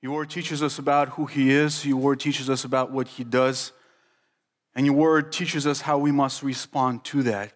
Your 0.00 0.12
word 0.14 0.30
teaches 0.30 0.62
us 0.62 0.78
about 0.78 1.10
who 1.10 1.26
He 1.26 1.50
is, 1.50 1.84
your 1.84 1.96
word 1.96 2.20
teaches 2.20 2.48
us 2.48 2.64
about 2.64 2.92
what 2.92 3.08
He 3.08 3.24
does, 3.24 3.72
and 4.74 4.86
your 4.86 4.94
word 4.94 5.32
teaches 5.32 5.66
us 5.66 5.80
how 5.80 5.98
we 5.98 6.12
must 6.12 6.42
respond 6.42 7.04
to 7.04 7.22
that. 7.24 7.52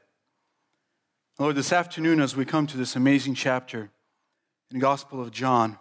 Lord, 1.39 1.55
this 1.55 1.73
afternoon, 1.73 2.21
as 2.21 2.37
we 2.37 2.45
come 2.45 2.67
to 2.67 2.77
this 2.77 2.97
amazing 2.97 3.35
chapter 3.35 3.91
in 4.71 4.79
the 4.79 4.81
Gospel 4.81 5.21
of 5.21 5.31
John, 5.31 5.79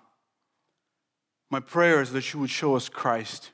my 1.49 1.59
prayer 1.59 2.01
is 2.01 2.13
that 2.13 2.31
you 2.31 2.39
would 2.39 2.49
show 2.49 2.75
us 2.75 2.89
Christ, 2.89 3.51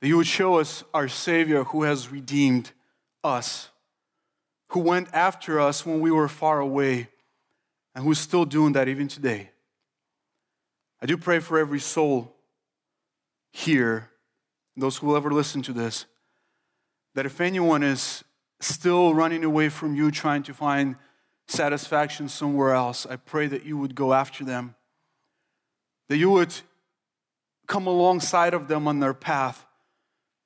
that 0.00 0.08
you 0.08 0.16
would 0.16 0.26
show 0.26 0.58
us 0.58 0.82
our 0.92 1.08
Savior 1.08 1.64
who 1.64 1.84
has 1.84 2.10
redeemed 2.10 2.72
us, 3.22 3.68
who 4.70 4.80
went 4.80 5.08
after 5.12 5.60
us 5.60 5.86
when 5.86 6.00
we 6.00 6.10
were 6.10 6.28
far 6.28 6.58
away, 6.58 7.08
and 7.94 8.04
who's 8.04 8.18
still 8.18 8.44
doing 8.44 8.72
that 8.72 8.88
even 8.88 9.06
today. 9.08 9.50
I 11.02 11.06
do 11.06 11.16
pray 11.16 11.38
for 11.38 11.58
every 11.58 11.80
soul 11.80 12.34
here, 13.52 14.10
those 14.76 14.98
who 14.98 15.06
will 15.06 15.16
ever 15.16 15.32
listen 15.32 15.62
to 15.62 15.72
this, 15.72 16.06
that 17.14 17.26
if 17.26 17.40
anyone 17.40 17.82
is 17.82 18.22
still 18.60 19.14
running 19.14 19.42
away 19.44 19.68
from 19.68 19.94
you, 19.94 20.10
trying 20.10 20.42
to 20.44 20.54
find 20.54 20.96
satisfaction 21.48 22.28
somewhere 22.28 22.74
else, 22.74 23.06
I 23.06 23.16
pray 23.16 23.46
that 23.46 23.64
you 23.64 23.76
would 23.78 23.94
go 23.94 24.12
after 24.12 24.44
them, 24.44 24.74
that 26.08 26.18
you 26.18 26.30
would 26.30 26.54
come 27.66 27.86
alongside 27.86 28.54
of 28.54 28.68
them 28.68 28.86
on 28.86 29.00
their 29.00 29.14
path 29.14 29.66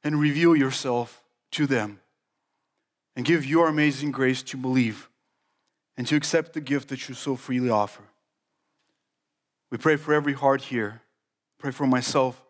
and 0.02 0.20
reveal 0.20 0.54
yourself 0.54 1.22
to 1.52 1.66
them 1.66 2.00
and 3.16 3.24
give 3.24 3.44
your 3.44 3.68
amazing 3.68 4.10
grace 4.10 4.42
to 4.42 4.56
believe 4.56 5.08
and 5.96 6.06
to 6.06 6.16
accept 6.16 6.52
the 6.52 6.60
gift 6.60 6.88
that 6.88 7.08
you 7.08 7.14
so 7.14 7.36
freely 7.36 7.70
offer. 7.70 8.02
We 9.74 9.78
pray 9.78 9.96
for 9.96 10.14
every 10.14 10.34
heart 10.34 10.62
here. 10.62 11.02
Pray 11.58 11.72
for 11.72 11.84
myself 11.84 12.40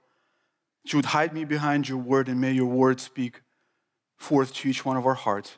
that 0.83 0.93
you 0.93 0.99
would 0.99 1.07
hide 1.07 1.33
me 1.33 1.47
behind 1.47 1.89
your 1.89 1.97
word 1.97 2.29
and 2.29 2.39
may 2.39 2.53
your 2.53 2.67
word 2.67 3.01
speak 3.01 3.41
forth 4.19 4.53
to 4.53 4.69
each 4.69 4.85
one 4.85 4.99
of 4.99 5.07
our 5.07 5.15
hearts 5.15 5.57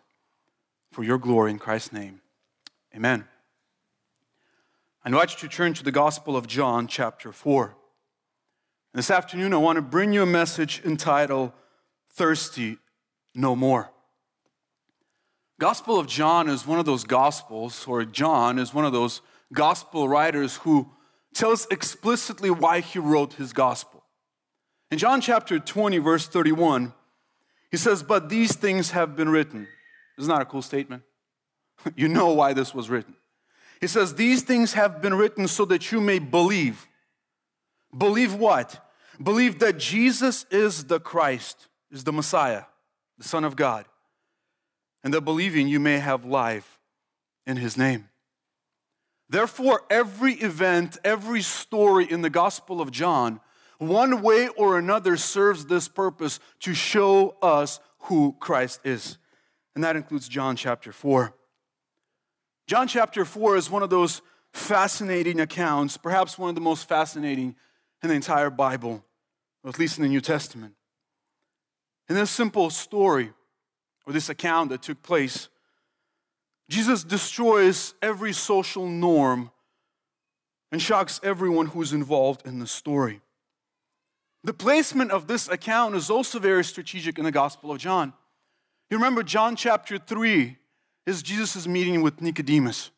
for 0.92 1.02
your 1.02 1.18
glory 1.18 1.50
in 1.50 1.58
Christ's 1.58 1.92
name. 1.92 2.20
Amen. 2.94 3.24
I 5.04 5.08
invite 5.08 5.32
you 5.32 5.48
to 5.48 5.56
turn 5.56 5.74
to 5.74 5.82
the 5.82 5.90
Gospel 5.90 6.36
of 6.36 6.46
John, 6.46 6.86
chapter 6.86 7.32
4. 7.32 7.64
And 7.64 7.74
this 8.94 9.10
afternoon, 9.10 9.52
I 9.52 9.56
want 9.56 9.74
to 9.74 9.82
bring 9.82 10.12
you 10.12 10.22
a 10.22 10.26
message 10.26 10.80
entitled 10.84 11.50
Thirsty 12.12 12.78
No 13.34 13.56
More. 13.56 13.90
Gospel 15.58 15.98
of 15.98 16.06
John 16.06 16.48
is 16.48 16.64
one 16.64 16.78
of 16.78 16.86
those 16.86 17.02
Gospels, 17.02 17.88
or 17.88 18.04
John 18.04 18.60
is 18.60 18.72
one 18.72 18.84
of 18.84 18.92
those 18.92 19.20
Gospel 19.52 20.08
writers 20.08 20.58
who 20.58 20.92
tells 21.36 21.66
explicitly 21.70 22.50
why 22.50 22.80
he 22.80 22.98
wrote 22.98 23.34
his 23.34 23.52
Gospel. 23.52 24.04
In 24.90 24.98
John 24.98 25.20
chapter 25.20 25.58
20, 25.58 25.98
verse 25.98 26.26
31, 26.26 26.92
he 27.70 27.76
says, 27.76 28.02
But 28.02 28.28
these 28.28 28.54
things 28.54 28.92
have 28.92 29.16
been 29.16 29.28
written. 29.28 29.66
Isn't 30.18 30.32
that 30.32 30.42
a 30.42 30.46
cool 30.46 30.62
statement? 30.62 31.02
you 31.96 32.08
know 32.08 32.32
why 32.32 32.52
this 32.52 32.74
was 32.74 32.88
written. 32.88 33.14
He 33.80 33.86
says, 33.86 34.14
These 34.14 34.42
things 34.42 34.72
have 34.72 35.02
been 35.02 35.14
written 35.14 35.48
so 35.48 35.64
that 35.66 35.92
you 35.92 36.00
may 36.00 36.18
believe. 36.18 36.86
Believe 37.96 38.34
what? 38.34 38.84
Believe 39.22 39.58
that 39.58 39.78
Jesus 39.78 40.46
is 40.50 40.84
the 40.84 41.00
Christ, 41.00 41.68
is 41.90 42.04
the 42.04 42.12
Messiah, 42.12 42.64
the 43.18 43.24
Son 43.24 43.44
of 43.44 43.56
God 43.56 43.86
and 45.06 45.14
that 45.14 45.20
believing 45.20 45.68
you 45.68 45.78
may 45.78 46.00
have 46.00 46.24
life 46.24 46.80
in 47.46 47.56
his 47.56 47.76
name. 47.76 48.08
Therefore, 49.28 49.82
every 49.90 50.34
event, 50.34 50.98
every 51.04 51.42
story 51.42 52.10
in 52.10 52.22
the 52.22 52.30
Gospel 52.30 52.80
of 52.80 52.90
John, 52.90 53.40
one 53.78 54.22
way 54.22 54.48
or 54.48 54.78
another 54.78 55.16
serves 55.16 55.66
this 55.66 55.88
purpose 55.88 56.38
to 56.60 56.74
show 56.74 57.36
us 57.42 57.80
who 58.00 58.36
Christ 58.38 58.80
is. 58.84 59.18
And 59.74 59.82
that 59.84 59.96
includes 59.96 60.28
John 60.28 60.56
chapter 60.56 60.92
4. 60.92 61.34
John 62.66 62.88
chapter 62.88 63.24
4 63.24 63.56
is 63.56 63.70
one 63.70 63.82
of 63.82 63.90
those 63.90 64.22
fascinating 64.52 65.40
accounts, 65.40 65.96
perhaps 65.96 66.38
one 66.38 66.48
of 66.48 66.54
the 66.54 66.60
most 66.60 66.88
fascinating 66.88 67.54
in 68.02 68.08
the 68.08 68.14
entire 68.14 68.50
Bible, 68.50 69.04
or 69.62 69.70
at 69.70 69.78
least 69.78 69.98
in 69.98 70.02
the 70.02 70.08
New 70.08 70.20
Testament. 70.20 70.74
In 72.08 72.14
this 72.14 72.30
simple 72.30 72.70
story, 72.70 73.32
or 74.06 74.12
this 74.12 74.28
account 74.28 74.70
that 74.70 74.82
took 74.82 75.02
place, 75.02 75.48
Jesus 76.68 77.04
destroys 77.04 77.94
every 78.02 78.32
social 78.32 78.88
norm 78.88 79.50
and 80.72 80.82
shocks 80.82 81.20
everyone 81.22 81.66
who's 81.66 81.92
involved 81.92 82.46
in 82.46 82.58
the 82.58 82.66
story. 82.66 83.20
The 84.42 84.52
placement 84.52 85.10
of 85.10 85.26
this 85.26 85.48
account 85.48 85.94
is 85.94 86.10
also 86.10 86.38
very 86.38 86.64
strategic 86.64 87.18
in 87.18 87.24
the 87.24 87.32
Gospel 87.32 87.72
of 87.72 87.78
John. 87.78 88.12
You 88.90 88.96
remember 88.96 89.22
John 89.22 89.56
chapter 89.56 89.98
3 89.98 90.56
is 91.06 91.22
Jesus' 91.22 91.66
meeting 91.66 92.02
with 92.02 92.20
Nicodemus. 92.20 92.90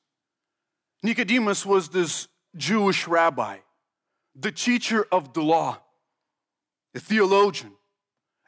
Nicodemus 1.02 1.64
was 1.64 1.88
this 1.90 2.28
Jewish 2.56 3.06
rabbi, 3.06 3.58
the 4.34 4.52
teacher 4.52 5.06
of 5.12 5.32
the 5.34 5.42
law, 5.42 5.78
a 6.94 7.00
theologian, 7.00 7.72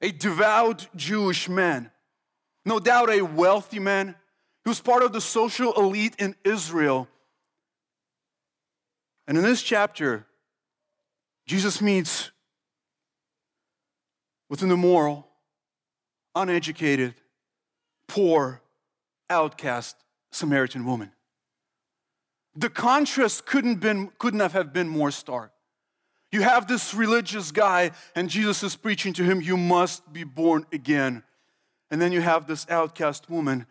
a 0.03 0.11
devout 0.11 0.89
Jewish 0.97 1.49
man 1.49 1.91
no 2.65 2.79
doubt 2.79 3.11
a 3.11 3.23
wealthy 3.23 3.79
man. 3.79 4.15
Was 4.71 4.81
part 4.81 5.03
of 5.03 5.13
the 5.13 5.21
social 5.21 5.73
elite 5.73 6.15
in 6.21 6.37
Israel. 6.45 7.09
And 9.27 9.37
in 9.37 9.43
this 9.43 9.65
chapter, 9.65 10.27
Jesus 11.45 11.83
meets 11.83 12.31
with 14.49 14.63
an 14.63 14.71
immoral, 14.71 15.27
uneducated, 16.37 17.15
poor, 18.07 18.63
outcast 19.29 19.97
Samaritan 20.31 20.87
woman. 20.87 21.11
The 22.55 22.71
contrast 22.71 23.47
couldn't, 23.47 23.81
been, 23.81 24.13
couldn't 24.21 24.39
have 24.39 24.73
been 24.73 24.89
more 24.89 25.11
stark. 25.11 25.51
You 26.31 26.43
have 26.43 26.69
this 26.69 26.95
religious 26.95 27.51
guy, 27.51 27.91
and 28.15 28.31
Jesus 28.31 28.63
is 28.63 28.77
preaching 28.77 29.13
to 29.15 29.25
him, 29.25 29.41
You 29.41 29.57
must 29.57 30.13
be 30.13 30.23
born 30.23 30.65
again. 30.73 31.25
And 31.91 32.01
then 32.01 32.13
you 32.13 32.21
have 32.21 32.47
this 32.47 32.69
outcast 32.71 33.29
woman. 33.29 33.67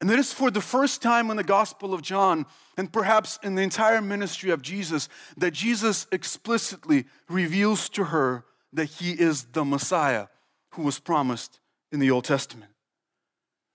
And 0.00 0.10
it 0.10 0.18
is 0.18 0.32
for 0.32 0.50
the 0.50 0.60
first 0.60 1.00
time 1.00 1.30
in 1.30 1.36
the 1.36 1.44
Gospel 1.44 1.94
of 1.94 2.02
John, 2.02 2.46
and 2.76 2.92
perhaps 2.92 3.38
in 3.42 3.54
the 3.54 3.62
entire 3.62 4.00
ministry 4.00 4.50
of 4.50 4.60
Jesus, 4.60 5.08
that 5.36 5.52
Jesus 5.52 6.06
explicitly 6.12 7.06
reveals 7.28 7.88
to 7.90 8.04
her 8.04 8.44
that 8.72 8.86
he 8.86 9.12
is 9.12 9.44
the 9.52 9.64
Messiah 9.64 10.26
who 10.70 10.82
was 10.82 10.98
promised 10.98 11.60
in 11.92 12.00
the 12.00 12.10
Old 12.10 12.24
Testament. 12.24 12.72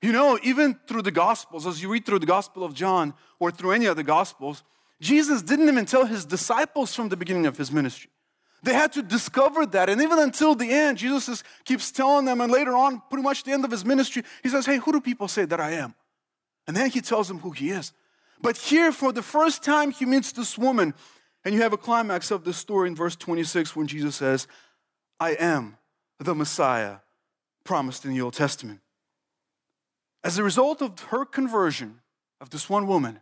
You 0.01 0.11
know, 0.11 0.39
even 0.43 0.79
through 0.87 1.01
the 1.01 1.11
Gospels, 1.11 1.65
as 1.65 1.81
you 1.81 1.89
read 1.89 2.05
through 2.05 2.19
the 2.19 2.25
Gospel 2.25 2.63
of 2.63 2.73
John 2.73 3.13
or 3.39 3.51
through 3.51 3.71
any 3.71 3.85
of 3.85 3.95
the 3.95 4.03
Gospels, 4.03 4.63
Jesus 5.01 5.41
didn't 5.41 5.67
even 5.67 5.85
tell 5.85 6.05
his 6.05 6.25
disciples 6.25 6.93
from 6.93 7.09
the 7.09 7.17
beginning 7.17 7.45
of 7.45 7.57
his 7.57 7.71
ministry. 7.71 8.11
They 8.63 8.73
had 8.73 8.91
to 8.93 9.01
discover 9.01 9.65
that. 9.67 9.89
And 9.89 10.01
even 10.01 10.19
until 10.19 10.53
the 10.55 10.69
end, 10.69 10.97
Jesus 10.97 11.29
is, 11.29 11.43
keeps 11.63 11.91
telling 11.91 12.25
them, 12.25 12.41
and 12.41 12.51
later 12.51 12.75
on, 12.75 13.01
pretty 13.09 13.23
much 13.23 13.43
the 13.43 13.51
end 13.51 13.63
of 13.63 13.71
his 13.71 13.85
ministry, 13.85 14.23
he 14.43 14.49
says, 14.49 14.65
Hey, 14.65 14.77
who 14.77 14.91
do 14.91 14.99
people 14.99 15.27
say 15.27 15.45
that 15.45 15.59
I 15.59 15.71
am? 15.71 15.95
And 16.69 16.77
then 16.77 16.91
he 16.91 17.01
tells 17.01 17.27
them 17.27 17.39
who 17.39 17.49
he 17.49 17.71
is. 17.71 17.93
But 18.43 18.55
here, 18.55 18.91
for 18.91 19.11
the 19.11 19.23
first 19.23 19.63
time, 19.63 19.89
he 19.89 20.05
meets 20.05 20.31
this 20.31 20.55
woman. 20.55 20.93
And 21.43 21.55
you 21.55 21.63
have 21.63 21.73
a 21.73 21.77
climax 21.77 22.29
of 22.29 22.43
the 22.43 22.53
story 22.53 22.89
in 22.89 22.95
verse 22.95 23.15
26 23.15 23.75
when 23.75 23.87
Jesus 23.87 24.15
says, 24.15 24.47
I 25.19 25.31
am 25.31 25.77
the 26.19 26.35
Messiah 26.35 26.97
promised 27.63 28.05
in 28.05 28.13
the 28.13 28.21
Old 28.21 28.35
Testament. 28.35 28.81
As 30.23 30.37
a 30.37 30.43
result 30.43 30.83
of 30.83 30.99
her 31.05 31.25
conversion 31.25 32.01
of 32.39 32.51
this 32.51 32.69
one 32.69 32.85
woman, 32.85 33.19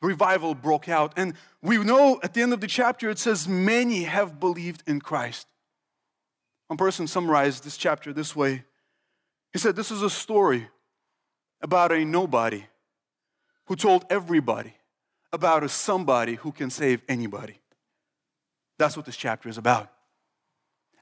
revival 0.00 0.54
broke 0.54 0.88
out. 0.88 1.12
And 1.18 1.34
we 1.60 1.76
know 1.76 2.18
at 2.22 2.32
the 2.32 2.40
end 2.40 2.54
of 2.54 2.62
the 2.62 2.66
chapter 2.66 3.10
it 3.10 3.18
says, 3.18 3.46
Many 3.46 4.04
have 4.04 4.40
believed 4.40 4.82
in 4.86 5.02
Christ. 5.02 5.46
One 6.68 6.78
person 6.78 7.08
summarized 7.08 7.62
this 7.62 7.76
chapter 7.76 8.14
this 8.14 8.34
way 8.34 8.64
He 9.52 9.58
said, 9.58 9.76
This 9.76 9.90
is 9.90 10.00
a 10.00 10.08
story 10.08 10.68
about 11.64 11.90
a 11.90 12.04
nobody 12.04 12.64
who 13.64 13.74
told 13.74 14.04
everybody 14.08 14.74
about 15.32 15.64
a 15.64 15.68
somebody 15.68 16.36
who 16.36 16.52
can 16.52 16.70
save 16.70 17.02
anybody. 17.08 17.58
That's 18.78 18.96
what 18.96 19.06
this 19.06 19.16
chapter 19.16 19.48
is 19.48 19.58
about. 19.58 19.90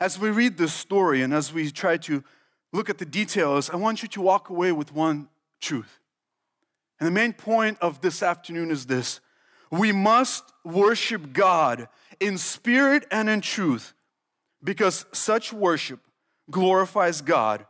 As 0.00 0.18
we 0.18 0.30
read 0.30 0.56
this 0.56 0.72
story 0.72 1.20
and 1.20 1.34
as 1.34 1.52
we 1.52 1.70
try 1.70 1.98
to 1.98 2.24
look 2.72 2.88
at 2.88 2.96
the 2.96 3.04
details, 3.04 3.68
I 3.68 3.76
want 3.76 4.00
you 4.00 4.08
to 4.08 4.22
walk 4.22 4.48
away 4.48 4.72
with 4.72 4.94
one 4.94 5.28
truth 5.60 5.98
and 7.02 7.08
the 7.08 7.20
main 7.20 7.32
point 7.32 7.78
of 7.80 8.00
this 8.00 8.22
afternoon 8.22 8.70
is 8.70 8.86
this 8.86 9.18
we 9.72 9.90
must 9.90 10.44
worship 10.64 11.32
God 11.32 11.88
in 12.20 12.38
spirit 12.38 13.06
and 13.10 13.28
in 13.28 13.40
truth 13.40 13.92
because 14.62 15.04
such 15.10 15.52
worship 15.52 15.98
glorifies 16.48 17.20
God 17.20 17.66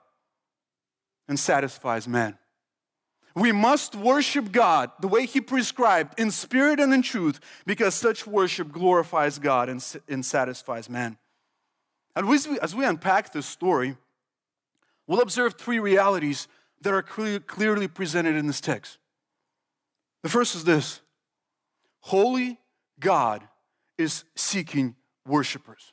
and 1.27 1.41
satisfies 1.41 2.07
man. 2.07 2.37
We 3.35 3.53
must 3.53 3.95
worship 3.95 4.53
God 4.53 4.91
the 5.01 5.09
way 5.09 5.27
He 5.27 5.41
prescribed, 5.41 6.19
in 6.19 6.31
spirit 6.31 6.81
and 6.81 6.93
in 6.93 7.03
truth, 7.03 7.41
because 7.65 7.95
such 7.95 8.27
worship 8.27 8.71
glorifies 8.71 9.39
God 9.39 9.69
and, 9.69 9.85
and 10.09 10.25
satisfies 10.25 10.91
man. 10.91 11.17
And 12.15 12.29
as 12.29 12.47
we, 12.47 12.61
as 12.61 12.75
we 12.75 12.85
unpack 12.85 13.33
this 13.33 13.47
story, 13.47 13.97
we'll 15.07 15.23
observe 15.23 15.55
three 15.55 15.79
realities 15.79 16.47
that 16.83 16.93
are 16.93 17.03
clear, 17.03 17.41
clearly 17.41 17.89
presented 17.89 18.37
in 18.37 18.47
this 18.47 18.61
text. 18.61 18.99
The 20.23 20.29
first 20.29 20.55
is 20.55 20.65
this 20.65 21.01
Holy 22.01 22.59
God 23.01 23.43
is 23.97 24.25
seeking 24.35 24.95
worshipers. 25.27 25.93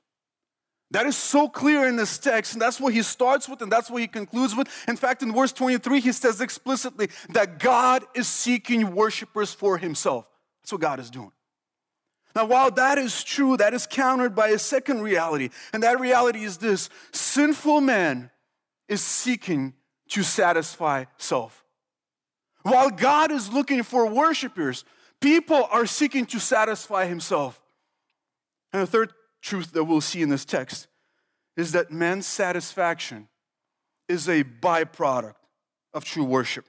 That 0.92 1.06
is 1.06 1.16
so 1.16 1.48
clear 1.48 1.88
in 1.88 1.98
this 1.98 2.18
text, 2.18 2.54
and 2.54 2.62
that's 2.62 2.80
what 2.80 2.94
he 2.94 3.04
starts 3.04 3.48
with, 3.48 3.62
and 3.62 3.72
that's 3.72 3.92
what 3.92 4.02
he 4.02 4.08
concludes 4.08 4.56
with. 4.56 4.68
In 4.88 4.96
fact, 4.96 5.22
in 5.22 5.32
verse 5.34 5.52
23, 5.52 6.00
he 6.00 6.12
says 6.12 6.42
explicitly 6.42 7.10
that 7.30 7.60
God 7.60 8.04
is 8.16 8.28
seeking 8.28 8.96
worshipers 8.96 9.54
for 9.54 9.78
himself. 9.78 10.28
That's 10.64 10.72
what 10.72 10.82
God 10.82 11.00
is 11.00 11.12
doing. 11.12 11.32
Now, 12.36 12.46
while 12.46 12.72
that 12.72 12.98
is 12.98 13.24
true, 13.24 13.58
that 13.58 13.74
is 13.74 13.86
countered 13.86 14.36
by 14.36 14.50
a 14.50 14.60
second 14.60 15.02
reality, 15.02 15.50
and 15.74 15.84
that 15.84 16.00
reality 16.00 16.44
is 16.44 16.58
this 16.58 16.90
sinful 17.12 17.82
man 17.82 18.32
is 18.88 19.02
seeking 19.02 19.74
to 20.10 20.24
satisfy 20.24 21.06
self. 21.18 21.64
While 22.64 22.90
God 22.90 23.32
is 23.32 23.54
looking 23.54 23.84
for 23.84 24.08
worshipers, 24.08 24.86
people 25.22 25.68
are 25.72 25.86
seeking 25.86 26.26
to 26.28 26.40
satisfy 26.40 27.06
himself. 27.06 27.62
And 28.74 28.82
the 28.82 28.88
third 28.88 29.14
truth 29.42 29.72
that 29.74 29.84
we'll 29.84 30.02
see 30.02 30.22
in 30.22 30.30
this 30.30 30.46
text 30.46 30.88
is 31.56 31.72
that 31.74 31.92
man's 31.92 32.26
satisfaction 32.26 33.28
is 34.08 34.28
a 34.28 34.44
byproduct 34.44 35.36
of 35.94 36.06
true 36.06 36.24
worship. 36.24 36.66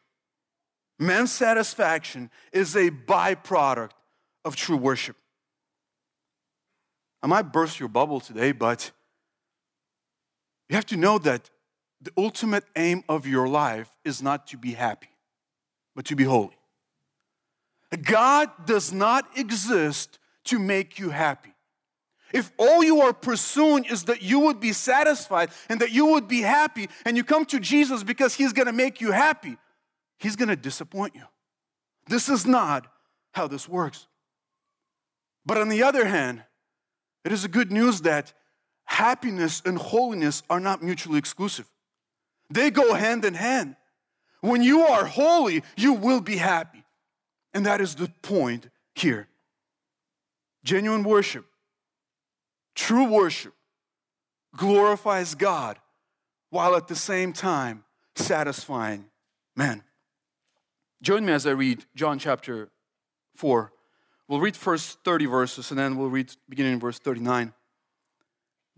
Man's 0.99 1.33
satisfaction 1.33 2.31
is 2.53 2.77
a 2.77 2.91
byproduct 2.91 3.93
of 4.45 4.57
true 4.57 4.77
worship. 4.77 5.17
I 7.23 7.27
might 7.27 7.53
burst 7.53 7.81
your 7.81 7.89
bubble 7.89 8.21
today, 8.21 8.53
but 8.53 8.91
you 10.69 10.77
have 10.77 10.87
to 10.87 10.97
know 10.97 11.19
that 11.19 11.51
the 12.01 12.13
ultimate 12.17 12.65
aim 12.77 13.05
of 13.09 13.27
your 13.27 13.49
life 13.49 13.91
is 14.05 14.23
not 14.23 14.47
to 14.49 14.57
be 14.57 14.73
happy, 14.73 15.11
but 15.95 16.05
to 16.07 16.17
be 16.17 16.25
holy. 16.25 16.57
God 18.03 18.51
does 18.67 18.93
not 18.93 19.27
exist 19.37 20.19
to 20.45 20.59
make 20.59 20.99
you 20.99 21.11
happy. 21.11 21.53
If 22.33 22.53
all 22.59 22.85
you 22.85 23.01
are 23.03 23.13
pursuing 23.13 23.85
is 23.85 24.05
that 24.05 24.23
you 24.23 24.41
would 24.41 24.61
be 24.61 24.73
satisfied 24.73 25.51
and 25.69 25.81
that 25.81 25.91
you 25.91 26.07
would 26.07 26.29
be 26.29 26.41
happy, 26.43 26.89
and 27.05 27.17
you 27.17 27.25
come 27.25 27.45
to 27.47 27.59
Jesus 27.59 28.03
because 28.03 28.35
He's 28.35 28.53
gonna 28.53 28.73
make 28.73 29.01
you 29.01 29.11
happy, 29.11 29.57
He's 30.19 30.37
gonna 30.37 30.57
disappoint 30.57 31.15
you. 31.15 31.25
This 32.07 32.29
is 32.29 32.47
not 32.47 32.87
how 33.33 33.49
this 33.49 33.69
works. 33.69 34.07
But 35.45 35.59
on 35.59 35.69
the 35.69 35.83
other 35.83 36.05
hand, 36.05 36.45
it 37.25 37.33
is 37.33 37.45
a 37.45 37.49
good 37.49 37.73
news 37.73 38.03
that 38.03 38.33
happiness 38.85 39.63
and 39.65 39.79
holiness 39.79 40.43
are 40.49 40.61
not 40.61 40.83
mutually 40.83 41.19
exclusive. 41.19 41.69
They 42.51 42.71
go 42.71 42.95
hand 42.95 43.25
in 43.25 43.35
hand. 43.35 43.77
When 44.41 44.63
you 44.63 44.83
are 44.83 45.05
holy, 45.05 45.63
you 45.77 45.93
will 45.95 46.21
be 46.21 46.37
happy. 46.37 46.85
And 47.53 47.67
that 47.67 47.81
is 47.81 47.95
the 47.95 48.11
point 48.23 48.69
here. 48.95 49.29
Genuine 50.65 51.05
worship 51.05 51.47
True 52.81 53.05
worship 53.05 53.53
glorifies 54.57 55.35
God 55.35 55.79
while 56.49 56.75
at 56.75 56.89
the 56.89 56.97
same 56.97 57.35
time 57.35 57.85
satisfying 58.17 59.05
man. 59.55 59.83
Join 61.03 61.27
me 61.27 61.35
as 61.35 61.47
I 61.47 61.51
read 61.51 61.85
John 61.95 62.19
chapter 62.19 62.71
4. 63.37 63.71
We'll 64.29 64.41
read 64.41 64.57
first 64.57 65.05
30 65.05 65.27
verses 65.27 65.71
and 65.71 65.79
then 65.79 65.99
we'll 65.99 66.09
read 66.09 66.35
beginning 66.49 66.73
in 66.73 66.81
verse 66.81 66.99
39. 66.99 67.53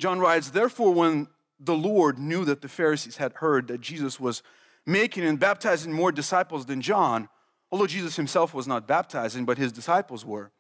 John 0.00 0.19
writes, 0.19 0.50
Therefore, 0.50 0.93
when 0.93 1.28
the 1.60 1.76
Lord 1.76 2.19
knew 2.19 2.44
that 2.44 2.60
the 2.60 2.69
Pharisees 2.69 3.19
had 3.19 3.34
heard 3.34 3.69
that 3.69 3.81
Jesus 3.81 4.19
was 4.19 4.43
making 4.84 5.22
and 5.22 5.38
baptizing 5.38 5.93
more 5.93 6.10
disciples 6.10 6.66
than 6.66 6.81
John, 6.81 7.28
although 7.70 7.87
Jesus 7.87 8.16
himself 8.16 8.52
was 8.52 8.66
not 8.66 8.88
baptizing, 8.88 9.44
but 9.44 9.58
his 9.58 9.70
disciples 9.70 10.26
were, 10.26 10.50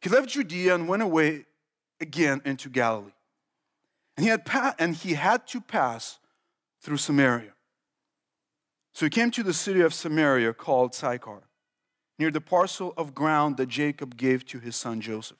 he 0.00 0.08
left 0.08 0.30
Judea 0.30 0.74
and 0.74 0.88
went 0.88 1.02
away 1.02 1.44
again 2.00 2.40
into 2.44 2.68
Galilee. 2.68 3.12
And 4.16 4.24
he 4.24 4.30
had, 4.30 4.44
pa- 4.44 4.74
and 4.78 4.94
he 4.94 5.14
had 5.14 5.46
to 5.48 5.60
pass 5.60 6.18
through 6.80 6.96
Samaria. 6.96 7.52
So 8.92 9.06
he 9.06 9.10
came 9.10 9.30
to 9.32 9.42
the 9.42 9.54
city 9.54 9.80
of 9.80 9.94
Samaria 9.94 10.52
called 10.54 10.94
Sychar, 10.94 11.42
near 12.18 12.30
the 12.30 12.40
parcel 12.40 12.94
of 12.96 13.14
ground 13.14 13.56
that 13.58 13.68
Jacob 13.68 14.16
gave 14.16 14.44
to 14.46 14.58
his 14.58 14.74
son 14.74 15.00
Joseph. 15.00 15.38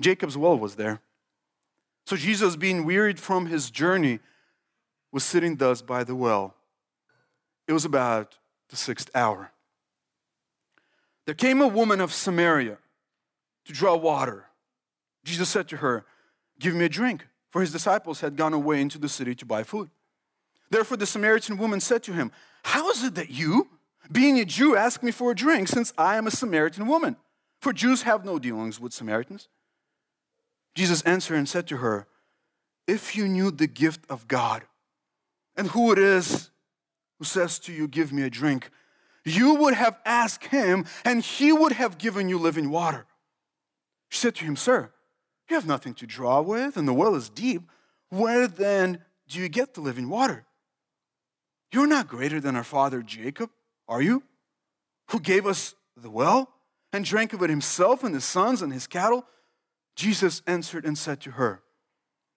Jacob's 0.00 0.36
well 0.36 0.58
was 0.58 0.76
there. 0.76 1.00
So 2.06 2.16
Jesus, 2.16 2.56
being 2.56 2.84
wearied 2.84 3.18
from 3.18 3.46
his 3.46 3.70
journey, 3.70 4.20
was 5.12 5.24
sitting 5.24 5.56
thus 5.56 5.82
by 5.82 6.04
the 6.04 6.14
well. 6.14 6.54
It 7.68 7.72
was 7.72 7.84
about 7.84 8.38
the 8.70 8.76
sixth 8.76 9.10
hour. 9.14 9.52
There 11.26 11.34
came 11.34 11.60
a 11.60 11.68
woman 11.68 12.00
of 12.00 12.12
Samaria 12.12 12.78
to 13.66 13.72
draw 13.72 13.94
water. 13.96 14.46
Jesus 15.24 15.48
said 15.48 15.68
to 15.68 15.78
her, 15.78 16.04
Give 16.58 16.74
me 16.74 16.84
a 16.84 16.88
drink, 16.88 17.26
for 17.50 17.60
his 17.60 17.72
disciples 17.72 18.20
had 18.20 18.36
gone 18.36 18.52
away 18.52 18.80
into 18.80 18.98
the 18.98 19.08
city 19.08 19.34
to 19.36 19.46
buy 19.46 19.62
food. 19.62 19.90
Therefore, 20.70 20.96
the 20.96 21.06
Samaritan 21.06 21.58
woman 21.58 21.80
said 21.80 22.02
to 22.04 22.12
him, 22.12 22.32
How 22.64 22.90
is 22.90 23.04
it 23.04 23.14
that 23.14 23.30
you, 23.30 23.68
being 24.10 24.38
a 24.38 24.44
Jew, 24.44 24.76
ask 24.76 25.02
me 25.02 25.10
for 25.10 25.30
a 25.30 25.34
drink, 25.34 25.68
since 25.68 25.92
I 25.98 26.16
am 26.16 26.26
a 26.26 26.30
Samaritan 26.30 26.86
woman? 26.86 27.16
For 27.60 27.72
Jews 27.72 28.02
have 28.02 28.24
no 28.24 28.38
dealings 28.38 28.80
with 28.80 28.92
Samaritans. 28.92 29.48
Jesus 30.74 31.02
answered 31.02 31.36
and 31.36 31.48
said 31.48 31.66
to 31.68 31.76
her, 31.78 32.06
If 32.86 33.14
you 33.14 33.28
knew 33.28 33.50
the 33.50 33.66
gift 33.66 34.04
of 34.08 34.26
God 34.26 34.62
and 35.56 35.68
who 35.68 35.92
it 35.92 35.98
is 35.98 36.50
who 37.18 37.24
says 37.24 37.58
to 37.60 37.72
you, 37.72 37.86
Give 37.86 38.12
me 38.12 38.22
a 38.22 38.30
drink, 38.30 38.70
you 39.24 39.54
would 39.54 39.74
have 39.74 39.98
asked 40.04 40.46
him, 40.46 40.86
and 41.04 41.22
he 41.22 41.52
would 41.52 41.72
have 41.72 41.98
given 41.98 42.28
you 42.28 42.38
living 42.38 42.70
water. 42.70 43.06
She 44.08 44.18
said 44.18 44.34
to 44.36 44.44
him, 44.44 44.56
Sir, 44.56 44.90
you 45.52 45.56
have 45.56 45.66
nothing 45.66 45.92
to 45.92 46.06
draw 46.06 46.40
with, 46.40 46.78
and 46.78 46.88
the 46.88 46.94
well 46.94 47.14
is 47.14 47.28
deep. 47.28 47.62
Where 48.08 48.48
then 48.48 49.00
do 49.28 49.38
you 49.38 49.50
get 49.50 49.74
the 49.74 49.82
living 49.82 50.08
water? 50.08 50.46
You're 51.70 51.86
not 51.86 52.08
greater 52.08 52.40
than 52.40 52.56
our 52.56 52.64
father 52.64 53.02
Jacob, 53.02 53.50
are 53.86 54.00
you? 54.00 54.22
Who 55.10 55.20
gave 55.20 55.46
us 55.46 55.74
the 55.94 56.08
well 56.08 56.48
and 56.90 57.04
drank 57.04 57.34
of 57.34 57.42
it 57.42 57.50
himself 57.50 58.02
and 58.02 58.14
his 58.14 58.24
sons 58.24 58.62
and 58.62 58.72
his 58.72 58.86
cattle? 58.86 59.26
Jesus 59.94 60.40
answered 60.46 60.86
and 60.86 60.96
said 60.96 61.20
to 61.20 61.32
her, 61.32 61.60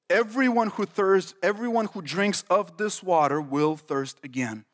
Everyone 0.10 0.72
who 0.72 0.86
thirsts, 0.86 1.34
everyone 1.42 1.86
who 1.86 2.02
drinks 2.02 2.44
of 2.50 2.76
this 2.76 3.02
water 3.02 3.40
will 3.40 3.78
thirst 3.78 4.20
again. 4.26 4.66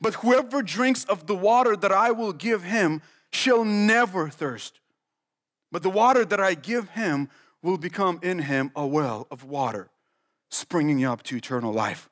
But 0.00 0.14
whoever 0.14 0.62
drinks 0.62 1.04
of 1.04 1.28
the 1.28 1.36
water 1.36 1.76
that 1.76 1.92
I 1.92 2.10
will 2.10 2.32
give 2.32 2.64
him 2.64 3.02
shall 3.30 3.64
never 3.64 4.28
thirst. 4.28 4.80
But 5.70 5.84
the 5.84 5.90
water 5.90 6.24
that 6.24 6.40
I 6.40 6.54
give 6.54 6.90
him 6.90 7.30
will 7.62 7.78
become 7.78 8.18
in 8.22 8.40
him 8.40 8.70
a 8.74 8.86
well 8.86 9.26
of 9.30 9.44
water, 9.44 9.90
springing 10.50 11.04
up 11.04 11.22
to 11.24 11.36
eternal 11.36 11.72
life. 11.72 12.08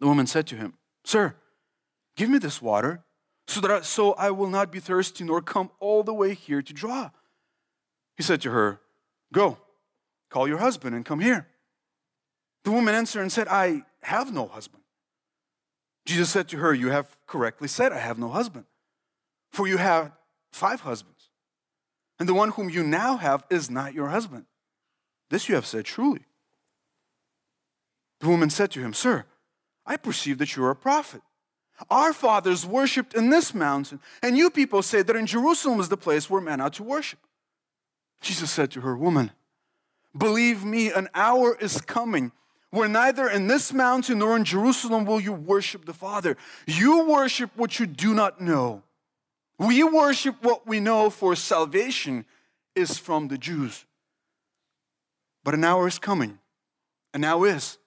The 0.00 0.06
woman 0.06 0.26
said 0.26 0.46
to 0.48 0.56
him, 0.56 0.74
Sir, 1.04 1.34
give 2.16 2.30
me 2.30 2.38
this 2.38 2.62
water, 2.62 3.02
so 3.46 3.60
that 3.60 3.70
I, 3.70 3.80
so 3.82 4.12
I 4.14 4.30
will 4.30 4.48
not 4.48 4.72
be 4.72 4.80
thirsty 4.80 5.24
nor 5.24 5.42
come 5.42 5.70
all 5.80 6.02
the 6.02 6.14
way 6.14 6.34
here 6.34 6.62
to 6.62 6.72
draw. 6.72 7.10
He 8.16 8.22
said 8.22 8.40
to 8.42 8.50
her, 8.50 8.80
Go, 9.32 9.58
call 10.30 10.48
your 10.48 10.58
husband 10.58 10.94
and 10.94 11.04
come 11.04 11.20
here. 11.20 11.48
The 12.64 12.70
woman 12.70 12.94
answered 12.94 13.20
and 13.20 13.32
said, 13.32 13.48
I 13.48 13.82
have 14.02 14.32
no 14.32 14.46
husband. 14.46 14.82
Jesus 16.06 16.30
said 16.30 16.48
to 16.48 16.58
her, 16.58 16.72
You 16.72 16.90
have 16.90 17.16
correctly 17.26 17.68
said, 17.68 17.92
I 17.92 17.98
have 17.98 18.18
no 18.18 18.28
husband. 18.28 18.64
For 19.52 19.66
you 19.68 19.76
have 19.76 20.12
five 20.52 20.80
husbands 20.80 21.13
and 22.18 22.28
the 22.28 22.34
one 22.34 22.50
whom 22.50 22.70
you 22.70 22.82
now 22.82 23.16
have 23.16 23.44
is 23.50 23.70
not 23.70 23.94
your 23.94 24.08
husband. 24.08 24.46
This 25.30 25.48
you 25.48 25.54
have 25.54 25.66
said 25.66 25.84
truly. 25.84 26.24
The 28.20 28.28
woman 28.28 28.50
said 28.50 28.70
to 28.72 28.80
him, 28.80 28.94
Sir, 28.94 29.24
I 29.84 29.96
perceive 29.96 30.38
that 30.38 30.56
you 30.56 30.64
are 30.64 30.70
a 30.70 30.76
prophet. 30.76 31.22
Our 31.90 32.12
fathers 32.12 32.64
worshipped 32.64 33.14
in 33.14 33.30
this 33.30 33.52
mountain, 33.52 34.00
and 34.22 34.36
you 34.36 34.48
people 34.48 34.82
say 34.82 35.02
that 35.02 35.16
in 35.16 35.26
Jerusalem 35.26 35.80
is 35.80 35.88
the 35.88 35.96
place 35.96 36.30
where 36.30 36.40
men 36.40 36.60
are 36.60 36.70
to 36.70 36.82
worship. 36.82 37.18
Jesus 38.20 38.50
said 38.50 38.70
to 38.72 38.80
her, 38.82 38.96
Woman, 38.96 39.32
believe 40.16 40.64
me, 40.64 40.92
an 40.92 41.08
hour 41.14 41.56
is 41.60 41.80
coming 41.80 42.32
where 42.70 42.88
neither 42.88 43.28
in 43.28 43.46
this 43.46 43.72
mountain 43.72 44.18
nor 44.18 44.36
in 44.36 44.44
Jerusalem 44.44 45.04
will 45.04 45.20
you 45.20 45.32
worship 45.32 45.84
the 45.84 45.94
Father. 45.94 46.36
You 46.66 47.04
worship 47.06 47.50
what 47.56 47.78
you 47.78 47.86
do 47.86 48.14
not 48.14 48.40
know. 48.40 48.82
We 49.58 49.84
worship 49.84 50.36
what 50.42 50.66
we 50.66 50.80
know 50.80 51.10
for 51.10 51.36
salvation 51.36 52.24
is 52.74 52.98
from 52.98 53.28
the 53.28 53.38
Jews. 53.38 53.84
But 55.44 55.54
an 55.54 55.64
hour 55.64 55.86
is 55.86 55.98
coming, 55.98 56.38
and 57.12 57.20
now 57.20 57.44
is, 57.44 57.78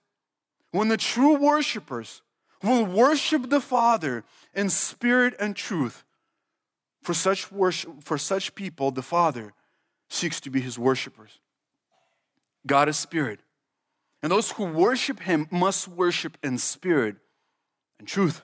when 0.72 0.88
the 0.88 0.98
true 0.98 1.36
worshipers 1.36 2.22
will 2.64 2.86
worship 2.86 3.50
the 3.50 3.60
Father 3.60 4.24
in 4.54 4.70
spirit 4.70 5.34
and 5.40 5.56
truth. 5.56 6.04
For 7.04 7.14
such, 7.14 7.52
worship, 7.52 8.04
for 8.04 8.18
such 8.18 8.54
people, 8.56 8.92
the 8.92 9.02
Father 9.02 9.54
seeks 10.10 10.42
to 10.42 10.50
be 10.50 10.62
his 10.62 10.78
worshipers. 10.78 11.40
God 12.66 12.90
is 12.90 12.98
spirit, 12.98 13.40
and 14.22 14.32
those 14.32 14.52
who 14.52 14.66
worship 14.66 15.22
him 15.22 15.48
must 15.50 15.88
worship 15.88 16.38
in 16.44 16.58
spirit 16.58 17.16
and 18.00 18.08
truth. 18.08 18.44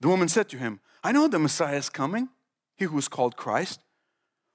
The 0.00 0.08
woman 0.08 0.28
said 0.28 0.48
to 0.50 0.58
him, 0.58 0.80
I 1.02 1.12
know 1.12 1.28
the 1.28 1.38
Messiah 1.38 1.76
is 1.76 1.88
coming, 1.88 2.28
he 2.76 2.86
who 2.86 2.98
is 2.98 3.08
called 3.08 3.36
Christ. 3.36 3.80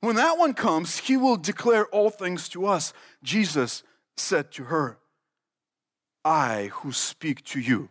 When 0.01 0.15
that 0.17 0.37
one 0.37 0.53
comes, 0.53 0.97
he 0.97 1.15
will 1.15 1.37
declare 1.37 1.85
all 1.87 2.09
things 2.09 2.49
to 2.49 2.65
us. 2.65 2.93
Jesus 3.23 3.83
said 4.17 4.51
to 4.53 4.65
her, 4.65 4.97
I 6.25 6.69
who 6.73 6.91
speak 6.91 7.43
to 7.45 7.59
you 7.59 7.89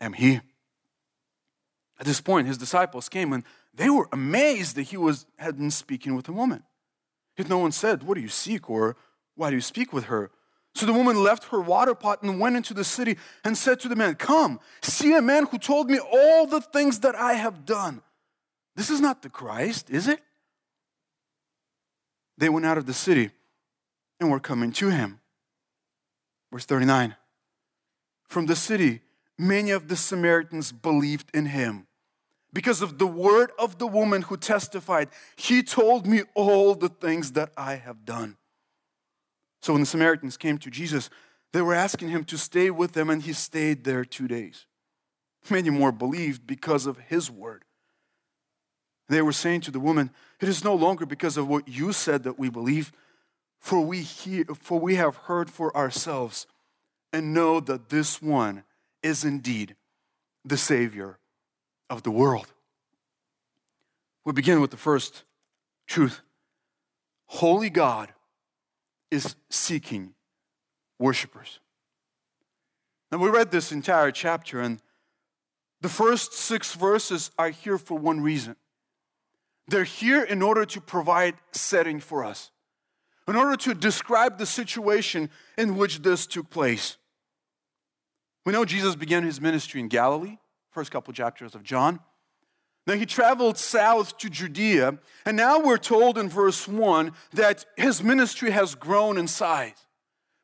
am 0.00 0.12
he. 0.12 0.40
At 1.98 2.06
this 2.06 2.20
point, 2.20 2.46
his 2.46 2.58
disciples 2.58 3.08
came 3.08 3.32
and 3.32 3.44
they 3.74 3.90
were 3.90 4.08
amazed 4.12 4.76
that 4.76 4.84
he 4.84 4.96
was, 4.96 5.26
had 5.38 5.56
been 5.56 5.70
speaking 5.70 6.14
with 6.14 6.28
a 6.28 6.32
woman. 6.32 6.62
Yet 7.36 7.48
no 7.48 7.58
one 7.58 7.72
said, 7.72 8.02
What 8.02 8.14
do 8.14 8.20
you 8.20 8.28
seek? 8.28 8.70
or 8.70 8.96
Why 9.34 9.50
do 9.50 9.56
you 9.56 9.62
speak 9.62 9.92
with 9.92 10.04
her? 10.04 10.30
So 10.76 10.84
the 10.84 10.92
woman 10.92 11.22
left 11.22 11.44
her 11.44 11.60
water 11.60 11.94
pot 11.94 12.22
and 12.22 12.38
went 12.38 12.54
into 12.54 12.74
the 12.74 12.84
city 12.84 13.16
and 13.44 13.56
said 13.56 13.80
to 13.80 13.88
the 13.88 13.96
man, 13.96 14.14
Come, 14.14 14.60
see 14.82 15.14
a 15.14 15.22
man 15.22 15.46
who 15.46 15.56
told 15.56 15.88
me 15.90 15.98
all 15.98 16.46
the 16.46 16.60
things 16.60 17.00
that 17.00 17.14
I 17.14 17.32
have 17.32 17.64
done. 17.64 18.02
This 18.74 18.90
is 18.90 19.00
not 19.00 19.22
the 19.22 19.30
Christ, 19.30 19.88
is 19.88 20.06
it? 20.06 20.20
They 22.36 22.50
went 22.50 22.66
out 22.66 22.76
of 22.76 22.84
the 22.84 22.92
city 22.92 23.30
and 24.20 24.30
were 24.30 24.38
coming 24.38 24.70
to 24.72 24.90
him. 24.90 25.20
Verse 26.52 26.66
39 26.66 27.16
From 28.28 28.44
the 28.44 28.54
city, 28.54 29.00
many 29.38 29.70
of 29.70 29.88
the 29.88 29.96
Samaritans 29.96 30.72
believed 30.72 31.30
in 31.32 31.46
him 31.46 31.86
because 32.52 32.82
of 32.82 32.98
the 32.98 33.06
word 33.06 33.50
of 33.58 33.78
the 33.78 33.86
woman 33.86 34.20
who 34.20 34.36
testified, 34.36 35.08
He 35.36 35.62
told 35.62 36.06
me 36.06 36.24
all 36.34 36.74
the 36.74 36.90
things 36.90 37.32
that 37.32 37.50
I 37.56 37.76
have 37.76 38.04
done. 38.04 38.36
So 39.62 39.72
when 39.72 39.82
the 39.82 39.86
Samaritans 39.86 40.36
came 40.36 40.58
to 40.58 40.70
Jesus, 40.70 41.10
they 41.52 41.62
were 41.62 41.74
asking 41.74 42.08
him 42.08 42.24
to 42.24 42.38
stay 42.38 42.70
with 42.70 42.92
them, 42.92 43.10
and 43.10 43.22
he 43.22 43.32
stayed 43.32 43.84
there 43.84 44.04
two 44.04 44.28
days. 44.28 44.66
Many 45.48 45.70
more 45.70 45.92
believed 45.92 46.46
because 46.46 46.86
of 46.86 46.98
his 46.98 47.30
word. 47.30 47.64
They 49.08 49.22
were 49.22 49.32
saying 49.32 49.62
to 49.62 49.70
the 49.70 49.80
woman, 49.80 50.10
It 50.40 50.48
is 50.48 50.64
no 50.64 50.74
longer 50.74 51.06
because 51.06 51.36
of 51.36 51.48
what 51.48 51.68
you 51.68 51.92
said 51.92 52.24
that 52.24 52.38
we 52.38 52.50
believe, 52.50 52.92
for 53.58 53.80
we, 53.80 54.02
hear, 54.02 54.44
for 54.60 54.78
we 54.78 54.96
have 54.96 55.16
heard 55.16 55.48
for 55.48 55.74
ourselves 55.76 56.46
and 57.12 57.32
know 57.32 57.60
that 57.60 57.88
this 57.88 58.20
one 58.20 58.64
is 59.02 59.24
indeed 59.24 59.76
the 60.44 60.56
Savior 60.56 61.18
of 61.88 62.02
the 62.02 62.10
world. 62.10 62.52
We 64.24 64.32
begin 64.32 64.60
with 64.60 64.72
the 64.72 64.76
first 64.76 65.22
truth 65.86 66.20
Holy 67.26 67.70
God 67.70 68.12
is 69.16 69.34
seeking 69.50 70.14
worshipers. 70.98 71.58
Now, 73.10 73.18
we 73.18 73.28
read 73.28 73.50
this 73.50 73.72
entire 73.72 74.10
chapter, 74.10 74.60
and 74.60 74.80
the 75.80 75.88
first 75.88 76.32
six 76.32 76.74
verses 76.74 77.30
are 77.38 77.50
here 77.50 77.78
for 77.78 77.98
one 77.98 78.20
reason. 78.20 78.56
They're 79.68 79.84
here 79.84 80.22
in 80.22 80.42
order 80.42 80.64
to 80.64 80.80
provide 80.80 81.34
setting 81.52 81.98
for 81.98 82.24
us, 82.24 82.50
in 83.26 83.36
order 83.36 83.56
to 83.56 83.74
describe 83.74 84.38
the 84.38 84.46
situation 84.46 85.30
in 85.58 85.76
which 85.76 86.02
this 86.02 86.26
took 86.26 86.50
place. 86.50 86.96
We 88.44 88.52
know 88.52 88.64
Jesus 88.64 88.94
began 88.94 89.24
his 89.24 89.40
ministry 89.40 89.80
in 89.80 89.88
Galilee, 89.88 90.38
first 90.70 90.92
couple 90.92 91.12
chapters 91.12 91.54
of 91.56 91.64
John. 91.64 91.98
Then 92.86 93.00
he 93.00 93.06
traveled 93.06 93.58
south 93.58 94.16
to 94.18 94.30
Judea, 94.30 94.98
and 95.24 95.36
now 95.36 95.58
we're 95.58 95.76
told 95.76 96.18
in 96.18 96.28
verse 96.28 96.68
1 96.68 97.12
that 97.32 97.66
his 97.76 98.02
ministry 98.02 98.52
has 98.52 98.76
grown 98.76 99.18
in 99.18 99.26
size. 99.26 99.74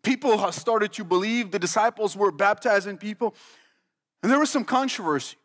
People 0.02 0.38
have 0.38 0.52
started 0.52 0.92
to 0.94 1.04
believe, 1.04 1.52
the 1.52 1.60
disciples 1.60 2.16
were 2.16 2.32
baptizing 2.32 2.98
people, 2.98 3.36
and 4.22 4.30
there 4.30 4.40
was 4.40 4.50
some 4.50 4.64
controversy. 4.64 5.36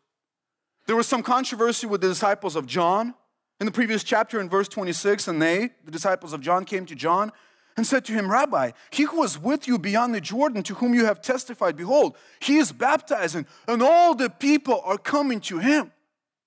There 0.86 0.96
was 0.96 1.06
some 1.06 1.22
controversy 1.22 1.86
with 1.86 2.00
the 2.00 2.08
disciples 2.08 2.56
of 2.56 2.66
John. 2.66 3.14
In 3.60 3.66
the 3.66 3.72
previous 3.72 4.02
chapter, 4.02 4.40
in 4.40 4.48
verse 4.48 4.68
26, 4.68 5.28
and 5.28 5.40
they, 5.40 5.70
the 5.84 5.90
disciples 5.90 6.32
of 6.32 6.40
John, 6.40 6.64
came 6.64 6.86
to 6.86 6.94
John 6.96 7.30
and 7.76 7.86
said 7.86 8.04
to 8.06 8.12
him, 8.12 8.30
Rabbi, 8.30 8.72
he 8.90 9.04
who 9.04 9.20
was 9.20 9.38
with 9.38 9.68
you 9.68 9.78
beyond 9.78 10.14
the 10.14 10.20
Jordan, 10.20 10.64
to 10.64 10.74
whom 10.74 10.94
you 10.94 11.04
have 11.04 11.22
testified, 11.22 11.76
behold, 11.76 12.16
he 12.40 12.56
is 12.56 12.72
baptizing, 12.72 13.46
and 13.68 13.82
all 13.82 14.16
the 14.16 14.30
people 14.30 14.80
are 14.84 14.98
coming 14.98 15.40
to 15.42 15.58
him. 15.58 15.92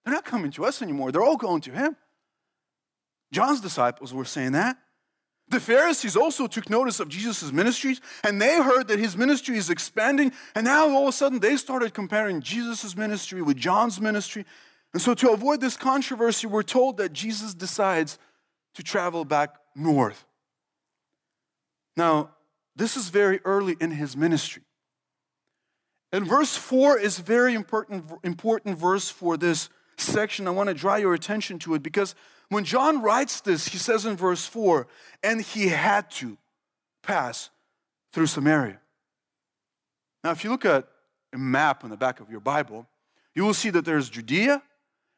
They're 0.03 0.13
not 0.13 0.25
coming 0.25 0.51
to 0.51 0.65
us 0.65 0.81
anymore. 0.81 1.12
They're 1.12 1.24
all 1.24 1.38
going 1.38 1.62
to 1.62 1.72
him. 1.72 1.96
John's 3.31 3.62
disciples 3.62 4.13
were 4.13 4.25
saying 4.25 4.53
that. 4.53 4.77
The 5.50 5.60
Pharisees 5.60 6.15
also 6.15 6.48
took 6.48 6.70
notice 6.70 7.00
of 7.01 7.10
Jesus' 7.10 7.51
ministries, 7.51 8.00
and 8.24 8.41
they 8.41 8.62
heard 8.62 8.88
that 8.88 9.00
his 9.00 9.17
ministry 9.17 9.58
is 9.58 9.70
expanding, 9.70 10.31
and 10.55 10.63
now 10.63 10.89
all 10.89 11.03
of 11.03 11.10
a 11.10 11.12
sudden 11.12 11.39
they 11.39 11.58
started 11.58 11.93
comparing 11.93 12.41
Jesus' 12.41 12.96
ministry 12.96 13.41
with 13.41 13.58
John's 13.58 14.00
ministry. 14.00 14.46
And 14.93 15.01
so, 15.01 15.13
to 15.13 15.31
avoid 15.31 15.60
this 15.60 15.75
controversy, 15.75 16.48
we're 16.48 16.63
told 16.63 16.98
that 16.98 17.12
Jesus 17.12 17.53
decides 17.53 18.17
to 18.75 18.84
travel 18.84 19.25
back 19.25 19.55
north. 19.75 20.25
Now, 21.98 22.31
this 22.75 22.96
is 22.96 23.10
very 23.10 23.41
early 23.43 23.75
in 23.79 23.91
his 23.91 24.15
ministry. 24.15 24.63
And 26.13 26.25
verse 26.25 26.55
4 26.55 26.98
is 26.98 27.20
very 27.20 27.53
important, 27.53 28.05
important 28.24 28.77
verse 28.77 29.10
for 29.10 29.38
this 29.38 29.70
section, 29.98 30.48
I 30.48 30.51
want 30.51 30.67
to 30.69 30.74
draw 30.74 30.95
your 30.95 31.13
attention 31.13 31.60
to 31.60 31.75
it 31.75 31.83
because 31.83 32.15
when 32.50 32.63
John 32.65 33.01
writes 33.01 33.41
this, 33.41 33.67
he 33.69 33.77
says 33.77 34.05
in 34.05 34.17
verse 34.17 34.45
4, 34.45 34.88
and 35.24 35.41
he 35.41 35.69
had 35.69 36.12
to 36.12 36.38
pass 37.01 37.50
through 38.12 38.27
Samaria. 38.27 38.79
Now, 40.24 40.31
if 40.31 40.43
you 40.43 40.50
look 40.50 40.65
at 40.65 40.88
a 41.33 41.38
map 41.38 41.83
on 41.83 41.89
the 41.89 41.98
back 41.98 42.19
of 42.19 42.29
your 42.29 42.41
Bible, 42.41 42.88
you 43.33 43.45
will 43.45 43.53
see 43.53 43.69
that 43.69 43.86
there's 43.86 44.10
Judea. 44.10 44.62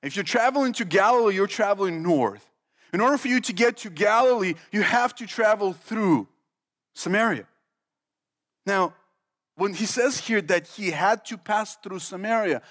If 0.02 0.16
you're 0.16 0.24
traveling 0.24 0.74
to 0.74 0.86
Galilee, 0.86 1.36
you're 1.36 1.48
traveling 1.48 2.04
north. 2.04 2.48
In 2.94 3.02
order 3.02 3.18
for 3.18 3.28
you 3.28 3.42
to 3.42 3.54
get 3.54 3.78
to 3.78 3.90
Galilee, 3.90 4.54
you 4.72 4.84
have 4.84 5.16
to 5.16 5.26
travel 5.26 5.74
through 5.74 6.28
Samaria. 6.94 7.48
Now, 8.66 8.94
when 9.56 9.74
he 9.74 9.86
says 9.86 10.20
here 10.20 10.42
that 10.42 10.68
he 10.68 10.92
had 10.92 11.26
to 11.26 11.38
pass 11.38 11.76
through 11.78 12.00
Samaria, 12.00 12.62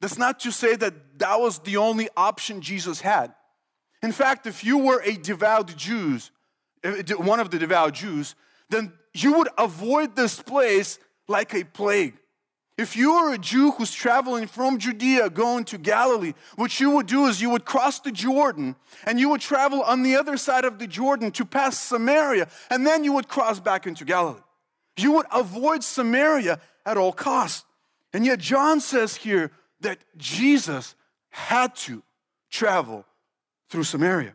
that's 0.00 0.18
not 0.18 0.40
to 0.40 0.50
say 0.50 0.76
that 0.76 1.18
that 1.18 1.40
was 1.40 1.58
the 1.60 1.76
only 1.76 2.08
option 2.16 2.60
Jesus 2.60 3.00
had. 3.00 3.34
In 4.02 4.12
fact, 4.12 4.46
if 4.46 4.64
you 4.64 4.78
were 4.78 5.02
a 5.04 5.12
devout 5.12 5.76
Jew, 5.76 6.18
eh, 6.82 7.02
one 7.14 7.40
of 7.40 7.50
the 7.50 7.58
devout 7.58 7.92
Jews, 7.94 8.34
then 8.70 8.92
you 9.12 9.34
would 9.34 9.48
avoid 9.58 10.16
this 10.16 10.40
place 10.40 10.98
like 11.28 11.54
a 11.54 11.64
plague. 11.64 12.14
If 12.78 12.96
you 12.96 13.12
are 13.12 13.34
a 13.34 13.38
Jew 13.38 13.72
who's 13.72 13.92
traveling 13.92 14.46
from 14.46 14.78
Judea 14.78 15.28
going 15.28 15.64
to 15.64 15.76
Galilee, 15.76 16.32
what 16.56 16.80
you 16.80 16.92
would 16.92 17.06
do 17.06 17.26
is 17.26 17.42
you 17.42 17.50
would 17.50 17.66
cross 17.66 18.00
the 18.00 18.10
Jordan 18.10 18.74
and 19.04 19.20
you 19.20 19.28
would 19.28 19.42
travel 19.42 19.82
on 19.82 20.02
the 20.02 20.16
other 20.16 20.38
side 20.38 20.64
of 20.64 20.78
the 20.78 20.86
Jordan 20.86 21.30
to 21.32 21.44
pass 21.44 21.78
Samaria, 21.78 22.48
and 22.70 22.86
then 22.86 23.04
you 23.04 23.12
would 23.12 23.28
cross 23.28 23.60
back 23.60 23.86
into 23.86 24.06
Galilee. 24.06 24.40
You 24.96 25.12
would 25.12 25.26
avoid 25.30 25.84
Samaria 25.84 26.58
at 26.86 26.96
all 26.96 27.12
costs. 27.12 27.66
And 28.14 28.24
yet, 28.24 28.38
John 28.38 28.80
says 28.80 29.16
here 29.16 29.52
that 29.80 29.98
Jesus 30.16 30.94
had 31.30 31.74
to 31.76 32.02
travel 32.50 33.04
through 33.68 33.84
Samaria. 33.84 34.34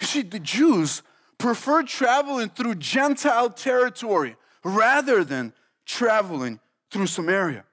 You 0.00 0.06
see, 0.06 0.22
the 0.22 0.38
Jews 0.40 1.02
preferred 1.38 1.86
traveling 1.86 2.50
through 2.50 2.76
Gentile 2.76 3.50
territory 3.50 4.36
rather 4.64 5.24
than 5.24 5.52
traveling 5.84 6.60
through 6.90 7.06
Samaria. 7.06 7.64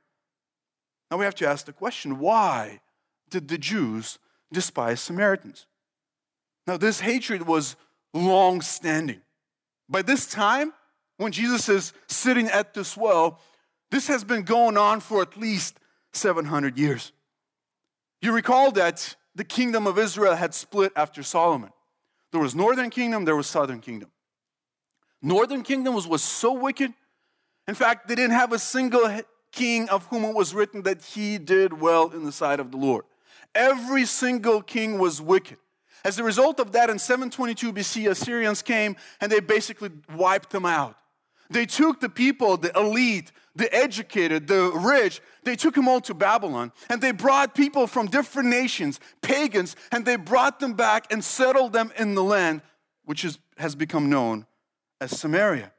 Now 1.11 1.17
we 1.17 1.25
have 1.25 1.35
to 1.35 1.47
ask 1.47 1.65
the 1.65 1.73
question 1.73 2.19
why 2.19 2.81
did 3.29 3.47
the 3.47 3.57
Jews 3.57 4.19
despise 4.51 5.01
Samaritans? 5.01 5.65
Now, 6.65 6.77
this 6.77 7.01
hatred 7.01 7.45
was 7.45 7.75
long 8.13 8.61
standing. 8.61 9.21
By 9.89 10.01
this 10.01 10.25
time, 10.27 10.73
when 11.17 11.31
Jesus 11.31 11.67
is 11.67 11.93
sitting 12.07 12.47
at 12.47 12.73
this 12.73 12.95
well, 12.95 13.39
this 13.91 14.07
has 14.07 14.23
been 14.23 14.43
going 14.43 14.77
on 14.77 15.01
for 15.01 15.21
at 15.21 15.37
least 15.37 15.79
700 16.13 16.77
years. 16.77 17.11
You 18.21 18.31
recall 18.31 18.71
that 18.71 19.15
the 19.35 19.43
kingdom 19.43 19.87
of 19.87 19.97
Israel 19.97 20.35
had 20.35 20.53
split 20.53 20.93
after 20.95 21.23
Solomon. 21.23 21.71
There 22.31 22.41
was 22.41 22.55
northern 22.55 22.89
kingdom, 22.89 23.25
there 23.25 23.35
was 23.35 23.47
southern 23.47 23.79
kingdom. 23.79 24.09
Northern 25.21 25.63
kingdom 25.63 25.93
was, 25.93 26.07
was 26.07 26.23
so 26.23 26.53
wicked. 26.53 26.93
In 27.67 27.75
fact, 27.75 28.07
they 28.07 28.15
didn't 28.15 28.33
have 28.33 28.51
a 28.51 28.59
single 28.59 29.21
king 29.51 29.87
of 29.89 30.05
whom 30.07 30.25
it 30.25 30.35
was 30.35 30.53
written 30.53 30.81
that 30.83 31.01
he 31.01 31.37
did 31.37 31.79
well 31.79 32.09
in 32.09 32.25
the 32.25 32.31
sight 32.31 32.59
of 32.59 32.71
the 32.71 32.77
Lord. 32.77 33.05
Every 33.55 34.05
single 34.05 34.61
king 34.61 34.99
was 34.99 35.21
wicked. 35.21 35.57
As 36.03 36.19
a 36.19 36.23
result 36.23 36.59
of 36.59 36.73
that, 36.73 36.89
in 36.89 36.99
722 36.99 37.71
BC, 37.71 38.09
Assyrians 38.09 38.61
came 38.61 38.97
and 39.21 39.31
they 39.31 39.39
basically 39.39 39.89
wiped 40.15 40.49
them 40.49 40.65
out. 40.65 40.97
They 41.49 41.65
took 41.65 41.99
the 41.99 42.09
people, 42.09 42.57
the 42.57 42.77
elite, 42.77 43.31
the 43.55 43.73
educated, 43.73 44.47
the 44.47 44.71
rich, 44.73 45.21
they 45.43 45.55
took 45.55 45.75
them 45.75 45.87
all 45.87 46.01
to 46.01 46.13
Babylon 46.13 46.71
and 46.89 47.01
they 47.01 47.11
brought 47.11 47.53
people 47.53 47.85
from 47.85 48.07
different 48.07 48.49
nations, 48.49 48.99
pagans, 49.21 49.75
and 49.91 50.05
they 50.05 50.15
brought 50.15 50.59
them 50.59 50.73
back 50.73 51.11
and 51.11 51.23
settled 51.23 51.73
them 51.73 51.91
in 51.97 52.15
the 52.15 52.23
land 52.23 52.61
which 53.05 53.23
is, 53.23 53.37
has 53.57 53.75
become 53.75 54.09
known 54.09 54.45
as 54.99 55.19
Samaria. 55.19 55.71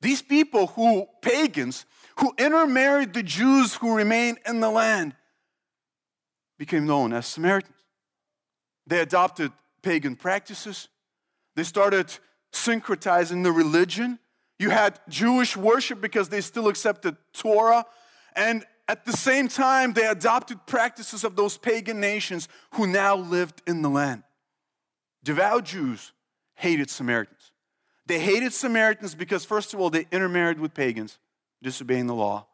These 0.00 0.22
people 0.22 0.68
who, 0.68 1.06
pagans, 1.22 1.84
who 2.18 2.32
intermarried 2.38 3.12
the 3.12 3.22
Jews 3.22 3.74
who 3.74 3.94
remained 3.94 4.38
in 4.46 4.60
the 4.60 4.70
land, 4.70 5.14
became 6.58 6.86
known 6.86 7.12
as 7.12 7.26
Samaritans. 7.26 7.74
They 8.86 9.00
adopted 9.00 9.52
pagan 9.82 10.16
practices. 10.16 10.88
They 11.54 11.62
started 11.62 12.12
syncretizing 12.52 13.44
the 13.44 13.52
religion. 13.52 14.18
You 14.58 14.70
had 14.70 14.98
Jewish 15.08 15.56
worship 15.56 16.00
because 16.00 16.28
they 16.28 16.40
still 16.40 16.68
accepted 16.68 17.16
Torah. 17.32 17.86
And 18.34 18.64
at 18.88 19.04
the 19.04 19.12
same 19.12 19.48
time, 19.48 19.92
they 19.92 20.06
adopted 20.06 20.66
practices 20.66 21.22
of 21.22 21.36
those 21.36 21.56
pagan 21.56 22.00
nations 22.00 22.48
who 22.72 22.86
now 22.86 23.16
lived 23.16 23.62
in 23.66 23.82
the 23.82 23.90
land. 23.90 24.22
Devout 25.22 25.64
Jews 25.64 26.12
hated 26.54 26.90
Samaritans. 26.90 27.52
They 28.06 28.18
hated 28.18 28.52
Samaritans 28.52 29.14
because, 29.14 29.44
first 29.44 29.74
of 29.74 29.80
all, 29.80 29.90
they 29.90 30.06
intermarried 30.10 30.58
with 30.58 30.72
pagans, 30.72 31.18
disobeying 31.62 32.06
the 32.06 32.14
law. 32.14 32.46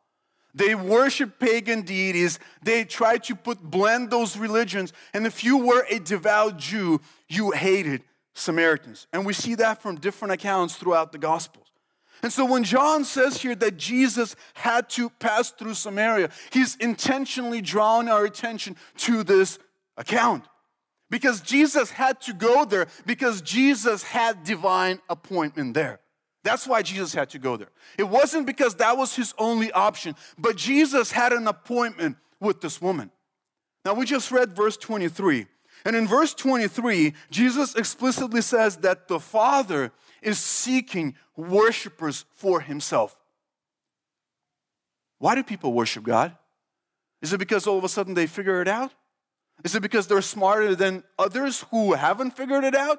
They 0.54 0.74
worshiped 0.74 1.38
pagan 1.38 1.82
deities. 1.82 2.38
They 2.62 2.84
tried 2.84 3.24
to 3.24 3.34
put 3.34 3.60
blend 3.62 4.10
those 4.10 4.36
religions. 4.36 4.92
And 5.12 5.26
if 5.26 5.42
you 5.42 5.58
were 5.58 5.84
a 5.90 5.98
devout 5.98 6.58
Jew, 6.58 7.00
you 7.28 7.52
hated 7.52 8.02
Samaritans. 8.34 9.06
And 9.12 9.24
we 9.24 9.32
see 9.32 9.54
that 9.56 9.82
from 9.82 9.96
different 9.96 10.32
accounts 10.32 10.76
throughout 10.76 11.12
the 11.12 11.18
Gospels. 11.18 11.63
And 12.24 12.32
so 12.32 12.46
when 12.46 12.64
John 12.64 13.04
says 13.04 13.42
here 13.42 13.54
that 13.56 13.76
Jesus 13.76 14.34
had 14.54 14.88
to 14.90 15.10
pass 15.10 15.50
through 15.50 15.74
Samaria, 15.74 16.30
he's 16.50 16.74
intentionally 16.76 17.60
drawing 17.60 18.08
our 18.08 18.24
attention 18.24 18.76
to 18.96 19.22
this 19.24 19.58
account. 19.98 20.44
Because 21.10 21.42
Jesus 21.42 21.90
had 21.90 22.22
to 22.22 22.32
go 22.32 22.64
there 22.64 22.86
because 23.04 23.42
Jesus 23.42 24.04
had 24.04 24.42
divine 24.42 25.00
appointment 25.10 25.74
there. 25.74 26.00
That's 26.42 26.66
why 26.66 26.80
Jesus 26.80 27.12
had 27.12 27.28
to 27.28 27.38
go 27.38 27.58
there. 27.58 27.68
It 27.98 28.08
wasn't 28.08 28.46
because 28.46 28.76
that 28.76 28.96
was 28.96 29.14
his 29.14 29.34
only 29.36 29.70
option, 29.72 30.16
but 30.38 30.56
Jesus 30.56 31.12
had 31.12 31.34
an 31.34 31.46
appointment 31.46 32.16
with 32.40 32.62
this 32.62 32.80
woman. 32.80 33.10
Now, 33.84 33.92
we 33.92 34.06
just 34.06 34.32
read 34.32 34.56
verse 34.56 34.78
23. 34.78 35.44
And 35.84 35.94
in 35.94 36.08
verse 36.08 36.32
23, 36.32 37.12
Jesus 37.30 37.74
explicitly 37.74 38.40
says 38.40 38.78
that 38.78 39.08
the 39.08 39.20
Father 39.20 39.92
is 40.24 40.38
seeking 40.38 41.14
worshipers 41.36 42.24
for 42.32 42.60
himself. 42.60 43.16
Why 45.18 45.34
do 45.34 45.42
people 45.42 45.72
worship 45.72 46.04
God? 46.04 46.36
Is 47.22 47.32
it 47.32 47.38
because 47.38 47.66
all 47.66 47.78
of 47.78 47.84
a 47.84 47.88
sudden 47.88 48.14
they 48.14 48.26
figure 48.26 48.60
it 48.60 48.68
out? 48.68 48.92
Is 49.62 49.74
it 49.74 49.80
because 49.80 50.06
they're 50.06 50.20
smarter 50.20 50.74
than 50.74 51.04
others 51.18 51.64
who 51.70 51.94
haven't 51.94 52.36
figured 52.36 52.64
it 52.64 52.74
out? 52.74 52.98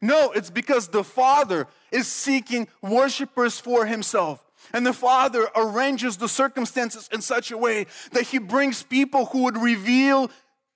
No, 0.00 0.32
it's 0.32 0.50
because 0.50 0.88
the 0.88 1.04
Father 1.04 1.68
is 1.92 2.08
seeking 2.08 2.66
worshipers 2.82 3.60
for 3.60 3.86
himself. 3.86 4.44
And 4.72 4.84
the 4.84 4.92
Father 4.92 5.48
arranges 5.54 6.16
the 6.16 6.28
circumstances 6.28 7.08
in 7.12 7.22
such 7.22 7.50
a 7.50 7.58
way 7.58 7.86
that 8.12 8.24
he 8.24 8.38
brings 8.38 8.82
people 8.82 9.26
who 9.26 9.44
would 9.44 9.56
reveal 9.56 10.30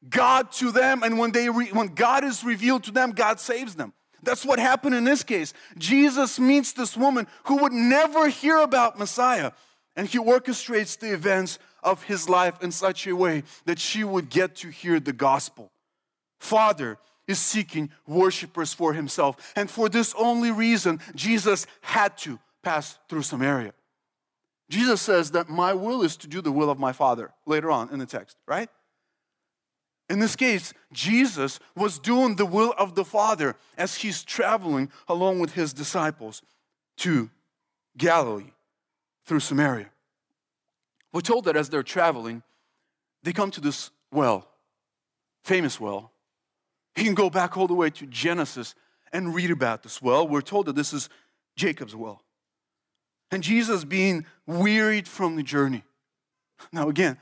God 0.08 0.52
to 0.52 0.70
them. 0.70 1.02
And 1.02 1.18
when, 1.18 1.32
they 1.32 1.50
re- 1.50 1.70
when 1.72 1.88
God 1.88 2.24
is 2.24 2.44
revealed 2.44 2.84
to 2.84 2.92
them, 2.92 3.10
God 3.10 3.40
saves 3.40 3.74
them. 3.74 3.92
That's 4.22 4.44
what 4.44 4.58
happened 4.58 4.94
in 4.94 5.04
this 5.04 5.22
case. 5.22 5.52
Jesus 5.78 6.38
meets 6.38 6.72
this 6.72 6.96
woman 6.96 7.26
who 7.44 7.58
would 7.58 7.72
never 7.72 8.28
hear 8.28 8.58
about 8.58 8.98
Messiah. 8.98 9.52
And 9.94 10.08
he 10.08 10.18
orchestrates 10.18 10.98
the 10.98 11.12
events 11.12 11.58
of 11.82 12.02
his 12.02 12.28
life 12.28 12.62
in 12.62 12.72
such 12.72 13.06
a 13.06 13.16
way 13.16 13.44
that 13.64 13.78
she 13.78 14.04
would 14.04 14.28
get 14.28 14.56
to 14.56 14.68
hear 14.68 15.00
the 15.00 15.12
gospel. 15.12 15.70
Father, 16.38 16.98
is 17.26 17.38
seeking 17.38 17.90
worshipers 18.06 18.72
for 18.72 18.92
himself. 18.92 19.52
And 19.56 19.70
for 19.70 19.88
this 19.88 20.14
only 20.16 20.50
reason, 20.50 21.00
Jesus 21.14 21.66
had 21.80 22.16
to 22.18 22.38
pass 22.62 22.98
through 23.08 23.22
Samaria. 23.22 23.72
Jesus 24.68 25.00
says 25.00 25.30
that 25.32 25.48
my 25.48 25.72
will 25.72 26.02
is 26.02 26.16
to 26.18 26.26
do 26.26 26.40
the 26.40 26.52
will 26.52 26.70
of 26.70 26.78
my 26.78 26.92
Father 26.92 27.32
later 27.46 27.70
on 27.70 27.90
in 27.90 27.98
the 27.98 28.06
text, 28.06 28.36
right? 28.46 28.68
In 30.08 30.20
this 30.20 30.36
case, 30.36 30.72
Jesus 30.92 31.58
was 31.74 31.98
doing 31.98 32.36
the 32.36 32.46
will 32.46 32.74
of 32.78 32.94
the 32.94 33.04
Father 33.04 33.56
as 33.76 33.96
he's 33.96 34.22
traveling 34.22 34.90
along 35.08 35.40
with 35.40 35.54
his 35.54 35.72
disciples 35.72 36.42
to 36.98 37.28
Galilee 37.96 38.52
through 39.24 39.40
Samaria. 39.40 39.90
We're 41.12 41.22
told 41.22 41.46
that 41.46 41.56
as 41.56 41.68
they're 41.68 41.82
traveling, 41.82 42.42
they 43.22 43.32
come 43.32 43.50
to 43.52 43.60
this 43.60 43.90
well, 44.12 44.46
famous 45.42 45.80
well, 45.80 46.12
you 46.96 47.04
can 47.04 47.14
go 47.14 47.28
back 47.28 47.56
all 47.56 47.66
the 47.66 47.74
way 47.74 47.90
to 47.90 48.06
Genesis 48.06 48.74
and 49.12 49.34
read 49.34 49.50
about 49.50 49.82
this 49.82 50.00
well. 50.00 50.26
We're 50.26 50.40
told 50.40 50.66
that 50.66 50.76
this 50.76 50.92
is 50.92 51.08
Jacob's 51.56 51.94
well. 51.94 52.22
And 53.30 53.42
Jesus 53.42 53.84
being 53.84 54.24
wearied 54.46 55.06
from 55.08 55.36
the 55.36 55.42
journey. 55.42 55.82
Now, 56.72 56.88
again, 56.88 57.18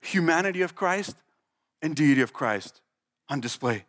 humanity 0.00 0.62
of 0.62 0.74
Christ 0.74 1.16
and 1.82 1.94
deity 1.94 2.22
of 2.22 2.32
Christ 2.32 2.80
on 3.28 3.40
display. 3.40 3.84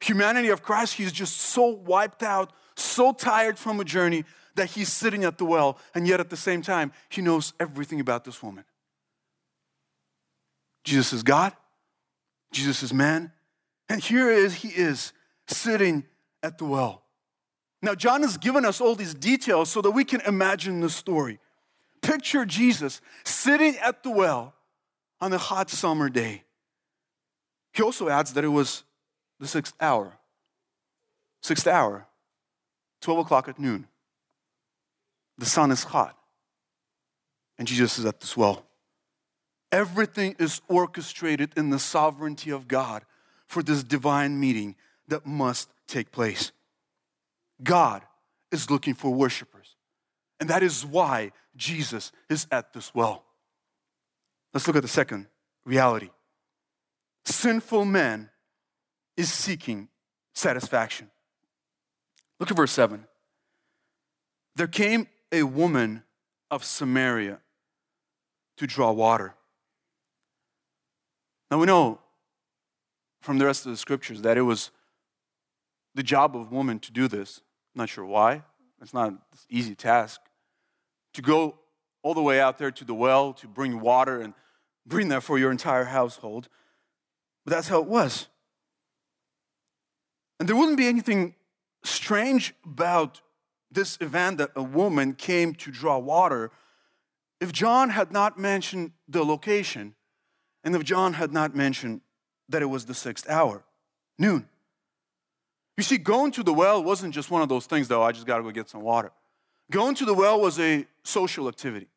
Humanity 0.00 0.48
of 0.48 0.62
Christ, 0.62 0.94
he's 0.94 1.12
just 1.12 1.36
so 1.36 1.66
wiped 1.66 2.22
out, 2.22 2.52
so 2.74 3.12
tired 3.12 3.58
from 3.58 3.80
a 3.80 3.84
journey 3.84 4.24
that 4.54 4.70
he's 4.70 4.92
sitting 4.92 5.24
at 5.24 5.38
the 5.38 5.44
well, 5.44 5.78
and 5.94 6.06
yet 6.06 6.20
at 6.20 6.30
the 6.30 6.36
same 6.36 6.62
time, 6.62 6.92
he 7.08 7.22
knows 7.22 7.52
everything 7.60 8.00
about 8.00 8.24
this 8.24 8.42
woman. 8.42 8.64
Jesus 10.84 11.12
is 11.12 11.22
God, 11.22 11.52
Jesus 12.52 12.82
is 12.82 12.92
man, 12.92 13.32
and 13.88 14.02
here 14.02 14.30
is 14.30 14.54
he 14.54 14.68
is 14.68 15.12
sitting 15.46 16.04
at 16.42 16.58
the 16.58 16.64
well. 16.64 17.02
Now, 17.82 17.94
John 17.94 18.22
has 18.22 18.36
given 18.36 18.64
us 18.64 18.80
all 18.80 18.94
these 18.94 19.14
details 19.14 19.70
so 19.70 19.80
that 19.82 19.90
we 19.90 20.04
can 20.04 20.20
imagine 20.22 20.80
the 20.80 20.90
story. 20.90 21.38
Picture 22.02 22.44
Jesus 22.44 23.00
sitting 23.24 23.76
at 23.78 24.02
the 24.02 24.10
well 24.10 24.54
on 25.20 25.32
a 25.32 25.38
hot 25.38 25.70
summer 25.70 26.08
day. 26.08 26.44
He 27.72 27.82
also 27.82 28.08
adds 28.08 28.32
that 28.32 28.44
it 28.44 28.48
was 28.48 28.84
the 29.38 29.46
sixth 29.46 29.74
hour. 29.80 30.12
Sixth 31.42 31.66
hour, 31.66 32.06
12 33.00 33.20
o'clock 33.20 33.48
at 33.48 33.58
noon. 33.58 33.86
The 35.38 35.46
sun 35.46 35.70
is 35.70 35.84
hot, 35.84 36.16
and 37.58 37.66
Jesus 37.66 37.98
is 37.98 38.04
at 38.04 38.20
this 38.20 38.36
well. 38.36 38.66
Everything 39.72 40.36
is 40.38 40.60
orchestrated 40.68 41.52
in 41.56 41.70
the 41.70 41.78
sovereignty 41.78 42.50
of 42.50 42.68
God 42.68 43.04
for 43.46 43.62
this 43.62 43.82
divine 43.82 44.38
meeting 44.38 44.76
that 45.08 45.24
must 45.24 45.70
take 45.86 46.10
place. 46.10 46.52
God 47.62 48.02
is 48.50 48.70
looking 48.70 48.94
for 48.94 49.12
worshipers. 49.12 49.76
And 50.40 50.48
that 50.48 50.62
is 50.62 50.84
why 50.84 51.32
Jesus 51.56 52.12
is 52.28 52.46
at 52.50 52.72
this 52.72 52.94
well. 52.94 53.24
Let's 54.54 54.66
look 54.66 54.76
at 54.76 54.82
the 54.82 54.88
second 54.88 55.26
reality. 55.64 56.10
Sinful 57.30 57.84
man 57.84 58.30
is 59.16 59.32
seeking 59.32 59.88
satisfaction. 60.34 61.10
Look 62.38 62.50
at 62.50 62.56
verse 62.56 62.72
7. 62.72 63.04
There 64.56 64.66
came 64.66 65.06
a 65.30 65.44
woman 65.44 66.02
of 66.50 66.64
Samaria 66.64 67.40
to 68.56 68.66
draw 68.66 68.90
water. 68.92 69.34
Now 71.50 71.58
we 71.58 71.66
know 71.66 71.98
from 73.20 73.38
the 73.38 73.46
rest 73.46 73.64
of 73.66 73.72
the 73.72 73.78
scriptures 73.78 74.22
that 74.22 74.36
it 74.36 74.42
was 74.42 74.70
the 75.94 76.02
job 76.02 76.36
of 76.36 76.50
woman 76.50 76.78
to 76.80 76.92
do 76.92 77.08
this. 77.08 77.42
I'm 77.74 77.80
not 77.80 77.88
sure 77.88 78.04
why. 78.04 78.42
It's 78.80 78.94
not 78.94 79.08
an 79.08 79.18
easy 79.48 79.74
task. 79.74 80.20
To 81.14 81.22
go 81.22 81.58
all 82.02 82.14
the 82.14 82.22
way 82.22 82.40
out 82.40 82.58
there 82.58 82.70
to 82.70 82.84
the 82.84 82.94
well 82.94 83.32
to 83.34 83.46
bring 83.46 83.80
water 83.80 84.20
and 84.20 84.34
bring 84.86 85.08
that 85.08 85.22
for 85.22 85.38
your 85.38 85.50
entire 85.50 85.84
household. 85.84 86.48
That's 87.50 87.68
how 87.68 87.80
it 87.80 87.86
was. 87.86 88.28
And 90.38 90.48
there 90.48 90.56
wouldn't 90.56 90.78
be 90.78 90.86
anything 90.86 91.34
strange 91.82 92.54
about 92.64 93.20
this 93.70 93.98
event 94.00 94.38
that 94.38 94.50
a 94.56 94.62
woman 94.62 95.14
came 95.14 95.54
to 95.54 95.70
draw 95.70 95.98
water 95.98 96.50
if 97.40 97.52
John 97.52 97.90
had 97.90 98.12
not 98.12 98.38
mentioned 98.38 98.92
the 99.08 99.24
location 99.24 99.94
and 100.62 100.76
if 100.76 100.84
John 100.84 101.14
had 101.14 101.32
not 101.32 101.54
mentioned 101.56 102.02
that 102.48 102.62
it 102.62 102.66
was 102.66 102.84
the 102.84 102.94
sixth 102.94 103.28
hour, 103.28 103.64
noon. 104.18 104.48
You 105.76 105.82
see, 105.82 105.96
going 105.96 106.32
to 106.32 106.42
the 106.42 106.52
well 106.52 106.82
wasn't 106.84 107.14
just 107.14 107.30
one 107.30 107.42
of 107.42 107.48
those 107.48 107.66
things, 107.66 107.88
though, 107.88 108.02
I 108.02 108.12
just 108.12 108.26
got 108.26 108.36
to 108.36 108.42
go 108.42 108.50
get 108.50 108.68
some 108.68 108.82
water. 108.82 109.10
Going 109.70 109.94
to 109.96 110.04
the 110.04 110.14
well 110.14 110.40
was 110.40 110.60
a 110.60 110.86
social 111.02 111.48
activity. 111.48 111.88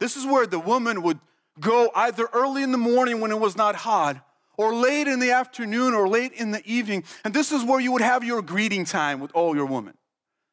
This 0.00 0.16
is 0.16 0.24
where 0.24 0.46
the 0.46 0.58
woman 0.58 1.02
would 1.02 1.20
go 1.60 1.90
either 1.94 2.28
early 2.32 2.62
in 2.62 2.72
the 2.72 2.78
morning 2.78 3.20
when 3.20 3.30
it 3.30 3.38
was 3.38 3.56
not 3.56 3.74
hot, 3.74 4.24
or 4.62 4.74
late 4.74 5.08
in 5.08 5.18
the 5.18 5.32
afternoon, 5.32 5.94
or 5.94 6.08
late 6.08 6.32
in 6.32 6.52
the 6.52 6.62
evening. 6.64 7.04
And 7.24 7.34
this 7.34 7.50
is 7.50 7.64
where 7.64 7.80
you 7.80 7.92
would 7.92 8.02
have 8.02 8.22
your 8.22 8.42
greeting 8.42 8.84
time 8.84 9.20
with 9.20 9.32
all 9.34 9.56
your 9.56 9.66
women. 9.66 9.94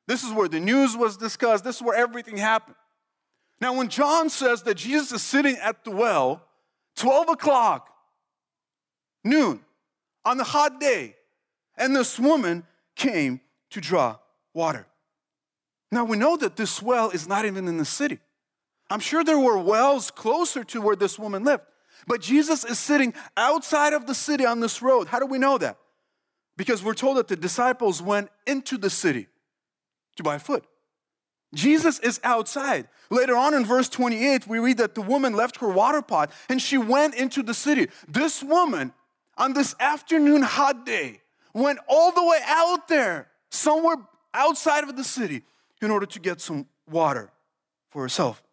This 0.08 0.24
is 0.24 0.34
where 0.34 0.48
the 0.48 0.60
news 0.60 0.98
was 0.98 1.18
discussed. 1.18 1.64
This 1.64 1.76
is 1.78 1.82
where 1.82 1.96
everything 1.96 2.38
happened. 2.38 2.76
Now, 3.62 3.74
when 3.74 3.90
John 3.90 4.30
says 4.30 4.64
that 4.64 4.76
Jesus 4.76 5.12
is 5.12 5.22
sitting 5.22 5.58
at 5.58 5.84
the 5.84 5.92
well, 5.92 6.44
12 6.96 7.30
o'clock, 7.30 7.90
noon, 9.24 9.62
on 10.26 10.40
a 10.40 10.44
hot 10.44 10.80
day, 10.80 11.16
and 11.78 11.96
this 11.96 12.20
woman 12.20 12.64
came 12.96 13.42
to 13.70 13.80
draw 13.80 14.18
water. 14.54 14.88
Now, 15.92 16.06
we 16.06 16.18
know 16.18 16.38
that 16.38 16.56
this 16.56 16.82
well 16.82 17.10
is 17.10 17.28
not 17.28 17.46
even 17.46 17.68
in 17.68 17.78
the 17.78 17.86
city. 17.86 18.20
I'm 18.90 19.00
sure 19.00 19.24
there 19.24 19.40
were 19.40 19.58
wells 19.58 20.10
closer 20.12 20.64
to 20.66 20.82
where 20.82 20.96
this 20.96 21.20
woman 21.20 21.44
lived. 21.44 21.64
But 22.08 22.22
Jesus 22.22 22.64
is 22.64 22.80
sitting 22.80 23.14
outside 23.38 23.94
of 23.94 24.08
the 24.08 24.16
city 24.16 24.46
on 24.46 24.60
this 24.60 24.82
road. 24.82 25.08
How 25.08 25.20
do 25.20 25.26
we 25.26 25.38
know 25.38 25.58
that? 25.58 25.78
Because 26.58 26.84
we're 26.84 26.94
told 26.94 27.18
that 27.18 27.28
the 27.28 27.36
disciples 27.36 28.02
went 28.02 28.30
into 28.46 28.78
the 28.78 28.90
city 28.90 29.28
to 30.18 30.24
buy 30.24 30.38
food. 30.38 30.64
Jesus 31.54 32.00
is 32.00 32.20
outside. 32.24 32.88
Later 33.10 33.36
on 33.36 33.54
in 33.54 33.66
verse 33.66 33.90
28, 33.90 34.48
we 34.48 34.60
read 34.60 34.78
that 34.78 34.94
the 34.94 35.02
woman 35.02 35.34
left 35.34 35.58
her 35.58 35.70
water 35.70 36.02
pot 36.02 36.32
and 36.48 36.62
she 36.62 36.78
went 36.78 37.16
into 37.16 37.42
the 37.42 37.54
city. 37.54 37.88
This 38.08 38.44
woman, 38.44 38.94
on 39.38 39.54
this 39.54 39.76
afternoon 39.80 40.44
hot 40.44 40.86
day, 40.86 41.22
went 41.54 41.80
all 41.88 42.12
the 42.12 42.24
way 42.24 42.40
out 42.46 42.88
there, 42.88 43.30
somewhere 43.50 43.96
outside 44.34 44.84
of 44.84 44.96
the 44.96 45.04
city, 45.04 45.42
in 45.82 45.90
order 45.90 46.06
to 46.06 46.20
get 46.20 46.42
some 46.42 46.68
water 46.90 47.32
for 47.90 48.02
herself. 48.02 48.44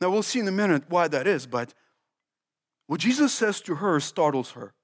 Now, 0.00 0.10
we'll 0.10 0.22
see 0.22 0.38
in 0.38 0.48
a 0.48 0.52
minute 0.52 0.84
why 0.88 1.08
that 1.08 1.26
is, 1.26 1.46
but 1.46 1.74
what 2.86 3.00
Jesus 3.00 3.32
says 3.32 3.60
to 3.62 3.76
her 3.76 4.00
startles 4.00 4.52
her. 4.52 4.74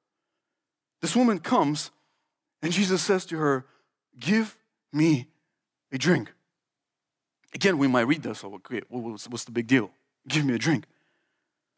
This 1.01 1.17
woman 1.17 1.39
comes 1.39 1.91
and 2.63 2.73
Jesus 2.73 3.03
says 3.03 3.25
to 3.27 3.39
her, 3.39 3.67
Give 4.19 4.57
me 4.93 5.29
a 5.93 5.99
drink. 5.99 6.33
Again, 7.55 7.79
we 7.79 7.89
might 7.89 8.03
read 8.03 8.23
this, 8.23 8.45
oh, 8.45 8.55
okay, 8.55 8.83
what's, 8.89 9.29
what's 9.29 9.45
the 9.45 9.51
big 9.51 9.67
deal? 9.67 9.91
Give 10.29 10.45
me 10.45 10.55
a 10.55 10.59
drink. 10.59 10.85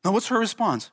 Now, 0.05 0.13
what's 0.13 0.29
her 0.29 0.39
response? 0.39 0.91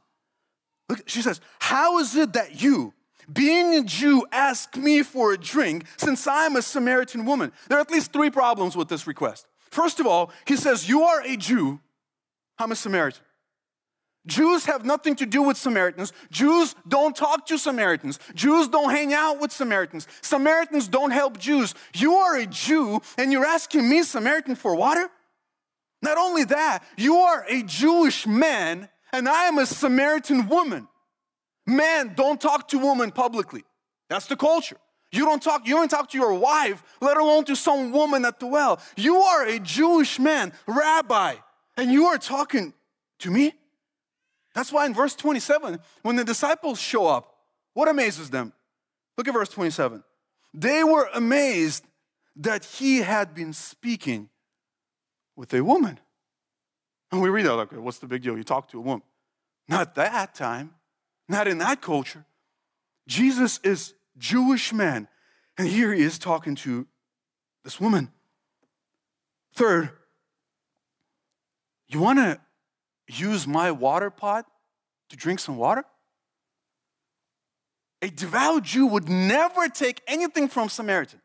Look, 0.88 1.08
she 1.08 1.22
says, 1.22 1.42
How 1.60 2.00
is 2.00 2.16
it 2.16 2.34
that 2.34 2.62
you, 2.62 2.94
being 3.32 3.76
a 3.76 3.84
Jew, 3.84 4.26
ask 4.32 4.76
me 4.76 5.04
for 5.04 5.34
a 5.34 5.38
drink 5.38 5.86
since 5.98 6.28
I'm 6.28 6.56
a 6.56 6.62
Samaritan 6.62 7.26
woman? 7.26 7.52
There 7.68 7.78
are 7.78 7.82
at 7.82 7.92
least 7.92 8.14
three 8.14 8.30
problems 8.30 8.76
with 8.76 8.88
this 8.88 9.08
request. 9.08 9.48
First 9.72 10.00
of 10.00 10.08
all, 10.08 10.32
he 10.46 10.56
says, 10.56 10.88
You 10.88 11.04
are 11.04 11.22
a 11.22 11.36
Jew, 11.36 11.80
I'm 12.58 12.72
a 12.72 12.76
Samaritan. 12.76 13.24
Jews 14.28 14.66
have 14.66 14.86
nothing 14.86 15.16
to 15.16 15.26
do 15.26 15.42
with 15.42 15.58
Samaritans. 15.58 16.14
Jews 16.30 16.76
don't 16.88 17.16
talk 17.16 17.46
to 17.48 17.58
Samaritans. 17.58 18.20
Jews 18.36 18.68
don't 18.68 18.92
hang 18.92 19.14
out 19.14 19.40
with 19.40 19.52
Samaritans. 19.52 20.08
Samaritans 20.22 20.88
don't 20.88 21.12
help 21.12 21.38
Jews. 21.38 21.74
You 21.96 22.16
are 22.16 22.38
a 22.38 22.46
Jew 22.46 23.02
and 23.18 23.32
you're 23.32 23.46
asking 23.46 23.90
me, 23.90 24.04
Samaritan, 24.04 24.56
for 24.56 24.76
water? 24.76 25.10
Not 26.02 26.18
only 26.18 26.44
that, 26.46 26.84
you 26.98 27.16
are 27.18 27.46
a 27.48 27.64
Jewish 27.64 28.28
man 28.28 28.90
and 29.12 29.28
I 29.28 29.46
am 29.46 29.58
a 29.58 29.66
Samaritan 29.66 30.48
woman. 30.48 30.88
Man, 31.66 32.14
don't 32.16 32.40
talk 32.40 32.68
to 32.70 32.80
women 32.80 33.12
publicly. 33.12 33.64
That's 34.10 34.28
the 34.28 34.36
culture. 34.36 34.78
You 35.12 35.26
don't 35.26 35.42
talk, 35.42 35.68
you 35.68 35.76
don't 35.76 35.90
talk 35.90 36.10
to 36.12 36.18
your 36.18 36.34
wife, 36.36 36.84
let 37.02 37.18
alone 37.18 37.46
to 37.46 37.56
some 37.56 37.92
woman 37.92 38.26
at 38.26 38.40
the 38.40 38.48
well. 38.48 38.80
You 38.96 39.18
are 39.18 39.46
a 39.46 39.60
Jewish 39.60 40.20
man, 40.20 40.54
rabbi, 40.68 41.36
and 41.78 41.92
you 41.92 42.06
are 42.06 42.18
talking 42.18 42.74
to 43.20 43.32
me? 43.32 43.54
That's 44.60 44.74
why 44.74 44.86
in 44.86 44.94
verse 44.94 45.16
27, 45.16 45.80
when 46.02 46.18
the 46.18 46.26
disciples 46.26 46.82
show 46.82 47.08
up, 47.08 47.34
what 47.76 47.88
amazes 47.88 48.30
them? 48.30 48.52
Look 49.18 49.26
at 49.30 49.34
verse 49.34 49.48
27. 49.48 50.04
They 50.54 50.84
were 50.84 51.10
amazed 51.14 51.86
that 52.36 52.66
he 52.66 52.98
had 52.98 53.34
been 53.34 53.54
speaking 53.54 54.28
with 55.38 55.54
a 55.54 55.64
woman. 55.64 55.98
And 57.10 57.22
we 57.22 57.30
read 57.30 57.46
that, 57.46 57.54
like, 57.54 57.72
what's 57.72 58.00
the 58.00 58.08
big 58.08 58.22
deal? 58.22 58.38
You 58.38 58.44
talk 58.44 58.68
to 58.72 58.80
a 58.80 58.82
woman. 58.82 59.04
Not 59.70 59.96
that 59.96 60.36
time, 60.36 60.72
not 61.30 61.48
in 61.48 61.60
that 61.60 61.82
culture. 61.82 62.26
Jesus 63.08 63.62
is 63.64 63.94
Jewish 64.18 64.74
man, 64.74 65.08
and 65.58 65.70
here 65.70 65.94
he 65.94 66.04
is 66.04 66.20
talking 66.20 66.56
to 66.56 66.86
this 67.64 67.80
woman. 67.80 68.12
Third, 69.56 69.92
you 71.88 72.02
want 72.02 72.20
to 72.20 72.42
use 73.10 73.48
my 73.48 73.72
water 73.72 74.10
pot 74.10 74.46
to 75.10 75.16
drink 75.16 75.40
some 75.40 75.58
water? 75.58 75.84
A 78.02 78.10
devout 78.10 78.64
Jew 78.64 78.86
would 78.88 79.10
never 79.10 79.68
take 79.68 80.02
anything 80.08 80.48
from 80.48 80.70
Samaritan, 80.70 81.22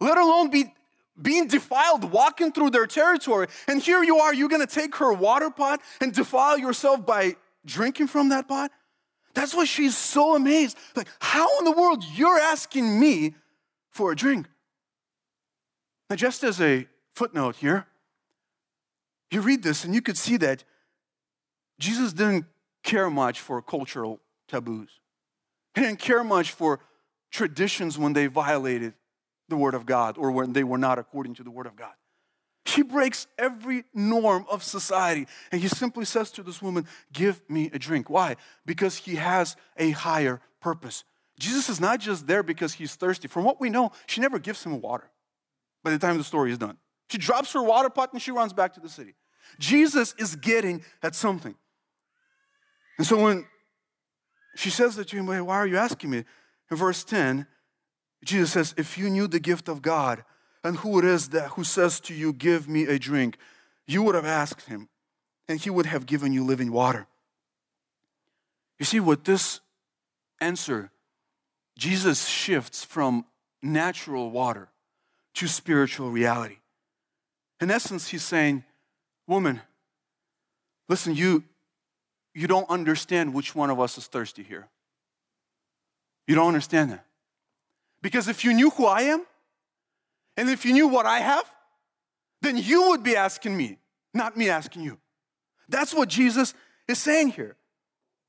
let 0.00 0.18
alone 0.18 0.50
be 0.50 0.74
being 1.20 1.46
defiled 1.46 2.04
walking 2.04 2.50
through 2.50 2.70
their 2.70 2.86
territory. 2.86 3.46
And 3.68 3.80
here 3.80 4.02
you 4.02 4.18
are, 4.18 4.32
you're 4.34 4.48
gonna 4.48 4.66
take 4.66 4.96
her 4.96 5.12
water 5.12 5.50
pot 5.50 5.80
and 6.00 6.12
defile 6.12 6.58
yourself 6.58 7.04
by 7.04 7.36
drinking 7.64 8.08
from 8.08 8.30
that 8.30 8.48
pot? 8.48 8.70
That's 9.34 9.54
why 9.54 9.64
she's 9.64 9.96
so 9.96 10.34
amazed. 10.34 10.76
Like, 10.96 11.08
how 11.20 11.58
in 11.58 11.64
the 11.64 11.72
world 11.72 12.04
you're 12.14 12.38
asking 12.38 12.98
me 12.98 13.34
for 13.90 14.12
a 14.12 14.16
drink? 14.16 14.48
Now, 16.08 16.16
just 16.16 16.42
as 16.42 16.60
a 16.60 16.88
footnote 17.14 17.56
here, 17.56 17.86
you 19.30 19.40
read 19.40 19.62
this 19.62 19.84
and 19.84 19.94
you 19.94 20.02
could 20.02 20.18
see 20.18 20.36
that 20.38 20.64
Jesus 21.80 22.12
didn't 22.12 22.44
care 22.84 23.10
much 23.10 23.40
for 23.40 23.60
cultural 23.62 24.20
taboos. 24.46 24.90
He 25.74 25.80
didn't 25.80 25.98
care 25.98 26.22
much 26.22 26.52
for 26.52 26.80
traditions 27.30 27.98
when 27.98 28.12
they 28.12 28.26
violated 28.26 28.94
the 29.48 29.56
Word 29.56 29.74
of 29.74 29.86
God 29.86 30.18
or 30.18 30.30
when 30.30 30.52
they 30.52 30.62
were 30.62 30.78
not 30.78 30.98
according 30.98 31.34
to 31.34 31.42
the 31.42 31.50
Word 31.50 31.66
of 31.66 31.74
God. 31.74 31.92
He 32.66 32.82
breaks 32.82 33.26
every 33.38 33.84
norm 33.94 34.44
of 34.50 34.62
society 34.62 35.26
and 35.50 35.60
he 35.60 35.68
simply 35.68 36.04
says 36.04 36.30
to 36.32 36.42
this 36.42 36.60
woman, 36.60 36.86
Give 37.12 37.40
me 37.48 37.70
a 37.72 37.78
drink. 37.78 38.10
Why? 38.10 38.36
Because 38.66 38.98
he 38.98 39.16
has 39.16 39.56
a 39.76 39.90
higher 39.90 40.40
purpose. 40.60 41.04
Jesus 41.38 41.70
is 41.70 41.80
not 41.80 42.00
just 42.00 42.26
there 42.26 42.42
because 42.42 42.74
he's 42.74 42.94
thirsty. 42.94 43.26
From 43.26 43.44
what 43.44 43.60
we 43.60 43.70
know, 43.70 43.92
she 44.06 44.20
never 44.20 44.38
gives 44.38 44.62
him 44.62 44.80
water 44.80 45.10
by 45.82 45.90
the 45.90 45.98
time 45.98 46.18
the 46.18 46.24
story 46.24 46.52
is 46.52 46.58
done. 46.58 46.76
She 47.08 47.18
drops 47.18 47.52
her 47.54 47.62
water 47.62 47.88
pot 47.88 48.12
and 48.12 48.20
she 48.20 48.30
runs 48.30 48.52
back 48.52 48.74
to 48.74 48.80
the 48.80 48.88
city. 48.88 49.14
Jesus 49.58 50.14
is 50.18 50.36
getting 50.36 50.84
at 51.02 51.14
something. 51.14 51.54
And 53.00 53.06
so 53.06 53.16
when 53.16 53.46
she 54.56 54.68
says 54.68 54.94
that 54.96 55.08
to 55.08 55.16
him, 55.16 55.24
Why 55.24 55.56
are 55.56 55.66
you 55.66 55.78
asking 55.78 56.10
me? 56.10 56.24
In 56.70 56.76
verse 56.76 57.02
10, 57.02 57.46
Jesus 58.22 58.52
says, 58.52 58.74
If 58.76 58.98
you 58.98 59.08
knew 59.08 59.26
the 59.26 59.40
gift 59.40 59.70
of 59.70 59.80
God 59.80 60.22
and 60.62 60.76
who 60.76 60.98
it 60.98 61.06
is 61.06 61.30
that 61.30 61.52
who 61.52 61.64
says 61.64 61.98
to 62.00 62.14
you, 62.14 62.34
Give 62.34 62.68
me 62.68 62.84
a 62.84 62.98
drink, 62.98 63.38
you 63.86 64.02
would 64.02 64.14
have 64.14 64.26
asked 64.26 64.66
him, 64.66 64.90
and 65.48 65.58
he 65.58 65.70
would 65.70 65.86
have 65.86 66.04
given 66.04 66.34
you 66.34 66.44
living 66.44 66.72
water. 66.72 67.06
You 68.78 68.84
see, 68.84 69.00
with 69.00 69.24
this 69.24 69.60
answer, 70.38 70.90
Jesus 71.78 72.26
shifts 72.26 72.84
from 72.84 73.24
natural 73.62 74.30
water 74.30 74.68
to 75.36 75.48
spiritual 75.48 76.10
reality. 76.10 76.58
In 77.62 77.70
essence, 77.70 78.08
he's 78.08 78.24
saying, 78.24 78.62
Woman, 79.26 79.62
listen, 80.86 81.14
you, 81.14 81.44
you 82.34 82.46
don't 82.46 82.68
understand 82.70 83.34
which 83.34 83.54
one 83.54 83.70
of 83.70 83.80
us 83.80 83.98
is 83.98 84.06
thirsty 84.06 84.42
here. 84.42 84.68
You 86.26 86.34
don't 86.34 86.48
understand 86.48 86.92
that. 86.92 87.04
Because 88.02 88.28
if 88.28 88.44
you 88.44 88.54
knew 88.54 88.70
who 88.70 88.86
I 88.86 89.02
am, 89.02 89.26
and 90.36 90.48
if 90.48 90.64
you 90.64 90.72
knew 90.72 90.88
what 90.88 91.06
I 91.06 91.18
have, 91.18 91.44
then 92.40 92.56
you 92.56 92.88
would 92.90 93.02
be 93.02 93.16
asking 93.16 93.56
me, 93.56 93.78
not 94.14 94.36
me 94.36 94.48
asking 94.48 94.82
you. 94.82 94.98
That's 95.68 95.92
what 95.92 96.08
Jesus 96.08 96.54
is 96.88 96.98
saying 96.98 97.30
here. 97.30 97.56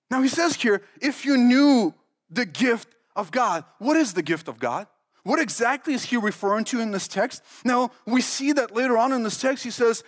Now, 0.10 0.22
he 0.22 0.28
says 0.28 0.56
here, 0.56 0.82
if 1.02 1.26
you 1.26 1.38
knew 1.38 1.94
the 2.30 2.46
gift 2.46 2.90
of 3.16 3.32
God, 3.32 3.64
what 3.80 3.96
is 3.96 4.14
the 4.14 4.22
gift 4.22 4.48
of 4.48 4.60
God? 4.60 4.88
What 5.24 5.40
exactly 5.40 5.94
is 5.94 6.04
he 6.04 6.18
referring 6.18 6.66
to 6.66 6.82
in 6.82 6.92
this 6.92 7.08
text? 7.08 7.44
Now, 7.64 7.92
we 8.06 8.22
see 8.22 8.52
that 8.54 8.76
later 8.76 8.98
on 8.98 9.14
in 9.14 9.24
this 9.24 9.40
text, 9.40 9.64
he 9.64 9.72
says 9.72 10.04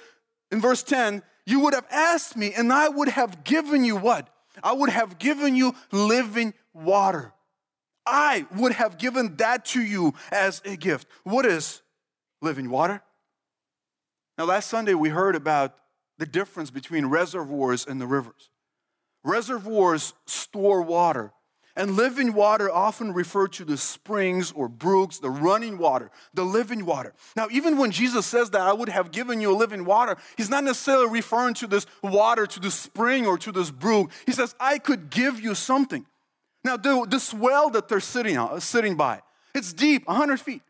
in 0.52 0.60
verse 0.60 0.84
10, 0.84 1.22
you 1.46 1.60
would 1.62 1.74
have 1.74 1.88
asked 1.92 2.38
me, 2.38 2.54
and 2.54 2.72
I 2.72 2.90
would 2.90 3.10
have 3.10 3.44
given 3.44 3.84
you 3.84 3.96
what? 3.96 4.30
I 4.64 4.74
would 4.74 4.90
have 4.90 5.20
given 5.20 5.56
you 5.56 5.76
living 5.92 6.54
water. 6.74 7.34
I 8.06 8.46
would 8.56 8.74
have 8.74 8.98
given 8.98 9.38
that 9.38 9.66
to 9.66 9.82
you 9.82 10.14
as 10.32 10.62
a 10.66 10.76
gift. 10.76 11.08
What 11.24 11.46
is 11.46 11.82
living 12.42 12.70
water? 12.70 13.02
Now, 14.38 14.46
last 14.46 14.70
Sunday 14.70 14.94
we 14.94 15.10
heard 15.10 15.36
about 15.36 15.76
the 16.18 16.26
difference 16.26 16.70
between 16.70 17.06
reservoirs 17.08 17.86
and 17.86 18.00
the 18.00 18.08
rivers. 18.08 18.50
Reservoirs 19.24 20.14
store 20.26 20.82
water, 20.82 21.32
and 21.76 21.96
living 21.96 22.34
water 22.34 22.72
often 22.72 23.14
referred 23.14 23.54
to 23.54 23.66
the 23.66 23.78
springs 23.78 24.52
or 24.52 24.68
brooks, 24.68 25.18
the 25.20 25.30
running 25.30 25.78
water, 25.78 26.12
the 26.34 26.44
living 26.44 26.86
water. 26.86 27.14
Now, 27.36 27.48
even 27.52 27.78
when 27.78 27.92
Jesus 27.92 28.26
says 28.26 28.52
that 28.52 28.62
I 28.62 28.74
would 28.74 28.90
have 28.90 29.12
given 29.12 29.42
you 29.42 29.52
a 29.52 29.58
living 29.58 29.86
water, 29.86 30.18
he's 30.38 30.50
not 30.50 30.64
necessarily 30.64 31.10
referring 31.10 31.56
to 31.56 31.68
this 31.68 31.86
water, 32.04 32.46
to 32.46 32.60
the 32.60 32.72
spring 32.72 33.26
or 33.26 33.38
to 33.40 33.52
this 33.52 33.72
brook. 33.72 34.12
He 34.26 34.32
says, 34.32 34.56
I 34.60 34.78
could 34.78 35.10
give 35.10 35.40
you 35.40 35.56
something. 35.56 36.06
Now, 36.64 36.78
the, 36.78 37.06
this 37.10 37.34
well 37.34 37.70
that 37.72 37.88
they're 37.88 38.00
sitting, 38.00 38.38
on, 38.38 38.62
sitting 38.62 38.96
by, 38.96 39.22
it's 39.54 39.74
deep, 39.74 40.08
100 40.08 40.40
feet. 40.40 40.62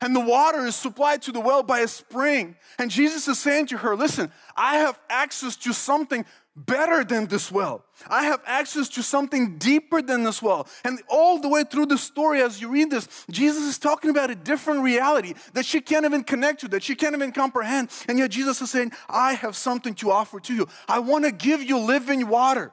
And 0.00 0.14
the 0.14 0.20
water 0.20 0.64
is 0.64 0.76
supplied 0.76 1.22
to 1.22 1.32
the 1.32 1.40
well 1.40 1.62
by 1.62 1.80
a 1.80 1.88
spring. 1.88 2.56
And 2.78 2.90
Jesus 2.90 3.26
is 3.26 3.38
saying 3.38 3.66
to 3.66 3.78
her, 3.78 3.96
Listen, 3.96 4.30
I 4.56 4.76
have 4.78 4.98
access 5.08 5.56
to 5.56 5.72
something 5.72 6.24
better 6.54 7.04
than 7.04 7.26
this 7.26 7.50
well. 7.50 7.84
I 8.08 8.24
have 8.24 8.40
access 8.44 8.88
to 8.90 9.02
something 9.02 9.58
deeper 9.58 10.02
than 10.02 10.24
this 10.24 10.42
well. 10.42 10.68
And 10.84 11.00
all 11.08 11.40
the 11.40 11.48
way 11.48 11.64
through 11.64 11.86
the 11.86 11.98
story, 11.98 12.42
as 12.42 12.60
you 12.60 12.68
read 12.68 12.90
this, 12.90 13.08
Jesus 13.30 13.64
is 13.64 13.78
talking 13.78 14.10
about 14.10 14.30
a 14.30 14.34
different 14.34 14.82
reality 14.82 15.34
that 15.54 15.64
she 15.64 15.80
can't 15.80 16.04
even 16.04 16.24
connect 16.24 16.60
to, 16.60 16.68
that 16.68 16.82
she 16.82 16.94
can't 16.94 17.14
even 17.14 17.32
comprehend. 17.32 17.90
And 18.08 18.18
yet 18.18 18.30
Jesus 18.30 18.60
is 18.60 18.70
saying, 18.70 18.92
I 19.08 19.34
have 19.34 19.56
something 19.56 19.94
to 19.94 20.10
offer 20.10 20.40
to 20.40 20.54
you. 20.54 20.68
I 20.88 21.00
want 21.00 21.24
to 21.24 21.32
give 21.32 21.62
you 21.62 21.78
living 21.78 22.28
water. 22.28 22.72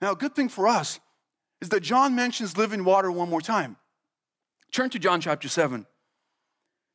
Now, 0.00 0.12
a 0.12 0.16
good 0.16 0.34
thing 0.34 0.48
for 0.48 0.68
us 0.68 1.00
is 1.60 1.70
that 1.70 1.80
John 1.80 2.14
mentions 2.14 2.56
living 2.56 2.84
water 2.84 3.10
one 3.10 3.28
more 3.28 3.40
time. 3.40 3.76
Turn 4.72 4.90
to 4.90 4.98
John 4.98 5.20
chapter 5.20 5.48
7. 5.48 5.86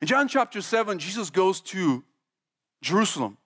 In 0.04 0.08
John 0.08 0.28
chapter 0.28 0.60
7, 0.60 1.00
Jesus 1.00 1.30
goes 1.30 1.62
to 1.62 2.04
Jerusalem. 2.82 3.38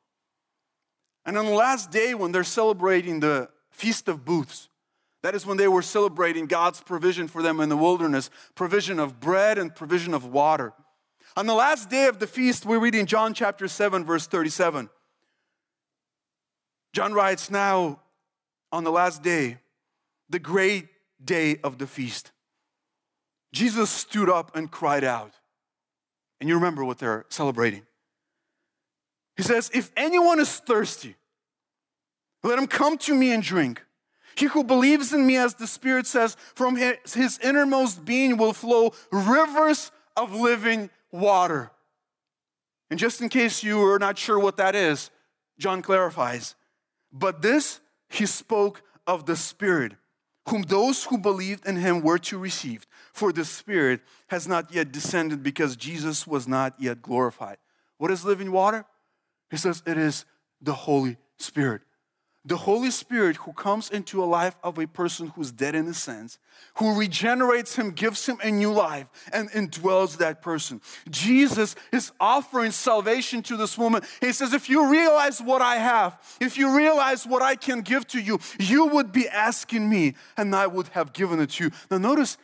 And 1.23 1.37
on 1.37 1.45
the 1.45 1.51
last 1.51 1.91
day, 1.91 2.15
when 2.15 2.31
they're 2.31 2.43
celebrating 2.43 3.19
the 3.19 3.49
Feast 3.69 4.07
of 4.07 4.25
Booths, 4.25 4.67
that 5.21 5.35
is 5.35 5.45
when 5.45 5.57
they 5.57 5.67
were 5.67 5.83
celebrating 5.83 6.47
God's 6.47 6.81
provision 6.81 7.27
for 7.27 7.43
them 7.43 7.59
in 7.59 7.69
the 7.69 7.77
wilderness 7.77 8.31
provision 8.55 8.99
of 8.99 9.19
bread 9.19 9.59
and 9.59 9.75
provision 9.75 10.15
of 10.15 10.25
water. 10.25 10.73
On 11.35 11.45
the 11.45 11.53
last 11.53 11.91
day 11.91 12.07
of 12.07 12.17
the 12.17 12.25
feast, 12.25 12.65
we 12.65 12.75
read 12.77 12.95
in 12.95 13.05
John 13.05 13.35
chapter 13.35 13.67
7, 13.67 14.03
verse 14.03 14.25
37. 14.25 14.89
John 16.91 17.13
writes, 17.13 17.51
Now, 17.51 18.01
on 18.71 18.83
the 18.83 18.91
last 18.91 19.21
day, 19.21 19.59
the 20.27 20.39
great 20.39 20.87
day 21.23 21.59
of 21.63 21.77
the 21.77 21.85
feast, 21.85 22.31
Jesus 23.53 23.91
stood 23.91 24.27
up 24.27 24.55
and 24.55 24.71
cried 24.71 25.03
out. 25.03 25.35
And 26.39 26.47
you 26.47 26.55
remember 26.55 26.85
what 26.85 26.99
they're 26.99 27.25
celebrating. 27.29 27.83
He 29.35 29.43
says, 29.43 29.69
If 29.73 29.91
anyone 29.95 30.39
is 30.39 30.57
thirsty, 30.57 31.15
let 32.43 32.59
him 32.59 32.67
come 32.67 32.97
to 32.99 33.15
me 33.15 33.31
and 33.31 33.43
drink. 33.43 33.83
He 34.35 34.45
who 34.45 34.63
believes 34.63 35.13
in 35.13 35.25
me, 35.25 35.37
as 35.37 35.55
the 35.55 35.65
Spirit 35.65 36.05
says, 36.05 36.37
from 36.53 36.75
his 36.75 37.39
innermost 37.39 38.05
being 38.05 38.37
will 38.37 38.53
flow 38.53 38.93
rivers 39.11 39.91
of 40.15 40.33
living 40.33 40.91
water. 41.11 41.71
And 42.89 42.99
just 42.99 43.21
in 43.21 43.29
case 43.29 43.63
you 43.63 43.83
are 43.83 43.99
not 43.99 44.17
sure 44.17 44.39
what 44.39 44.57
that 44.57 44.75
is, 44.75 45.09
John 45.57 45.81
clarifies. 45.81 46.55
But 47.11 47.41
this 47.41 47.79
he 48.09 48.25
spoke 48.25 48.83
of 49.05 49.25
the 49.25 49.35
Spirit, 49.35 49.93
whom 50.49 50.63
those 50.63 51.03
who 51.05 51.17
believed 51.17 51.65
in 51.65 51.75
him 51.75 52.01
were 52.01 52.17
to 52.17 52.37
receive. 52.37 52.87
For 53.13 53.33
the 53.33 53.45
Spirit 53.45 54.01
has 54.27 54.47
not 54.47 54.73
yet 54.73 54.91
descended 54.91 55.43
because 55.43 55.75
Jesus 55.75 56.25
was 56.25 56.47
not 56.47 56.73
yet 56.79 57.01
glorified. 57.01 57.57
What 57.97 58.11
is 58.11 58.23
living 58.23 58.51
water? 58.51 58.85
He 59.49 59.57
says 59.57 59.83
it 59.85 59.97
is 59.97 60.25
the 60.61 60.73
Holy 60.73 61.17
Spirit. 61.37 61.81
The 62.47 62.55
Holy 62.55 62.91
Spirit 62.91 63.35
who 63.35 63.51
comes 63.51 63.89
into 63.89 64.23
a 64.23 64.25
life 64.25 64.55
of 64.63 64.79
a 64.79 64.87
person 64.87 65.33
who's 65.35 65.51
dead 65.51 65.75
in 65.75 65.85
a 65.87 65.93
sins, 65.93 66.39
who 66.77 66.97
regenerates 66.97 67.75
him, 67.75 67.91
gives 67.91 68.25
him 68.25 68.37
a 68.41 68.49
new 68.49 68.71
life, 68.71 69.07
and 69.33 69.51
indwells 69.51 70.17
that 70.19 70.41
person. 70.41 70.79
Jesus 71.09 71.75
is 71.91 72.13
offering 72.21 72.71
salvation 72.71 73.43
to 73.43 73.57
this 73.57 73.77
woman. 73.77 74.01
He 74.21 74.31
says, 74.31 74.53
If 74.53 74.69
you 74.69 74.89
realize 74.89 75.41
what 75.41 75.61
I 75.61 75.75
have, 75.75 76.17
if 76.39 76.57
you 76.57 76.73
realize 76.73 77.27
what 77.27 77.41
I 77.41 77.57
can 77.57 77.81
give 77.81 78.07
to 78.07 78.21
you, 78.21 78.39
you 78.57 78.85
would 78.85 79.11
be 79.11 79.27
asking 79.27 79.89
me, 79.89 80.15
and 80.37 80.55
I 80.55 80.67
would 80.67 80.87
have 80.89 81.11
given 81.11 81.41
it 81.41 81.49
to 81.51 81.65
you. 81.65 81.71
Now, 81.91 81.97
notice 81.97 82.37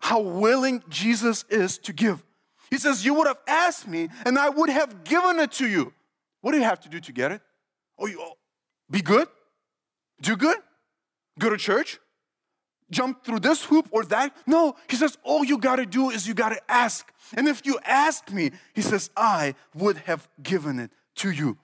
how 0.00 0.20
willing 0.20 0.82
Jesus 0.90 1.46
is 1.48 1.78
to 1.78 1.94
give. 1.94 2.22
He 2.68 2.76
says, 2.76 3.06
You 3.06 3.14
would 3.14 3.26
have 3.26 3.40
asked 3.46 3.88
me, 3.88 4.10
and 4.26 4.38
I 4.38 4.50
would 4.50 4.68
have 4.68 5.02
given 5.02 5.38
it 5.38 5.52
to 5.52 5.66
you. 5.66 5.94
What 6.42 6.52
do 6.52 6.58
you 6.58 6.64
have 6.64 6.80
to 6.80 6.90
do 6.90 7.00
to 7.00 7.12
get 7.12 7.32
it? 7.32 7.40
Oh, 7.98 8.06
you 8.06 8.20
be 8.94 9.02
good? 9.02 9.26
Do 10.20 10.36
good? 10.36 10.56
Go 11.40 11.50
to 11.50 11.56
church? 11.56 11.98
Jump 12.92 13.24
through 13.24 13.40
this 13.40 13.64
hoop 13.64 13.88
or 13.90 14.04
that? 14.04 14.36
No, 14.46 14.76
he 14.88 14.94
says, 14.94 15.18
all 15.24 15.44
you 15.44 15.58
gotta 15.58 15.84
do 15.84 16.10
is 16.10 16.28
you 16.28 16.34
gotta 16.34 16.60
ask. 16.68 17.12
And 17.36 17.48
if 17.48 17.66
you 17.66 17.80
ask 17.84 18.30
me, 18.30 18.52
he 18.72 18.82
says, 18.82 19.10
I 19.16 19.56
would 19.74 19.96
have 20.06 20.28
given 20.40 20.78
it 20.78 20.92
to 21.16 21.32
you. 21.32 21.58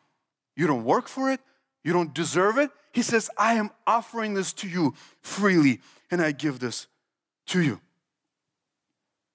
You 0.57 0.67
don't 0.67 0.83
work 0.83 1.07
for 1.07 1.31
it, 1.31 1.41
you 1.85 1.93
don't 1.93 2.13
deserve 2.13 2.59
it. 2.59 2.71
He 2.93 3.03
says, 3.03 3.31
I 3.39 3.55
am 3.55 3.71
offering 3.87 4.35
this 4.35 4.53
to 4.55 4.69
you 4.69 4.95
freely, 5.23 5.81
and 6.11 6.21
I 6.21 6.33
give 6.33 6.59
this 6.59 6.89
to 7.47 7.63
you. 7.63 7.81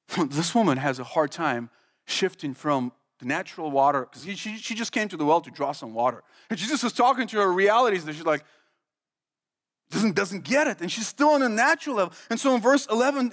This 0.28 0.54
woman 0.54 0.78
has 0.78 1.00
a 1.00 1.06
hard 1.06 1.32
time 1.32 1.70
shifting 2.06 2.54
from 2.54 2.92
the 3.20 3.26
natural 3.26 3.72
water, 3.72 4.08
because 4.10 4.24
she, 4.38 4.58
she 4.58 4.76
just 4.76 4.92
came 4.92 5.08
to 5.08 5.18
the 5.18 5.26
well 5.26 5.42
to 5.42 5.52
draw 5.52 5.72
some 5.72 5.94
water. 5.94 6.24
And 6.50 6.60
Jesus 6.60 6.84
is 6.84 6.94
talking 6.94 7.28
to 7.28 7.38
her 7.38 7.52
realities 7.52 8.06
that 8.06 8.14
she's 8.14 8.26
like, 8.26 8.44
doesn't, 9.90 10.16
doesn't 10.16 10.44
get 10.44 10.68
it. 10.68 10.82
And 10.82 10.92
she's 10.92 11.08
still 11.08 11.30
on 11.30 11.42
a 11.42 11.50
natural 11.50 11.98
level. 11.98 12.14
And 12.30 12.40
so 12.40 12.56
in 12.56 12.62
verse 12.62 12.88
11, 12.88 13.32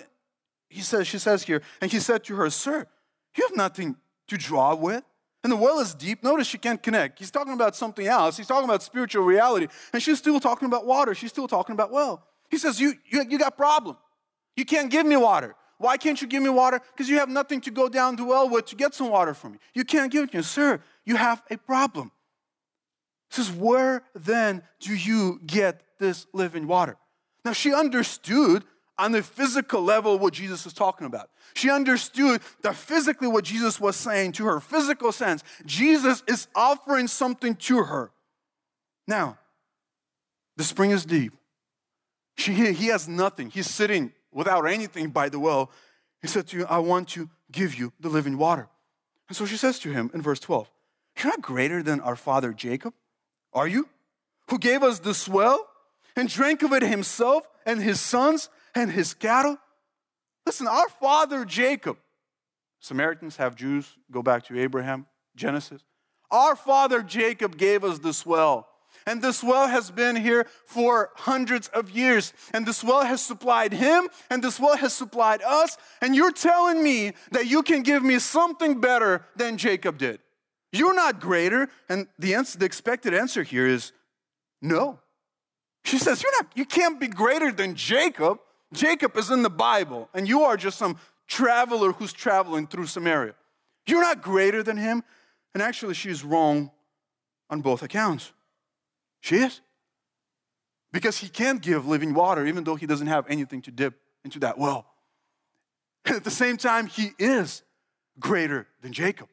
he 0.69 0.81
says, 0.81 1.07
she 1.07 1.19
says 1.19 1.43
here, 1.43 1.63
and 1.81 1.91
he 1.91 1.99
said 1.99 2.25
to 2.25 2.37
her, 2.37 2.51
Sir, 2.51 2.87
you 3.37 3.47
have 3.47 3.57
nothing 3.57 3.97
to 4.29 4.37
draw 4.37 4.75
with. 4.75 5.03
And 5.43 5.51
the 5.51 5.57
well 5.57 5.81
is 5.81 5.95
deep. 5.95 6.23
Notice 6.23 6.47
she 6.47 6.59
can't 6.59 6.81
connect. 6.81 7.19
He's 7.19 7.31
talking 7.31 7.53
about 7.53 7.75
something 7.75 8.07
else. 8.07 8.37
He's 8.37 8.47
talking 8.47 8.69
about 8.69 8.83
spiritual 8.83 9.25
reality. 9.25 9.67
And 9.93 10.01
she's 10.01 10.19
still 10.19 10.39
talking 10.39 10.67
about 10.67 10.87
water. 10.87 11.15
She's 11.15 11.31
still 11.31 11.49
talking 11.49 11.73
about 11.73 11.91
well. 11.91 12.25
He 12.49 12.59
says, 12.59 12.81
You, 12.81 12.95
you, 13.07 13.25
you 13.29 13.39
got 13.39 13.57
problem. 13.57 13.97
You 14.57 14.65
can't 14.65 14.91
give 14.91 15.05
me 15.05 15.17
water. 15.17 15.57
Why 15.83 15.97
can't 15.97 16.23
you 16.23 16.29
give 16.29 16.45
me 16.45 16.49
water? 16.49 16.81
Because 16.93 17.09
you 17.09 17.19
have 17.19 17.29
nothing 17.29 17.61
to 17.63 17.73
go 17.73 17.89
down 17.89 18.15
the 18.15 18.25
well 18.25 18.49
with 18.49 18.67
to 18.67 18.77
get 18.77 18.95
some 18.95 19.11
water 19.11 19.35
from 19.35 19.53
me. 19.53 19.59
You 19.75 19.85
can't 19.85 20.13
give 20.13 20.23
it 20.23 20.31
to 20.31 20.37
me. 20.37 20.43
Sir, 20.45 20.81
you 21.05 21.17
have 21.17 21.43
a 21.51 21.57
problem. 21.57 22.13
He 23.29 23.43
says, 23.43 23.51
Where 23.51 24.05
then 24.15 24.63
do 24.79 24.95
you 24.95 25.41
get 25.45 25.83
this 25.99 26.29
living 26.33 26.69
water? 26.69 26.97
Now, 27.45 27.53
she 27.53 27.75
understood 27.75 28.63
on 28.97 29.11
the 29.11 29.25
physical 29.25 29.83
level 29.83 30.21
what 30.21 30.35
Jesus 30.35 30.65
was 30.65 30.73
talking 30.73 31.05
about. 31.05 31.31
She 31.55 31.69
understood 31.69 32.43
that 32.63 32.77
physically 32.77 33.27
what 33.27 33.43
Jesus 33.43 33.81
was 33.81 33.97
saying 33.97 34.33
to 34.33 34.45
her, 34.45 34.61
physical 34.61 35.11
sense. 35.11 35.43
Jesus 35.67 36.23
is 36.29 36.47
offering 36.55 37.09
something 37.09 37.57
to 37.57 37.83
her. 37.83 38.13
Now, 39.09 39.37
the 40.57 40.63
spring 40.63 40.93
is 40.93 41.05
deep. 41.05 41.33
She, 42.37 42.53
he 42.53 42.87
has 42.87 43.09
nothing. 43.09 43.51
He's 43.51 43.69
sitting 43.69 44.13
without 44.33 44.63
anything 44.63 45.11
by 45.11 45.29
the 45.29 45.39
well, 45.39 45.71
he 46.21 46.29
said 46.29 46.47
to 46.49 46.59
you, 46.59 46.67
I 46.67 46.79
want 46.79 47.09
to 47.11 47.29
give 47.51 47.75
you 47.75 47.93
the 48.01 48.09
living 48.09 48.39
water. 48.39 48.69
And 49.29 49.37
so 49.37 49.47
she 49.47 49.57
says 49.57 49.79
to 49.81 49.93
him 49.93 50.11
in 50.15 50.23
verse 50.23 50.41
12, 50.41 50.71
You're 51.19 51.33
not 51.33 51.43
greater 51.43 51.83
than 51.83 52.01
our 52.01 52.17
father 52.17 52.53
Jacob, 52.53 52.95
are 53.53 53.69
you? 53.69 53.89
Who 54.49 54.59
gave 54.59 54.83
us 54.83 54.99
this 54.99 55.29
well 55.29 55.69
and 56.17 56.29
drank 56.29 56.63
of 56.63 56.73
it 56.73 56.83
himself 56.83 57.49
and 57.65 57.81
his 57.81 58.01
sons 58.01 58.49
and 58.75 58.91
his 58.91 59.15
cattle? 59.15 59.59
Listen, 60.47 60.67
our 60.67 60.89
father 60.89 61.45
Jacob, 61.45 61.99
Samaritans 62.81 63.37
have 63.37 63.55
Jews, 63.55 63.97
go 64.11 64.23
back 64.23 64.45
to 64.47 64.59
Abraham, 64.59 65.07
Genesis. 65.37 65.83
Our 66.31 66.57
father 66.57 67.03
Jacob 67.03 67.57
gave 67.57 67.85
us 67.85 67.99
this 67.99 68.27
well 68.27 68.69
and 69.07 69.23
this 69.23 69.43
well 69.43 69.69
has 69.69 69.91
been 69.91 70.17
here 70.17 70.47
for 70.67 71.11
hundreds 71.15 71.69
of 71.69 71.91
years. 71.91 72.33
And 72.53 72.67
this 72.67 72.83
well 72.83 73.05
has 73.05 73.21
supplied 73.25 73.73
him, 73.73 74.09
and 74.31 74.43
this 74.43 74.59
well 74.59 74.77
has 74.77 74.93
supplied 74.93 75.43
us. 75.43 75.77
And 76.01 76.15
you're 76.15 76.33
telling 76.33 76.83
me 76.83 77.13
that 77.31 77.47
you 77.47 77.63
can 77.63 77.83
give 77.83 78.03
me 78.03 78.19
something 78.19 78.81
better 78.81 79.25
than 79.37 79.57
Jacob 79.57 79.99
did. 79.99 80.21
You're 80.73 80.95
not 80.95 81.21
greater. 81.21 81.69
And 81.89 82.07
the, 82.19 82.35
answer, 82.35 82.59
the 82.59 82.65
expected 82.65 83.15
answer 83.15 83.43
here 83.43 83.67
is 83.67 83.93
no. 84.61 84.99
She 85.85 85.99
says, 85.99 86.23
You're 86.23 86.33
not, 86.41 86.53
you 86.55 86.65
can't 86.65 86.99
be 87.01 87.09
greater 87.09 87.53
than 87.53 87.75
Jacob. 87.75 88.39
Jacob 88.73 89.17
is 89.17 89.31
in 89.31 89.43
the 89.43 89.51
Bible, 89.51 90.09
and 90.15 90.27
you 90.27 90.43
are 90.43 90.57
just 90.57 90.79
some 90.79 90.97
traveler 91.29 91.93
who's 91.93 92.13
traveling 92.13 92.67
through 92.67 92.87
Samaria. 92.87 93.35
You're 93.87 94.01
not 94.01 94.23
greater 94.23 94.63
than 94.63 94.77
him. 94.77 95.03
And 95.55 95.63
actually, 95.63 95.95
she's 95.95 96.25
wrong 96.25 96.71
on 97.51 97.61
both 97.61 97.83
accounts. 97.83 98.33
She 99.23 99.37
is. 99.37 99.61
Because 100.93 101.17
he 101.17 101.29
can't 101.29 101.63
give 101.63 101.87
living 101.87 102.13
water, 102.13 102.47
even 102.47 102.65
though 102.65 102.75
he 102.75 102.87
doesn't 102.87 103.07
have 103.07 103.25
anything 103.29 103.63
to 103.63 103.71
dip 103.71 103.95
into 104.25 104.39
that 104.41 104.59
well. 104.59 104.87
And 106.05 106.17
at 106.17 106.25
the 106.25 106.31
same 106.31 106.59
time, 106.59 106.87
he 106.87 107.13
is 107.19 107.63
greater 108.21 108.67
than 108.83 108.93
Jacob. 108.93 109.29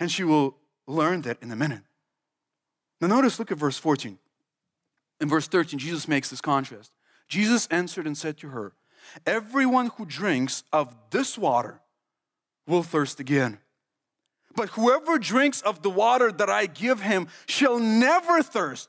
And 0.00 0.10
she 0.10 0.24
will 0.24 0.56
learn 0.86 1.22
that 1.22 1.42
in 1.42 1.50
a 1.50 1.56
minute. 1.56 1.82
Now, 3.00 3.08
notice, 3.08 3.38
look 3.38 3.52
at 3.52 3.58
verse 3.58 3.76
14. 3.76 4.18
In 5.20 5.28
verse 5.28 5.48
13, 5.48 5.78
Jesus 5.78 6.08
makes 6.08 6.30
this 6.30 6.40
contrast. 6.40 6.92
Jesus 7.26 7.66
answered 7.70 8.06
and 8.06 8.16
said 8.16 8.38
to 8.38 8.48
her, 8.48 8.72
Everyone 9.26 9.88
who 9.96 10.06
drinks 10.06 10.62
of 10.72 10.94
this 11.10 11.36
water 11.36 11.80
will 12.66 12.82
thirst 12.82 13.18
again. 13.18 13.58
But 14.54 14.70
whoever 14.70 15.18
drinks 15.18 15.60
of 15.62 15.82
the 15.82 15.90
water 15.90 16.30
that 16.32 16.48
I 16.48 16.66
give 16.66 17.00
him 17.00 17.28
shall 17.46 17.78
never 17.78 18.42
thirst. 18.42 18.88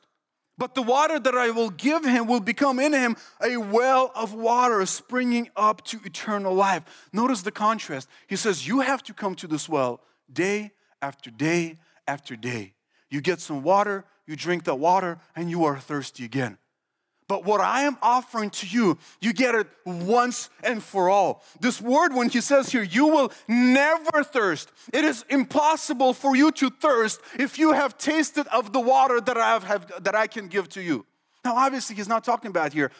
But 0.59 0.75
the 0.75 0.81
water 0.81 1.17
that 1.19 1.35
I 1.35 1.51
will 1.51 1.69
give 1.69 2.03
him 2.03 2.27
will 2.27 2.41
become 2.41 2.81
in 2.81 2.91
him 2.91 3.15
a 3.41 3.55
well 3.55 4.11
of 4.13 4.33
water 4.33 4.85
springing 4.85 5.49
up 5.55 5.85
to 5.85 6.01
eternal 6.03 6.53
life. 6.53 6.83
Notice 7.13 7.43
the 7.43 7.51
contrast. 7.51 8.09
He 8.27 8.35
says, 8.35 8.67
You 8.67 8.81
have 8.81 9.01
to 9.03 9.13
come 9.13 9.35
to 9.35 9.47
this 9.47 9.69
well 9.69 10.01
day 10.31 10.71
after 11.01 11.31
day 11.31 11.79
after 12.05 12.35
day. 12.35 12.73
You 13.09 13.21
get 13.21 13.39
some 13.39 13.63
water, 13.63 14.03
you 14.27 14.35
drink 14.35 14.65
that 14.65 14.75
water, 14.75 15.19
and 15.33 15.49
you 15.49 15.63
are 15.63 15.79
thirsty 15.79 16.25
again. 16.25 16.57
But 17.29 17.45
what 17.45 17.61
I 17.61 17.83
am 17.83 17.95
offering 18.01 18.49
to 18.49 18.67
you, 18.67 18.97
you 19.21 19.33
get 19.33 19.53
it 19.53 19.67
once 19.85 20.49
and 20.63 20.81
for 20.81 21.11
all. 21.11 21.43
This 21.61 21.79
word, 21.79 22.13
when 22.13 22.27
he 22.27 22.41
says 22.41 22.71
here, 22.71 22.81
you 22.81 23.05
will 23.05 23.31
never 23.47 24.23
thirst. 24.23 24.71
It 24.91 25.05
is 25.05 25.23
impossible 25.29 26.13
for 26.15 26.35
you 26.35 26.51
to 26.53 26.71
thirst 26.71 27.21
if 27.37 27.59
you 27.59 27.73
have 27.73 27.99
tasted 27.99 28.47
of 28.47 28.73
the 28.73 28.79
water 28.79 29.21
that 29.21 29.37
I 29.37 29.49
have, 29.49 29.63
have 29.63 30.03
that 30.03 30.15
I 30.15 30.25
can 30.25 30.47
give 30.47 30.69
to 30.69 30.81
you. 30.81 31.05
Now, 31.45 31.55
obviously, 31.55 31.95
he's 31.95 32.09
not 32.09 32.23
talking 32.23 32.49
about 32.49 32.73
here 32.73 32.91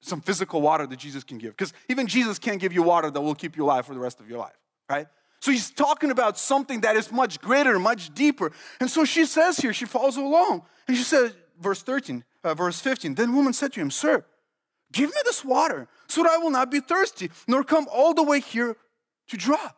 some 0.00 0.20
physical 0.20 0.60
water 0.60 0.86
that 0.88 0.98
Jesus 0.98 1.22
can 1.22 1.38
give, 1.38 1.56
because 1.56 1.72
even 1.88 2.08
Jesus 2.08 2.40
can't 2.40 2.60
give 2.60 2.72
you 2.72 2.82
water 2.82 3.10
that 3.10 3.20
will 3.20 3.36
keep 3.36 3.56
you 3.56 3.64
alive 3.64 3.86
for 3.86 3.94
the 3.94 4.00
rest 4.00 4.20
of 4.20 4.28
your 4.28 4.38
life, 4.38 4.58
right? 4.90 5.06
So 5.40 5.52
he's 5.52 5.70
talking 5.70 6.10
about 6.10 6.38
something 6.38 6.80
that 6.80 6.96
is 6.96 7.12
much 7.12 7.40
greater, 7.40 7.78
much 7.78 8.12
deeper. 8.14 8.50
And 8.80 8.90
so 8.90 9.04
she 9.04 9.26
says 9.26 9.58
here, 9.58 9.72
she 9.72 9.84
follows 9.84 10.16
along, 10.16 10.62
and 10.88 10.96
she 10.96 11.04
says, 11.04 11.32
verse 11.60 11.82
13, 11.82 12.24
uh, 12.46 12.54
verse 12.54 12.80
15. 12.80 13.16
Then 13.16 13.34
woman 13.34 13.52
said 13.52 13.72
to 13.74 13.80
him, 13.80 13.90
Sir, 13.90 14.24
give 14.92 15.10
me 15.10 15.20
this 15.24 15.44
water 15.44 15.88
so 16.08 16.22
that 16.22 16.30
I 16.30 16.38
will 16.38 16.50
not 16.50 16.70
be 16.70 16.80
thirsty, 16.80 17.30
nor 17.48 17.64
come 17.64 17.86
all 17.92 18.14
the 18.14 18.22
way 18.22 18.40
here 18.40 18.76
to 19.28 19.36
draw. 19.36 19.70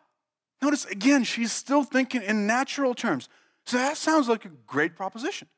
Notice 0.61 0.85
again, 0.85 1.25
she's 1.25 1.53
still 1.53 1.83
thinking 1.83 2.23
in 2.23 2.47
natural 2.47 2.95
terms. 2.95 3.29
So 3.67 3.79
that 3.79 3.97
sounds 3.97 4.29
like 4.29 4.45
a 4.45 4.51
great 4.67 4.97
proposition. 4.97 5.49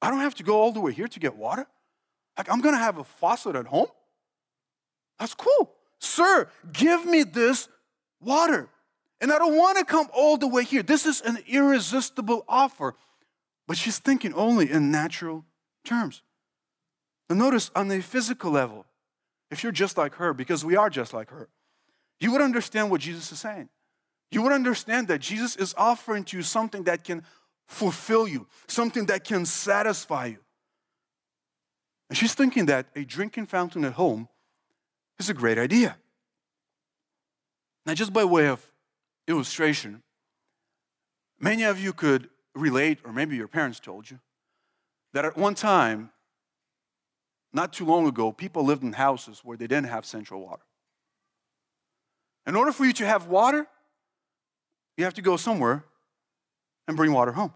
I 0.00 0.10
don't 0.10 0.20
have 0.20 0.34
to 0.36 0.42
go 0.42 0.60
all 0.60 0.72
the 0.72 0.80
way 0.80 0.92
here 0.92 1.08
to 1.08 1.20
get 1.20 1.36
water. 1.36 1.66
Like, 2.36 2.50
I'm 2.50 2.60
gonna 2.60 2.78
have 2.78 2.98
a 2.98 3.04
faucet 3.04 3.54
at 3.56 3.66
home. 3.66 3.88
That's 5.18 5.34
cool. 5.34 5.74
Sir, 5.98 6.48
give 6.72 7.04
me 7.04 7.22
this 7.22 7.68
water. 8.20 8.68
And 9.20 9.30
I 9.30 9.38
don't 9.38 9.56
wanna 9.56 9.84
come 9.84 10.08
all 10.12 10.36
the 10.36 10.48
way 10.48 10.64
here. 10.64 10.82
This 10.82 11.04
is 11.06 11.20
an 11.20 11.38
irresistible 11.46 12.44
offer. 12.48 12.96
But 13.68 13.76
she's 13.76 13.98
thinking 13.98 14.34
only 14.34 14.70
in 14.70 14.90
natural 14.90 15.44
terms. 15.84 16.22
Now, 17.28 17.36
notice 17.36 17.70
on 17.74 17.88
the 17.88 18.00
physical 18.00 18.50
level, 18.50 18.86
if 19.50 19.62
you're 19.62 19.72
just 19.72 19.96
like 19.96 20.14
her, 20.14 20.32
because 20.32 20.64
we 20.64 20.76
are 20.76 20.90
just 20.90 21.12
like 21.12 21.30
her, 21.30 21.48
you 22.20 22.32
would 22.32 22.40
understand 22.40 22.90
what 22.90 23.00
Jesus 23.00 23.32
is 23.32 23.40
saying. 23.40 23.68
You 24.30 24.42
would 24.42 24.52
understand 24.52 25.08
that 25.08 25.20
Jesus 25.20 25.56
is 25.56 25.74
offering 25.76 26.24
to 26.24 26.36
you 26.36 26.42
something 26.42 26.84
that 26.84 27.04
can 27.04 27.22
fulfill 27.66 28.26
you, 28.26 28.46
something 28.66 29.06
that 29.06 29.24
can 29.24 29.44
satisfy 29.44 30.26
you. 30.26 30.38
And 32.08 32.16
she's 32.16 32.34
thinking 32.34 32.66
that 32.66 32.86
a 32.94 33.04
drinking 33.04 33.46
fountain 33.46 33.84
at 33.84 33.94
home 33.94 34.28
is 35.18 35.28
a 35.28 35.34
great 35.34 35.58
idea. 35.58 35.96
Now, 37.84 37.94
just 37.94 38.12
by 38.12 38.24
way 38.24 38.48
of 38.48 38.64
illustration, 39.26 40.02
many 41.40 41.64
of 41.64 41.80
you 41.80 41.92
could 41.92 42.28
relate, 42.54 42.98
or 43.04 43.12
maybe 43.12 43.36
your 43.36 43.48
parents 43.48 43.80
told 43.80 44.10
you, 44.10 44.18
that 45.12 45.24
at 45.24 45.36
one 45.36 45.54
time, 45.54 46.10
not 47.52 47.72
too 47.72 47.84
long 47.84 48.06
ago, 48.06 48.32
people 48.32 48.64
lived 48.64 48.82
in 48.82 48.94
houses 48.94 49.40
where 49.44 49.56
they 49.56 49.66
didn't 49.66 49.88
have 49.88 50.06
central 50.06 50.40
water. 50.40 50.62
In 52.46 52.56
order 52.56 52.72
for 52.72 52.84
you 52.84 52.92
to 52.94 53.06
have 53.06 53.26
water, 53.26 53.66
you 54.96 55.04
have 55.04 55.14
to 55.14 55.22
go 55.22 55.36
somewhere 55.36 55.84
and 56.88 56.96
bring 56.96 57.12
water 57.12 57.32
home. 57.32 57.52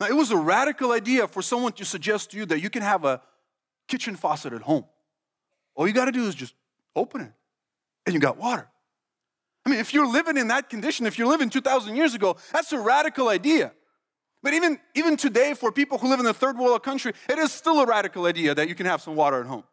Now, 0.00 0.06
it 0.06 0.14
was 0.14 0.30
a 0.30 0.36
radical 0.36 0.92
idea 0.92 1.26
for 1.26 1.42
someone 1.42 1.72
to 1.72 1.84
suggest 1.84 2.30
to 2.30 2.36
you 2.36 2.46
that 2.46 2.60
you 2.60 2.70
can 2.70 2.82
have 2.82 3.04
a 3.04 3.20
kitchen 3.88 4.14
faucet 4.14 4.52
at 4.52 4.62
home. 4.62 4.84
All 5.74 5.86
you 5.86 5.92
got 5.92 6.04
to 6.04 6.12
do 6.12 6.26
is 6.26 6.34
just 6.34 6.54
open 6.94 7.22
it, 7.22 7.32
and 8.06 8.14
you 8.14 8.20
got 8.20 8.36
water. 8.36 8.68
I 9.66 9.70
mean, 9.70 9.80
if 9.80 9.92
you're 9.92 10.06
living 10.06 10.36
in 10.36 10.48
that 10.48 10.70
condition, 10.70 11.06
if 11.06 11.18
you're 11.18 11.28
living 11.28 11.50
2,000 11.50 11.96
years 11.96 12.14
ago, 12.14 12.36
that's 12.52 12.72
a 12.72 12.78
radical 12.78 13.28
idea. 13.28 13.72
But 14.42 14.54
even, 14.54 14.78
even 14.94 15.16
today, 15.16 15.54
for 15.54 15.72
people 15.72 15.98
who 15.98 16.08
live 16.08 16.20
in 16.20 16.26
a 16.26 16.34
third 16.34 16.58
world 16.58 16.82
country, 16.82 17.12
it 17.28 17.38
is 17.38 17.52
still 17.52 17.80
a 17.80 17.86
radical 17.86 18.26
idea 18.26 18.54
that 18.54 18.68
you 18.68 18.74
can 18.74 18.86
have 18.86 19.02
some 19.02 19.16
water 19.16 19.40
at 19.40 19.46
home. 19.46 19.64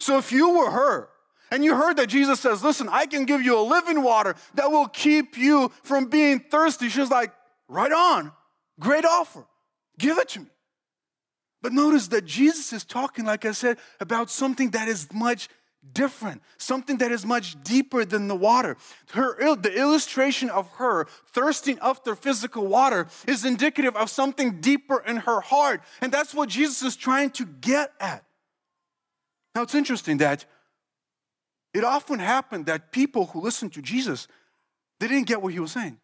So 0.00 0.18
if 0.18 0.32
you 0.32 0.58
were 0.58 0.70
her, 0.70 1.08
and 1.50 1.64
you 1.64 1.76
heard 1.76 1.96
that 1.96 2.08
Jesus 2.08 2.40
says, 2.40 2.62
Listen, 2.62 2.88
I 2.90 3.06
can 3.06 3.24
give 3.24 3.42
you 3.42 3.58
a 3.58 3.62
living 3.62 4.02
water 4.02 4.34
that 4.54 4.70
will 4.70 4.88
keep 4.88 5.38
you 5.38 5.70
from 5.82 6.06
being 6.06 6.40
thirsty. 6.40 6.88
She's 6.88 7.10
like, 7.10 7.32
Right 7.68 7.92
on. 7.92 8.32
Great 8.78 9.04
offer. 9.04 9.46
Give 9.98 10.18
it 10.18 10.28
to 10.30 10.40
me. 10.40 10.46
But 11.62 11.72
notice 11.72 12.08
that 12.08 12.24
Jesus 12.24 12.72
is 12.72 12.84
talking, 12.84 13.24
like 13.24 13.44
I 13.44 13.52
said, 13.52 13.78
about 14.00 14.30
something 14.30 14.70
that 14.70 14.88
is 14.88 15.08
much 15.12 15.48
different, 15.92 16.42
something 16.58 16.98
that 16.98 17.12
is 17.12 17.24
much 17.24 17.62
deeper 17.62 18.04
than 18.04 18.28
the 18.28 18.36
water. 18.36 18.76
Her, 19.12 19.56
the 19.56 19.74
illustration 19.74 20.50
of 20.50 20.68
her 20.76 21.06
thirsting 21.26 21.78
after 21.82 22.14
physical 22.14 22.66
water 22.66 23.08
is 23.26 23.44
indicative 23.44 23.96
of 23.96 24.10
something 24.10 24.60
deeper 24.60 25.02
in 25.06 25.18
her 25.18 25.40
heart. 25.40 25.82
And 26.00 26.12
that's 26.12 26.34
what 26.34 26.48
Jesus 26.48 26.82
is 26.82 26.96
trying 26.96 27.30
to 27.30 27.46
get 27.46 27.92
at. 28.00 28.24
Now, 29.54 29.62
it's 29.62 29.74
interesting 29.74 30.18
that 30.18 30.44
it 31.72 31.84
often 31.84 32.18
happened 32.18 32.66
that 32.66 32.92
people 32.92 33.26
who 33.26 33.40
listened 33.40 33.72
to 33.74 33.82
Jesus, 33.82 34.28
they 35.00 35.08
didn't 35.08 35.26
get 35.26 35.42
what 35.42 35.52
he 35.52 35.60
was 35.60 35.72
saying. 35.72 35.98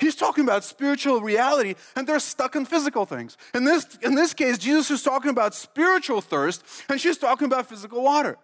He's 0.00 0.16
talking 0.16 0.44
about 0.44 0.64
spiritual 0.64 1.20
reality 1.20 1.76
and 1.94 2.06
they're 2.06 2.18
stuck 2.18 2.56
in 2.56 2.64
physical 2.64 3.06
things. 3.06 3.36
In 3.54 3.64
this, 3.64 3.98
in 4.02 4.14
this 4.14 4.34
case, 4.34 4.58
Jesus 4.58 4.90
is 4.90 5.02
talking 5.02 5.30
about 5.30 5.54
spiritual 5.54 6.20
thirst 6.20 6.64
and 6.88 7.00
she's 7.00 7.16
talking 7.16 7.46
about 7.46 7.68
physical 7.68 8.02
water. 8.02 8.36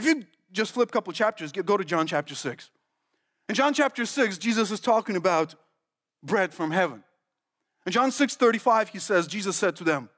If 0.00 0.06
you 0.06 0.24
just 0.50 0.72
flip 0.72 0.88
a 0.88 0.92
couple 0.92 1.12
chapters, 1.12 1.52
go 1.52 1.76
to 1.76 1.84
John 1.84 2.06
chapter 2.06 2.34
6. 2.34 2.70
In 3.50 3.54
John 3.54 3.74
chapter 3.74 4.06
6, 4.06 4.38
Jesus 4.38 4.70
is 4.70 4.80
talking 4.80 5.14
about 5.14 5.54
bread 6.22 6.54
from 6.54 6.70
heaven. 6.70 7.04
In 7.84 7.92
John 7.92 8.10
6 8.10 8.34
35, 8.34 8.88
he 8.88 8.98
says, 8.98 9.26
Jesus 9.26 9.56
said 9.56 9.76
to 9.76 9.84
them, 9.84 10.08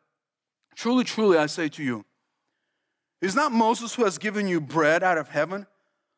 Truly, 0.76 1.02
truly, 1.02 1.36
I 1.36 1.46
say 1.46 1.68
to 1.70 1.82
you, 1.82 2.04
it 3.20 3.26
is 3.26 3.34
not 3.34 3.50
Moses 3.50 3.96
who 3.96 4.04
has 4.04 4.18
given 4.18 4.46
you 4.46 4.60
bread 4.60 5.02
out 5.02 5.18
of 5.18 5.30
heaven, 5.30 5.66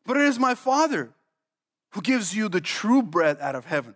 but 0.05 0.18
it 0.18 0.24
is 0.24 0.38
my 0.38 0.55
Father 0.55 1.14
who 1.92 2.03
gives 2.03 2.37
you 2.37 2.50
the 2.50 2.61
true 2.61 3.03
bread 3.03 3.38
out 3.40 3.55
of 3.55 3.64
heaven. 3.64 3.94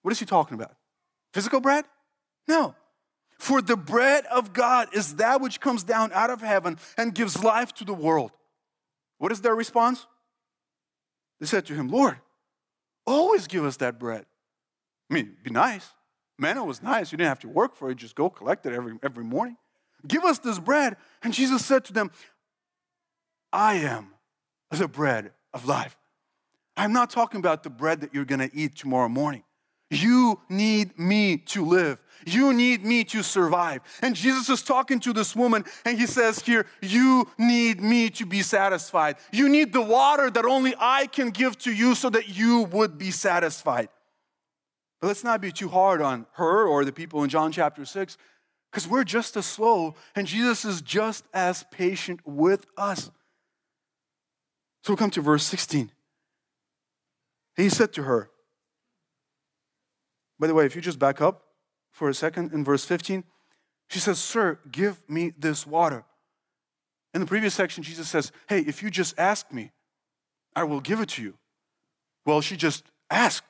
What 0.00 0.12
is 0.12 0.18
he 0.18 0.24
talking 0.24 0.54
about? 0.54 0.74
Physical 1.34 1.60
bread? 1.60 1.84
No. 2.48 2.74
For 3.38 3.60
the 3.60 3.76
bread 3.76 4.24
of 4.26 4.54
God 4.54 4.88
is 4.94 5.16
that 5.16 5.42
which 5.42 5.60
comes 5.60 5.84
down 5.84 6.10
out 6.14 6.30
of 6.30 6.40
heaven 6.40 6.78
and 6.96 7.14
gives 7.14 7.44
life 7.44 7.74
to 7.74 7.84
the 7.84 7.92
world. 7.92 8.30
What 9.18 9.32
is 9.32 9.40
their 9.40 9.54
response? 9.54 10.06
They 11.40 11.46
said 11.46 11.66
to 11.66 11.74
him, 11.74 11.88
Lord, 11.88 12.18
always 13.06 13.46
give 13.46 13.64
us 13.64 13.76
that 13.78 13.98
bread. 13.98 14.26
I 15.10 15.14
mean, 15.14 15.36
be 15.42 15.50
nice. 15.50 15.90
Manna 16.38 16.64
was 16.64 16.82
nice. 16.82 17.12
You 17.12 17.18
didn't 17.18 17.28
have 17.28 17.40
to 17.40 17.48
work 17.48 17.76
for 17.76 17.90
it, 17.90 17.96
just 17.96 18.14
go 18.14 18.28
collect 18.28 18.66
it 18.66 18.72
every, 18.72 18.98
every 19.02 19.24
morning. 19.24 19.56
Give 20.06 20.24
us 20.24 20.38
this 20.38 20.58
bread. 20.58 20.96
And 21.22 21.32
Jesus 21.32 21.64
said 21.64 21.84
to 21.86 21.92
them, 21.92 22.10
I 23.52 23.74
am 23.74 24.08
the 24.70 24.88
bread 24.88 25.32
of 25.54 25.66
life. 25.66 25.96
I'm 26.76 26.92
not 26.92 27.08
talking 27.10 27.40
about 27.40 27.62
the 27.62 27.70
bread 27.70 28.02
that 28.02 28.12
you're 28.14 28.26
going 28.26 28.46
to 28.46 28.54
eat 28.54 28.76
tomorrow 28.76 29.08
morning. 29.08 29.42
You 29.90 30.40
need 30.48 30.98
me 30.98 31.38
to 31.38 31.64
live. 31.64 32.02
You 32.26 32.52
need 32.52 32.84
me 32.84 33.04
to 33.04 33.22
survive. 33.22 33.82
And 34.02 34.16
Jesus 34.16 34.48
is 34.48 34.62
talking 34.62 34.98
to 35.00 35.12
this 35.12 35.36
woman, 35.36 35.64
and 35.84 35.96
he 35.96 36.06
says 36.06 36.40
here, 36.40 36.66
You 36.82 37.28
need 37.38 37.80
me 37.80 38.10
to 38.10 38.26
be 38.26 38.42
satisfied. 38.42 39.16
You 39.32 39.48
need 39.48 39.72
the 39.72 39.82
water 39.82 40.28
that 40.28 40.44
only 40.44 40.74
I 40.78 41.06
can 41.06 41.30
give 41.30 41.56
to 41.58 41.72
you 41.72 41.94
so 41.94 42.10
that 42.10 42.28
you 42.28 42.62
would 42.62 42.98
be 42.98 43.12
satisfied. 43.12 43.88
But 45.00 45.08
let's 45.08 45.22
not 45.22 45.40
be 45.40 45.52
too 45.52 45.68
hard 45.68 46.02
on 46.02 46.26
her 46.32 46.66
or 46.66 46.84
the 46.84 46.92
people 46.92 47.22
in 47.22 47.30
John 47.30 47.52
chapter 47.52 47.84
6, 47.84 48.16
because 48.72 48.88
we're 48.88 49.04
just 49.04 49.36
as 49.36 49.46
slow, 49.46 49.94
and 50.16 50.26
Jesus 50.26 50.64
is 50.64 50.82
just 50.82 51.24
as 51.32 51.64
patient 51.70 52.20
with 52.24 52.66
us. 52.76 53.10
So 54.82 54.94
we 54.94 54.96
come 54.96 55.10
to 55.10 55.20
verse 55.20 55.44
16. 55.44 55.92
he 57.56 57.68
said 57.68 57.92
to 57.92 58.02
her, 58.02 58.30
by 60.38 60.46
the 60.46 60.54
way, 60.54 60.66
if 60.66 60.76
you 60.76 60.82
just 60.82 60.98
back 60.98 61.20
up 61.20 61.42
for 61.92 62.08
a 62.08 62.14
second 62.14 62.52
in 62.52 62.64
verse 62.64 62.84
15, 62.84 63.24
she 63.88 63.98
says, 63.98 64.18
Sir, 64.18 64.58
give 64.70 65.02
me 65.08 65.32
this 65.38 65.66
water. 65.66 66.04
In 67.14 67.20
the 67.20 67.26
previous 67.26 67.54
section, 67.54 67.82
Jesus 67.82 68.08
says, 68.08 68.32
Hey, 68.48 68.60
if 68.60 68.82
you 68.82 68.90
just 68.90 69.18
ask 69.18 69.52
me, 69.52 69.72
I 70.54 70.64
will 70.64 70.80
give 70.80 71.00
it 71.00 71.10
to 71.10 71.22
you. 71.22 71.34
Well, 72.24 72.40
she 72.40 72.56
just 72.56 72.84
asked. 73.10 73.46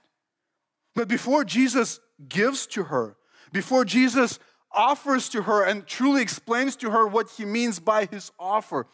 But 0.94 1.08
before 1.08 1.44
Jesus 1.44 2.00
gives 2.28 2.66
to 2.68 2.84
her, 2.84 3.16
before 3.52 3.84
Jesus 3.84 4.38
offers 4.72 5.28
to 5.30 5.42
her 5.42 5.64
and 5.64 5.86
truly 5.86 6.22
explains 6.22 6.76
to 6.76 6.90
her 6.90 7.06
what 7.06 7.30
he 7.30 7.44
means 7.44 7.78
by 7.78 8.06
his 8.06 8.30
offer, 8.38 8.86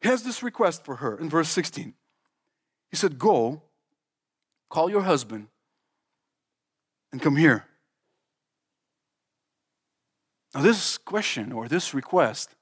he 0.00 0.08
has 0.08 0.22
this 0.22 0.42
request 0.42 0.84
for 0.84 0.96
her 0.96 1.16
in 1.16 1.30
verse 1.30 1.48
16. 1.48 1.94
He 2.90 2.96
said, 2.96 3.18
Go, 3.18 3.62
call 4.68 4.90
your 4.90 5.02
husband, 5.02 5.48
and 7.14 7.22
come 7.22 7.36
here. 7.36 7.64
Now, 10.52 10.62
this 10.62 10.98
question 10.98 11.52
or 11.52 11.68
this 11.68 11.94
request 11.94 12.56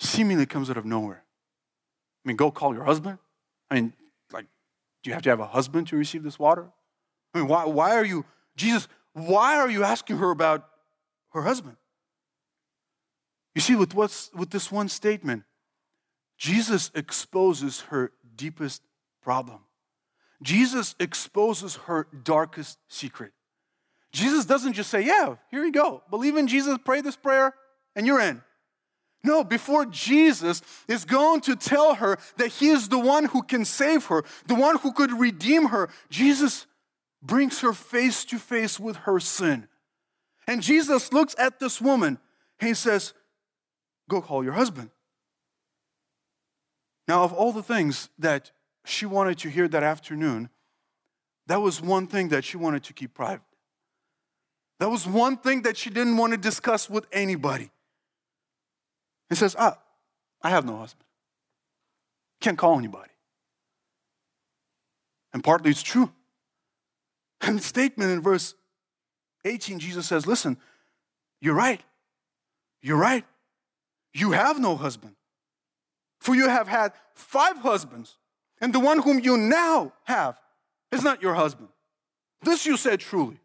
seemingly 0.00 0.46
comes 0.46 0.70
out 0.70 0.78
of 0.78 0.86
nowhere. 0.86 1.24
I 2.24 2.28
mean, 2.28 2.38
go 2.38 2.50
call 2.50 2.72
your 2.72 2.84
husband. 2.84 3.18
I 3.70 3.74
mean, 3.74 3.92
like, 4.32 4.46
do 5.02 5.10
you 5.10 5.12
have 5.14 5.22
to 5.24 5.28
have 5.28 5.40
a 5.40 5.46
husband 5.46 5.88
to 5.88 5.96
receive 5.96 6.22
this 6.22 6.38
water? 6.38 6.70
I 7.34 7.38
mean, 7.38 7.48
why, 7.48 7.66
why 7.66 7.94
are 7.96 8.04
you, 8.04 8.24
Jesus, 8.56 8.88
why 9.12 9.58
are 9.58 9.68
you 9.68 9.84
asking 9.84 10.16
her 10.16 10.30
about 10.30 10.66
her 11.34 11.42
husband? 11.42 11.76
You 13.54 13.60
see, 13.60 13.76
with, 13.76 13.92
what's, 13.92 14.30
with 14.32 14.48
this 14.48 14.72
one 14.72 14.88
statement, 14.88 15.42
Jesus 16.38 16.90
exposes 16.94 17.80
her 17.90 18.10
deepest 18.36 18.80
problem. 19.22 19.60
Jesus 20.44 20.94
exposes 21.00 21.76
her 21.76 22.06
darkest 22.22 22.78
secret. 22.88 23.32
Jesus 24.12 24.44
doesn't 24.44 24.74
just 24.74 24.90
say, 24.90 25.04
Yeah, 25.04 25.36
here 25.50 25.64
you 25.64 25.72
go. 25.72 26.02
Believe 26.10 26.36
in 26.36 26.46
Jesus, 26.46 26.78
pray 26.84 27.00
this 27.00 27.16
prayer, 27.16 27.54
and 27.96 28.06
you're 28.06 28.20
in. 28.20 28.42
No, 29.24 29.42
before 29.42 29.86
Jesus 29.86 30.60
is 30.86 31.06
going 31.06 31.40
to 31.42 31.56
tell 31.56 31.94
her 31.94 32.18
that 32.36 32.48
he 32.48 32.68
is 32.68 32.90
the 32.90 32.98
one 32.98 33.24
who 33.24 33.42
can 33.42 33.64
save 33.64 34.04
her, 34.06 34.22
the 34.46 34.54
one 34.54 34.76
who 34.76 34.92
could 34.92 35.12
redeem 35.12 35.68
her, 35.68 35.88
Jesus 36.10 36.66
brings 37.22 37.60
her 37.60 37.72
face 37.72 38.26
to 38.26 38.38
face 38.38 38.78
with 38.78 38.96
her 38.96 39.18
sin. 39.18 39.66
And 40.46 40.62
Jesus 40.62 41.10
looks 41.10 41.34
at 41.38 41.58
this 41.58 41.80
woman 41.80 42.18
and 42.60 42.68
he 42.68 42.74
says, 42.74 43.14
Go 44.10 44.20
call 44.20 44.44
your 44.44 44.52
husband. 44.52 44.90
Now, 47.08 47.24
of 47.24 47.32
all 47.32 47.52
the 47.52 47.62
things 47.62 48.10
that 48.18 48.50
she 48.84 49.06
wanted 49.06 49.38
to 49.38 49.48
hear 49.48 49.66
that 49.68 49.82
afternoon, 49.82 50.50
that 51.46 51.60
was 51.60 51.80
one 51.80 52.06
thing 52.06 52.28
that 52.28 52.44
she 52.44 52.56
wanted 52.56 52.84
to 52.84 52.92
keep 52.92 53.14
private. 53.14 53.42
That 54.80 54.90
was 54.90 55.06
one 55.06 55.36
thing 55.36 55.62
that 55.62 55.76
she 55.76 55.90
didn't 55.90 56.16
want 56.16 56.32
to 56.32 56.36
discuss 56.36 56.90
with 56.90 57.06
anybody. 57.12 57.70
He 59.28 59.34
says, 59.34 59.54
Ah, 59.58 59.78
I 60.42 60.50
have 60.50 60.64
no 60.64 60.76
husband. 60.76 61.04
Can't 62.40 62.58
call 62.58 62.78
anybody. 62.78 63.10
And 65.32 65.42
partly 65.42 65.70
it's 65.70 65.82
true. 65.82 66.12
And 67.40 67.58
the 67.58 67.62
statement 67.62 68.10
in 68.10 68.22
verse 68.22 68.54
18, 69.44 69.78
Jesus 69.78 70.06
says, 70.06 70.26
Listen, 70.26 70.56
you're 71.40 71.54
right. 71.54 71.82
You're 72.80 72.96
right. 72.96 73.24
You 74.14 74.32
have 74.32 74.58
no 74.58 74.76
husband. 74.76 75.16
For 76.20 76.34
you 76.34 76.48
have 76.48 76.68
had 76.68 76.92
five 77.14 77.58
husbands, 77.58 78.16
and 78.60 78.72
the 78.72 78.80
one 78.80 79.00
whom 79.00 79.18
you 79.18 79.36
now 79.36 79.92
have 80.04 80.38
is 80.92 81.02
not 81.02 81.22
your 81.22 81.34
husband. 81.34 81.68
This 82.42 82.66
you 82.66 82.76
said 82.76 83.00
truly. 83.00 83.40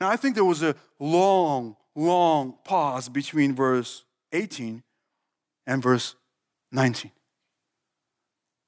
Now, 0.00 0.08
I 0.08 0.16
think 0.16 0.34
there 0.34 0.44
was 0.44 0.62
a 0.62 0.76
long, 1.00 1.76
long 1.94 2.56
pause 2.64 3.08
between 3.08 3.54
verse 3.54 4.04
18 4.32 4.82
and 5.66 5.82
verse 5.82 6.14
19. 6.70 7.10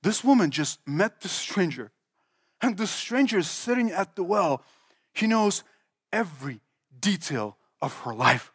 This 0.03 0.24
woman 0.24 0.51
just 0.51 0.80
met 0.86 1.20
the 1.20 1.28
stranger, 1.28 1.93
and 2.61 2.76
the 2.76 2.86
stranger 2.86 3.38
is 3.38 3.49
sitting 3.49 3.91
at 3.91 4.16
the 4.16 4.24
well. 4.24 4.62
He 5.12 5.26
knows 5.26 5.62
every 6.12 6.61
detail 6.99 7.57
of 7.80 7.97
her 8.01 8.14
life. 8.14 8.53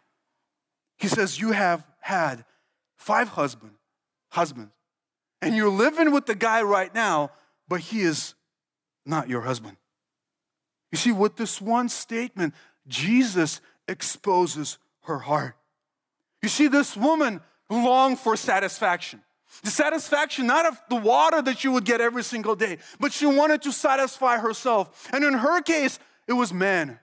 He 0.98 1.08
says, 1.08 1.40
You 1.40 1.52
have 1.52 1.86
had 2.00 2.46
five 2.96 3.30
husband, 3.30 3.74
husbands, 4.30 4.75
and 5.42 5.56
you're 5.56 5.70
living 5.70 6.12
with 6.12 6.26
the 6.26 6.36
guy 6.36 6.62
right 6.62 6.94
now, 6.94 7.32
but 7.68 7.80
he 7.80 8.02
is 8.02 8.34
not 9.06 9.30
your 9.30 9.42
husband. 9.42 9.78
You 10.92 10.98
see, 10.98 11.12
with 11.12 11.36
this 11.36 11.62
one 11.62 11.90
statement, 11.90 12.54
Jesus 12.88 13.62
exposes 13.88 14.78
her 15.04 15.20
heart. 15.20 15.56
You 16.42 16.50
see, 16.50 16.68
this 16.68 16.96
woman 16.96 17.42
longed 17.70 18.20
for 18.20 18.36
satisfaction. 18.36 19.22
The 19.64 19.70
satisfaction 19.70 20.48
not 20.48 20.66
of 20.66 20.82
the 20.90 20.96
water 20.96 21.42
that 21.42 21.60
she 21.60 21.68
would 21.68 21.86
get 21.86 22.02
every 22.02 22.24
single 22.24 22.56
day, 22.56 22.78
but 23.00 23.14
she 23.14 23.26
wanted 23.26 23.62
to 23.64 23.72
satisfy 23.72 24.38
herself. 24.38 25.10
And 25.14 25.24
in 25.24 25.34
her 25.34 25.62
case, 25.62 25.98
it 26.28 26.34
was 26.34 26.54
man 26.54 27.00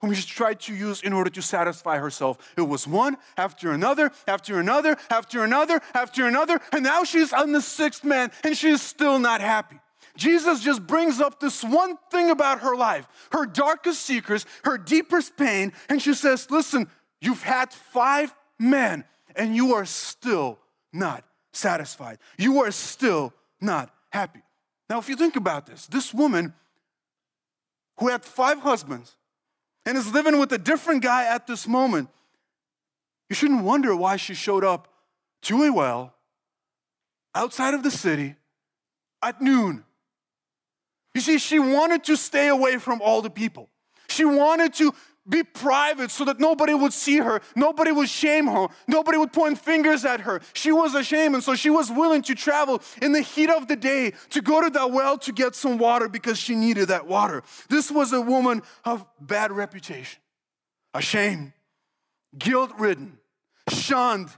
whom 0.00 0.12
she 0.14 0.26
tried 0.26 0.60
to 0.60 0.74
use 0.74 1.02
in 1.02 1.12
order 1.12 1.30
to 1.30 1.42
satisfy 1.42 1.98
herself. 1.98 2.38
It 2.56 2.62
was 2.62 2.86
one 2.86 3.16
after 3.36 3.72
another, 3.72 4.12
after 4.26 4.58
another, 4.58 4.96
after 5.10 5.44
another, 5.44 5.80
after 5.94 6.26
another, 6.26 6.60
and 6.72 6.82
now 6.82 7.04
she's 7.04 7.32
on 7.32 7.52
the 7.52 7.60
sixth 7.60 8.04
man 8.04 8.30
and 8.42 8.56
she 8.56 8.70
is 8.70 8.82
still 8.82 9.18
not 9.18 9.40
happy. 9.40 9.78
Jesus 10.16 10.60
just 10.60 10.86
brings 10.86 11.20
up 11.20 11.40
this 11.40 11.62
one 11.62 11.96
thing 12.10 12.30
about 12.30 12.60
her 12.60 12.76
life, 12.76 13.06
her 13.32 13.46
darkest 13.46 14.02
secrets, 14.02 14.44
her 14.64 14.76
deepest 14.76 15.36
pain, 15.36 15.72
and 15.88 16.02
she 16.02 16.14
says, 16.14 16.50
Listen, 16.50 16.88
you've 17.20 17.42
had 17.42 17.72
five 17.72 18.34
men 18.58 19.04
and 19.36 19.54
you 19.54 19.74
are 19.74 19.84
still 19.84 20.58
not 20.92 21.24
satisfied. 21.52 22.18
You 22.38 22.60
are 22.60 22.70
still 22.70 23.32
not 23.60 23.94
happy. 24.10 24.42
Now, 24.88 24.98
if 24.98 25.08
you 25.08 25.16
think 25.16 25.36
about 25.36 25.66
this, 25.66 25.86
this 25.86 26.12
woman 26.12 26.52
who 27.98 28.08
had 28.08 28.24
five 28.24 28.58
husbands 28.60 29.16
and 29.86 29.96
is 29.96 30.12
living 30.12 30.38
with 30.38 30.52
a 30.52 30.58
different 30.58 31.02
guy 31.02 31.24
at 31.24 31.46
this 31.46 31.66
moment, 31.66 32.08
you 33.28 33.36
shouldn't 33.36 33.64
wonder 33.64 33.94
why 33.94 34.16
she 34.16 34.34
showed 34.34 34.64
up 34.64 34.88
to 35.42 35.62
a 35.62 35.72
well 35.72 36.14
outside 37.34 37.74
of 37.74 37.82
the 37.82 37.90
city 37.90 38.34
at 39.22 39.40
noon. 39.40 39.84
You 41.14 41.20
see, 41.20 41.38
she 41.38 41.58
wanted 41.58 42.04
to 42.04 42.16
stay 42.16 42.48
away 42.48 42.78
from 42.78 43.00
all 43.02 43.22
the 43.22 43.30
people. 43.30 43.68
She 44.08 44.24
wanted 44.24 44.74
to 44.74 44.94
be 45.30 45.42
private 45.42 46.10
so 46.10 46.24
that 46.24 46.40
nobody 46.40 46.74
would 46.74 46.92
see 46.92 47.18
her, 47.18 47.40
nobody 47.54 47.92
would 47.92 48.08
shame 48.08 48.46
her, 48.48 48.66
nobody 48.88 49.16
would 49.16 49.32
point 49.32 49.58
fingers 49.58 50.04
at 50.04 50.20
her. 50.20 50.40
She 50.52 50.72
was 50.72 50.94
ashamed, 50.94 51.36
and 51.36 51.44
so 51.44 51.54
she 51.54 51.70
was 51.70 51.90
willing 51.90 52.22
to 52.22 52.34
travel 52.34 52.82
in 53.00 53.12
the 53.12 53.22
heat 53.22 53.48
of 53.48 53.68
the 53.68 53.76
day 53.76 54.12
to 54.30 54.42
go 54.42 54.60
to 54.60 54.70
that 54.70 54.90
well 54.90 55.16
to 55.18 55.32
get 55.32 55.54
some 55.54 55.78
water 55.78 56.08
because 56.08 56.38
she 56.38 56.54
needed 56.54 56.88
that 56.88 57.06
water. 57.06 57.42
This 57.68 57.90
was 57.90 58.12
a 58.12 58.20
woman 58.20 58.62
of 58.84 59.06
bad 59.20 59.52
reputation, 59.52 60.20
ashamed, 60.92 61.52
guilt 62.36 62.72
ridden, 62.78 63.18
shunned, 63.68 64.30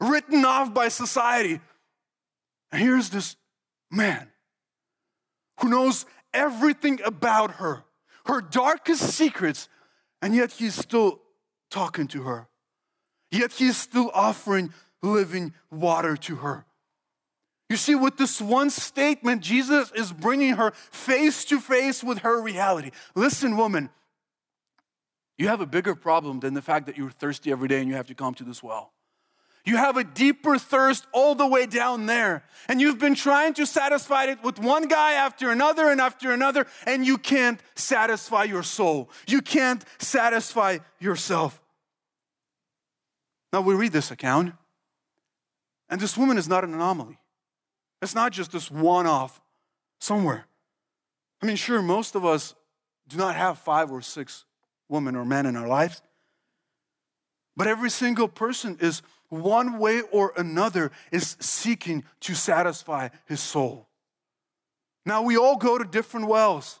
written 0.00 0.44
off 0.44 0.72
by 0.72 0.88
society. 0.88 1.60
And 2.70 2.82
here's 2.82 3.10
this 3.10 3.36
man 3.90 4.28
who 5.60 5.70
knows 5.70 6.06
everything 6.32 7.00
about 7.04 7.52
her, 7.52 7.84
her 8.26 8.40
darkest 8.40 9.02
secrets, 9.02 9.68
and 10.22 10.34
yet 10.34 10.52
he's 10.52 10.74
still 10.74 11.20
talking 11.70 12.08
to 12.08 12.22
her. 12.22 12.48
Yet 13.30 13.52
he's 13.52 13.76
still 13.76 14.10
offering 14.14 14.72
living 15.02 15.52
water 15.70 16.16
to 16.16 16.36
her. 16.36 16.64
You 17.68 17.76
see, 17.76 17.94
with 17.94 18.16
this 18.16 18.40
one 18.40 18.70
statement, 18.70 19.42
Jesus 19.42 19.92
is 19.94 20.12
bringing 20.12 20.54
her 20.54 20.70
face 20.90 21.44
to 21.46 21.60
face 21.60 22.02
with 22.02 22.18
her 22.20 22.40
reality. 22.40 22.92
Listen, 23.14 23.56
woman, 23.56 23.90
you 25.36 25.48
have 25.48 25.60
a 25.60 25.66
bigger 25.66 25.94
problem 25.94 26.40
than 26.40 26.54
the 26.54 26.62
fact 26.62 26.86
that 26.86 26.96
you're 26.96 27.10
thirsty 27.10 27.52
every 27.52 27.68
day 27.68 27.80
and 27.80 27.88
you 27.88 27.94
have 27.94 28.06
to 28.06 28.14
come 28.14 28.34
to 28.34 28.44
this 28.44 28.62
well. 28.62 28.92
You 29.68 29.76
have 29.76 29.98
a 29.98 30.04
deeper 30.04 30.56
thirst 30.56 31.06
all 31.12 31.34
the 31.34 31.46
way 31.46 31.66
down 31.66 32.06
there. 32.06 32.42
And 32.68 32.80
you've 32.80 32.98
been 32.98 33.14
trying 33.14 33.52
to 33.54 33.66
satisfy 33.66 34.24
it 34.24 34.42
with 34.42 34.58
one 34.58 34.88
guy 34.88 35.12
after 35.12 35.50
another 35.50 35.90
and 35.90 36.00
after 36.00 36.32
another, 36.32 36.66
and 36.86 37.06
you 37.06 37.18
can't 37.18 37.60
satisfy 37.74 38.44
your 38.44 38.62
soul. 38.62 39.10
You 39.26 39.42
can't 39.42 39.84
satisfy 39.98 40.78
yourself. 40.98 41.60
Now 43.52 43.60
we 43.60 43.74
read 43.74 43.92
this 43.92 44.10
account, 44.10 44.54
and 45.90 46.00
this 46.00 46.16
woman 46.16 46.38
is 46.38 46.48
not 46.48 46.64
an 46.64 46.72
anomaly. 46.72 47.18
It's 48.00 48.14
not 48.14 48.32
just 48.32 48.52
this 48.52 48.70
one 48.70 49.06
off 49.06 49.38
somewhere. 50.00 50.46
I 51.42 51.46
mean, 51.46 51.56
sure, 51.56 51.82
most 51.82 52.14
of 52.14 52.24
us 52.24 52.54
do 53.06 53.18
not 53.18 53.36
have 53.36 53.58
five 53.58 53.90
or 53.90 54.00
six 54.00 54.46
women 54.88 55.14
or 55.14 55.26
men 55.26 55.44
in 55.44 55.56
our 55.56 55.68
lives, 55.68 56.00
but 57.54 57.66
every 57.66 57.90
single 57.90 58.28
person 58.28 58.78
is 58.80 59.02
one 59.28 59.78
way 59.78 60.02
or 60.12 60.32
another, 60.36 60.90
is 61.12 61.36
seeking 61.40 62.04
to 62.20 62.34
satisfy 62.34 63.08
his 63.26 63.40
soul. 63.40 63.88
Now, 65.04 65.22
we 65.22 65.36
all 65.36 65.56
go 65.56 65.78
to 65.78 65.84
different 65.84 66.26
wells. 66.26 66.80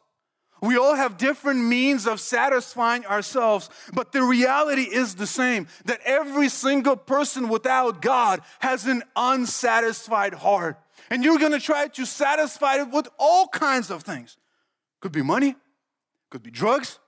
We 0.60 0.76
all 0.76 0.94
have 0.94 1.16
different 1.16 1.60
means 1.60 2.06
of 2.06 2.20
satisfying 2.20 3.06
ourselves, 3.06 3.70
but 3.92 4.12
the 4.12 4.22
reality 4.22 4.82
is 4.82 5.14
the 5.14 5.26
same 5.26 5.68
that 5.84 6.00
every 6.04 6.48
single 6.48 6.96
person 6.96 7.48
without 7.48 8.02
God 8.02 8.40
has 8.58 8.86
an 8.86 9.04
unsatisfied 9.14 10.34
heart. 10.34 10.78
And 11.10 11.22
you're 11.22 11.38
gonna 11.38 11.60
try 11.60 11.86
to 11.88 12.04
satisfy 12.04 12.80
it 12.80 12.90
with 12.90 13.08
all 13.18 13.46
kinds 13.48 13.90
of 13.90 14.02
things. 14.02 14.36
Could 15.00 15.12
be 15.12 15.22
money, 15.22 15.54
could 16.28 16.42
be 16.42 16.50
drugs, 16.50 16.98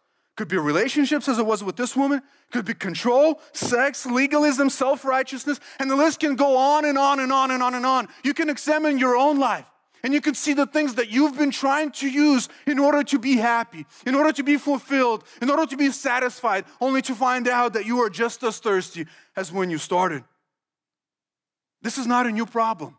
could 0.41 0.49
be 0.49 0.57
relationships, 0.57 1.29
as 1.29 1.39
it 1.39 1.45
was 1.45 1.63
with 1.63 1.77
this 1.77 1.95
woman. 1.95 2.23
Could 2.51 2.65
be 2.65 2.73
control, 2.73 3.43
sex, 3.53 4.07
legalism, 4.07 4.71
self 4.71 5.05
righteousness, 5.05 5.61
and 5.79 5.91
the 5.91 5.97
list 5.97 6.21
can 6.21 6.35
go 6.35 6.57
on 6.57 6.87
and 6.87 6.97
on 6.97 7.21
and 7.21 7.31
on 7.31 7.51
and 7.51 7.63
on 7.63 7.75
and 7.75 7.85
on. 7.85 8.09
You 8.25 8.33
can 8.33 8.49
examine 8.49 8.97
your 8.97 9.19
own 9.19 9.39
life. 9.39 9.67
And 10.03 10.15
you 10.15 10.23
can 10.23 10.35
see 10.35 10.55
the 10.55 10.65
things 10.65 10.95
that 10.95 11.11
you've 11.11 11.37
been 11.37 11.51
trying 11.51 11.91
to 11.91 12.09
use 12.09 12.49
in 12.67 12.79
order 12.79 13.03
to 13.03 13.19
be 13.19 13.37
happy, 13.37 13.85
in 14.07 14.15
order 14.15 14.33
to 14.33 14.43
be 14.43 14.57
fulfilled, 14.57 15.25
in 15.43 15.51
order 15.51 15.67
to 15.67 15.77
be 15.77 15.91
satisfied, 15.91 16.65
only 16.81 17.03
to 17.03 17.15
find 17.15 17.47
out 17.47 17.75
that 17.75 17.85
you 17.85 17.99
are 17.99 18.09
just 18.09 18.43
as 18.43 18.59
thirsty 18.61 19.05
as 19.37 19.53
when 19.53 19.69
you 19.69 19.77
started. 19.77 20.25
This 21.83 21.99
is 21.99 22.07
not 22.07 22.27
a 22.27 22.31
new 22.31 22.47
problem. 22.47 22.97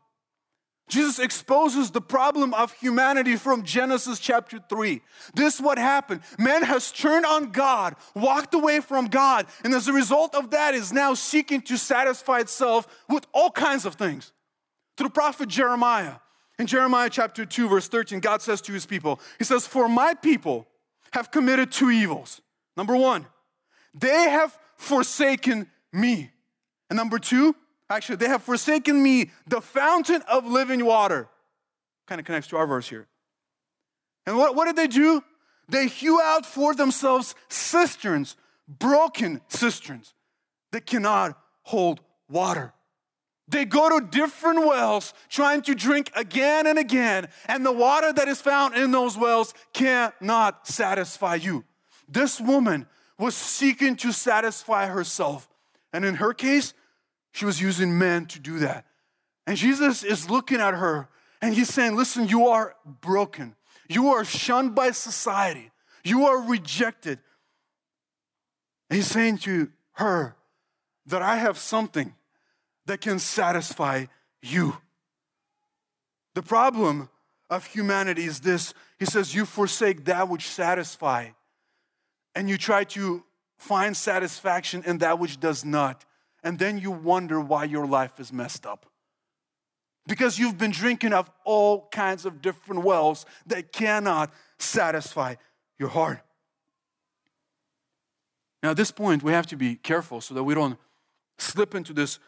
Jesus 0.87 1.19
exposes 1.19 1.91
the 1.91 2.01
problem 2.01 2.53
of 2.53 2.73
humanity 2.73 3.37
from 3.37 3.63
Genesis 3.63 4.19
chapter 4.19 4.59
3. 4.67 5.01
This 5.33 5.55
is 5.55 5.61
what 5.61 5.77
happened. 5.77 6.21
Man 6.37 6.63
has 6.63 6.91
turned 6.91 7.25
on 7.25 7.51
God, 7.51 7.95
walked 8.13 8.53
away 8.53 8.81
from 8.81 9.07
God, 9.07 9.45
and 9.63 9.73
as 9.73 9.87
a 9.87 9.93
result 9.93 10.35
of 10.35 10.51
that 10.51 10.73
is 10.73 10.91
now 10.91 11.13
seeking 11.13 11.61
to 11.61 11.77
satisfy 11.77 12.39
itself 12.39 12.87
with 13.07 13.25
all 13.33 13.51
kinds 13.51 13.85
of 13.85 13.95
things. 13.95 14.33
To 14.97 15.03
the 15.03 15.09
prophet 15.09 15.47
Jeremiah, 15.47 16.15
in 16.59 16.67
Jeremiah 16.67 17.09
chapter 17.09 17.45
2 17.45 17.69
verse 17.69 17.87
13, 17.87 18.19
God 18.19 18.41
says 18.41 18.59
to 18.61 18.73
his 18.73 18.85
people, 18.85 19.21
he 19.37 19.45
says, 19.45 19.65
"For 19.65 19.87
my 19.87 20.13
people 20.13 20.67
have 21.13 21.31
committed 21.31 21.71
two 21.71 21.89
evils. 21.89 22.41
Number 22.75 22.95
1, 22.95 23.25
they 23.93 24.29
have 24.29 24.57
forsaken 24.77 25.69
me. 25.91 26.31
And 26.89 26.97
number 26.97 27.19
2, 27.19 27.55
Actually, 27.91 28.15
they 28.15 28.27
have 28.27 28.41
forsaken 28.41 29.03
me, 29.03 29.31
the 29.47 29.61
fountain 29.61 30.21
of 30.29 30.45
living 30.45 30.85
water. 30.85 31.27
Kind 32.07 32.19
of 32.19 32.25
connects 32.25 32.47
to 32.49 32.57
our 32.57 32.65
verse 32.65 32.87
here. 32.87 33.07
And 34.25 34.37
what, 34.37 34.55
what 34.55 34.65
did 34.65 34.77
they 34.77 34.87
do? 34.87 35.23
They 35.67 35.87
hew 35.87 36.21
out 36.21 36.45
for 36.45 36.73
themselves 36.73 37.35
cisterns, 37.49 38.37
broken 38.67 39.41
cisterns 39.49 40.13
that 40.71 40.85
cannot 40.85 41.37
hold 41.63 41.99
water. 42.29 42.73
They 43.47 43.65
go 43.65 43.99
to 43.99 44.07
different 44.07 44.65
wells 44.65 45.13
trying 45.27 45.61
to 45.63 45.75
drink 45.75 46.11
again 46.15 46.67
and 46.67 46.79
again, 46.79 47.27
and 47.45 47.65
the 47.65 47.73
water 47.73 48.13
that 48.13 48.29
is 48.29 48.39
found 48.39 48.75
in 48.75 48.91
those 48.91 49.17
wells 49.17 49.53
cannot 49.73 50.65
satisfy 50.65 51.35
you. 51.35 51.65
This 52.07 52.39
woman 52.39 52.87
was 53.19 53.35
seeking 53.35 53.97
to 53.97 54.13
satisfy 54.13 54.87
herself. 54.87 55.49
And 55.91 56.05
in 56.05 56.15
her 56.15 56.33
case, 56.33 56.73
she 57.31 57.45
was 57.45 57.61
using 57.61 57.97
men 57.97 58.25
to 58.27 58.39
do 58.39 58.59
that. 58.59 58.85
And 59.47 59.57
Jesus 59.57 60.03
is 60.03 60.29
looking 60.29 60.59
at 60.59 60.73
her 60.73 61.09
and 61.41 61.55
he's 61.55 61.73
saying, 61.73 61.95
Listen, 61.95 62.27
you 62.27 62.47
are 62.47 62.75
broken. 62.85 63.55
You 63.89 64.09
are 64.09 64.23
shunned 64.23 64.75
by 64.75 64.91
society. 64.91 65.71
You 66.03 66.25
are 66.27 66.41
rejected. 66.41 67.19
And 68.89 68.97
he's 68.97 69.07
saying 69.07 69.39
to 69.39 69.69
her 69.93 70.35
that 71.07 71.21
I 71.21 71.37
have 71.37 71.57
something 71.57 72.13
that 72.85 73.01
can 73.01 73.19
satisfy 73.19 74.05
you. 74.41 74.77
The 76.33 76.41
problem 76.41 77.09
of 77.49 77.65
humanity 77.65 78.23
is 78.23 78.39
this 78.39 78.73
He 78.99 79.05
says, 79.05 79.33
You 79.33 79.45
forsake 79.45 80.05
that 80.05 80.29
which 80.29 80.47
satisfies, 80.47 81.31
and 82.35 82.49
you 82.49 82.57
try 82.57 82.83
to 82.85 83.23
find 83.57 83.95
satisfaction 83.95 84.83
in 84.85 84.99
that 84.99 85.19
which 85.19 85.39
does 85.39 85.63
not 85.65 86.05
and 86.43 86.57
then 86.57 86.77
you 86.77 86.91
wonder 86.91 87.39
why 87.39 87.65
your 87.65 87.85
life 87.85 88.19
is 88.19 88.33
messed 88.33 88.65
up. 88.65 88.85
Because 90.07 90.39
you've 90.39 90.57
been 90.57 90.71
drinking 90.71 91.13
of 91.13 91.29
all 91.45 91.87
kinds 91.91 92.25
of 92.25 92.41
different 92.41 92.83
wells 92.83 93.25
that 93.45 93.71
cannot 93.71 94.33
satisfy 94.57 95.35
your 95.77 95.89
heart. 95.89 96.21
Now, 98.63 98.71
at 98.71 98.77
this 98.77 98.91
point, 98.91 99.23
we 99.23 99.31
have 99.31 99.47
to 99.47 99.55
be 99.55 99.75
careful 99.75 100.21
so 100.21 100.33
that 100.33 100.43
we 100.43 100.53
don't 100.53 100.77
slip 101.37 101.75
into 101.75 101.93
this 101.93 102.19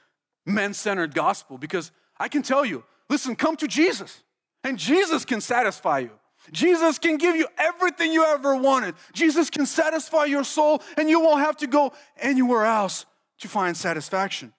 men 0.45 0.73
centered 0.73 1.13
gospel 1.13 1.57
because 1.57 1.91
I 2.17 2.27
can 2.27 2.41
tell 2.41 2.65
you 2.65 2.83
listen, 3.09 3.35
come 3.35 3.55
to 3.57 3.67
Jesus, 3.67 4.23
and 4.63 4.77
Jesus 4.77 5.25
can 5.25 5.39
satisfy 5.39 5.99
you. 5.99 6.11
Jesus 6.51 6.99
can 6.99 7.17
give 7.17 7.35
you 7.35 7.47
everything 7.57 8.11
you 8.11 8.25
ever 8.25 8.55
wanted. 8.55 8.95
Jesus 9.13 9.49
can 9.49 9.65
satisfy 9.65 10.25
your 10.25 10.43
soul, 10.43 10.81
and 10.97 11.09
you 11.09 11.19
won't 11.19 11.39
have 11.39 11.57
to 11.57 11.67
go 11.67 11.93
anywhere 12.17 12.65
else 12.65 13.05
to 13.43 13.47
find 13.47 13.77
satisfaction. 13.77 14.51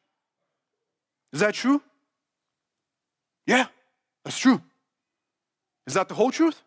Is 1.32 1.40
that 1.40 1.54
true? 1.54 1.82
Yeah, 3.46 3.66
that's 4.24 4.38
true. 4.38 4.62
Is 5.86 5.94
that 5.94 6.08
the 6.08 6.14
whole 6.14 6.30
truth? 6.30 6.62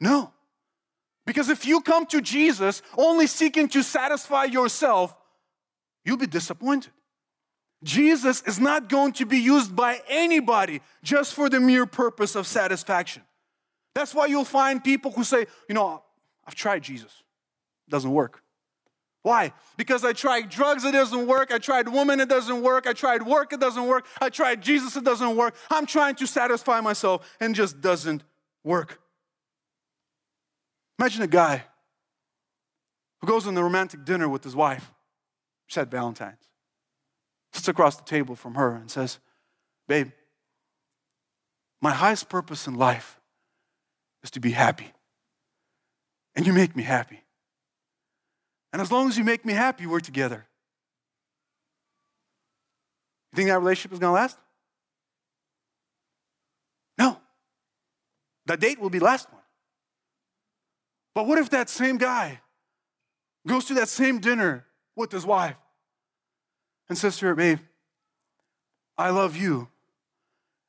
No. 0.00 0.32
Because 1.26 1.48
if 1.48 1.66
you 1.66 1.80
come 1.80 2.04
to 2.06 2.20
Jesus 2.20 2.82
only 2.96 3.26
seeking 3.26 3.68
to 3.68 3.82
satisfy 3.82 4.44
yourself, 4.44 5.16
you'll 6.04 6.18
be 6.18 6.26
disappointed. 6.26 6.92
Jesus 7.82 8.42
is 8.42 8.60
not 8.60 8.88
going 8.88 9.12
to 9.14 9.26
be 9.26 9.38
used 9.38 9.74
by 9.74 10.00
anybody 10.08 10.80
just 11.02 11.34
for 11.34 11.48
the 11.48 11.60
mere 11.60 11.86
purpose 11.86 12.34
of 12.34 12.46
satisfaction. 12.46 13.22
That's 13.94 14.14
why 14.14 14.26
you'll 14.26 14.44
find 14.44 14.82
people 14.82 15.12
who 15.12 15.24
say, 15.24 15.46
you 15.68 15.74
know, 15.74 16.02
I've 16.46 16.54
tried 16.54 16.82
Jesus. 16.82 17.22
It 17.86 17.90
doesn't 17.90 18.10
work. 18.10 18.43
Why? 19.24 19.54
Because 19.78 20.04
I 20.04 20.12
tried 20.12 20.50
drugs, 20.50 20.84
it 20.84 20.92
doesn't 20.92 21.26
work. 21.26 21.50
I 21.50 21.56
tried 21.56 21.88
women, 21.88 22.20
it 22.20 22.28
doesn't 22.28 22.60
work. 22.60 22.86
I 22.86 22.92
tried 22.92 23.22
work, 23.22 23.54
it 23.54 23.58
doesn't 23.58 23.86
work. 23.86 24.06
I 24.20 24.28
tried 24.28 24.60
Jesus, 24.60 24.96
it 24.96 25.02
doesn't 25.02 25.34
work. 25.34 25.56
I'm 25.70 25.86
trying 25.86 26.14
to 26.16 26.26
satisfy 26.26 26.82
myself 26.82 27.26
and 27.40 27.54
just 27.54 27.80
doesn't 27.80 28.22
work. 28.62 29.00
Imagine 30.98 31.22
a 31.22 31.26
guy 31.26 31.64
who 33.22 33.26
goes 33.26 33.46
on 33.46 33.56
a 33.56 33.62
romantic 33.62 34.04
dinner 34.04 34.28
with 34.28 34.44
his 34.44 34.54
wife, 34.54 34.92
said 35.68 35.90
Valentine's, 35.90 36.50
sits 37.54 37.66
across 37.66 37.96
the 37.96 38.04
table 38.04 38.36
from 38.36 38.56
her 38.56 38.74
and 38.74 38.90
says, 38.90 39.20
Babe, 39.88 40.10
my 41.80 41.92
highest 41.92 42.28
purpose 42.28 42.66
in 42.66 42.74
life 42.74 43.18
is 44.22 44.30
to 44.32 44.40
be 44.40 44.50
happy. 44.50 44.92
And 46.36 46.46
you 46.46 46.52
make 46.52 46.76
me 46.76 46.82
happy. 46.82 47.23
And 48.74 48.82
as 48.82 48.90
long 48.90 49.08
as 49.08 49.16
you 49.16 49.22
make 49.22 49.44
me 49.44 49.52
happy, 49.52 49.86
we're 49.86 50.00
together. 50.00 50.44
You 53.30 53.36
think 53.36 53.48
that 53.48 53.60
relationship 53.60 53.92
is 53.92 54.00
going 54.00 54.10
to 54.10 54.20
last? 54.20 54.36
No. 56.98 57.20
That 58.46 58.58
date 58.58 58.80
will 58.80 58.90
be 58.90 58.98
the 58.98 59.04
last 59.04 59.32
one. 59.32 59.42
But 61.14 61.28
what 61.28 61.38
if 61.38 61.50
that 61.50 61.70
same 61.70 61.98
guy 61.98 62.40
goes 63.46 63.66
to 63.66 63.74
that 63.74 63.88
same 63.88 64.18
dinner 64.18 64.64
with 64.96 65.12
his 65.12 65.24
wife 65.24 65.54
and 66.88 66.98
says 66.98 67.16
to 67.18 67.26
her, 67.26 67.36
Babe, 67.36 67.60
I 68.98 69.10
love 69.10 69.36
you 69.36 69.68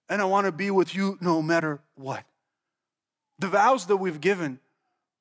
and 0.09 0.21
I 0.21 0.25
want 0.25 0.45
to 0.45 0.51
be 0.51 0.69
with 0.69 0.93
you 0.93 1.17
no 1.21 1.41
matter 1.41 1.79
what. 1.95 2.23
The 3.39 3.47
vows 3.47 3.87
that 3.87 3.97
we've 3.97 4.21
given 4.21 4.59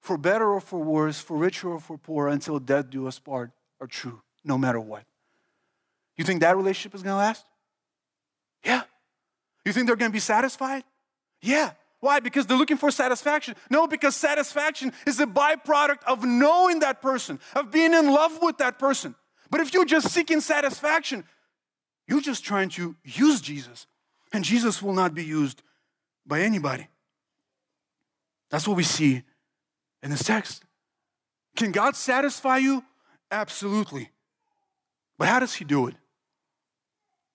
for 0.05 0.19
better 0.19 0.53
or 0.53 0.61
for 0.61 0.79
worse, 0.79 1.19
for 1.19 1.39
richer 1.39 1.71
or 1.71 1.81
for 1.81 1.97
poorer, 1.97 2.29
until 2.29 2.59
death 2.61 2.91
do 2.91 3.09
us 3.09 3.19
part, 3.19 3.53
are 3.81 3.87
true, 3.87 4.21
no 4.45 4.59
matter 4.59 4.79
what. 4.79 5.05
You 6.19 6.25
think 6.25 6.43
that 6.43 6.59
relationship 6.59 6.95
is 6.95 7.03
to 7.03 7.17
last? 7.17 7.47
Yeah. 8.63 8.83
You 9.65 9.73
think 9.73 9.87
they're 9.87 9.97
to 10.11 10.15
be 10.15 10.21
satisfied? 10.21 10.85
Yeah. 11.41 11.71
Why? 12.01 12.21
Because 12.21 12.45
they're 12.45 12.59
looking 12.59 12.77
for 12.77 12.91
satisfaction. 12.91 13.57
No, 13.71 13.87
because 13.87 14.15
satisfaction 14.15 14.93
is 15.07 15.19
a 15.21 15.27
byproduct 15.27 16.05
of 16.07 16.23
knowing 16.23 16.81
that 16.81 17.01
person, 17.01 17.41
of 17.57 17.71
being 17.71 17.95
in 17.95 18.13
love 18.13 18.41
with 18.43 18.59
that 18.59 18.79
person. 18.79 19.15
But 19.51 19.63
if 19.63 19.73
you're 19.73 19.87
just 19.87 20.11
seeking 20.11 20.43
satisfaction, 20.43 21.25
you're 22.07 22.21
just 22.21 22.45
trying 22.45 22.69
to 22.71 22.95
use 23.05 23.41
Jesus, 23.41 23.87
and 24.35 24.45
Jesus 24.45 24.83
will 24.83 24.93
not 24.93 25.15
be 25.15 25.25
used 25.25 25.63
by 26.27 26.43
anybody. 26.43 26.89
That's 28.51 28.69
what 28.69 28.77
we 28.77 28.83
see 28.83 29.23
in 30.05 30.11
this 30.11 30.23
text. 30.23 30.63
Can 31.57 31.73
God 31.73 31.97
satisfy 31.97 32.59
you? 32.59 32.85
Absolutely. 33.31 34.11
But 35.19 35.29
how 35.29 35.41
does 35.41 35.55
He 35.55 35.65
do 35.65 35.89
it? 35.89 35.95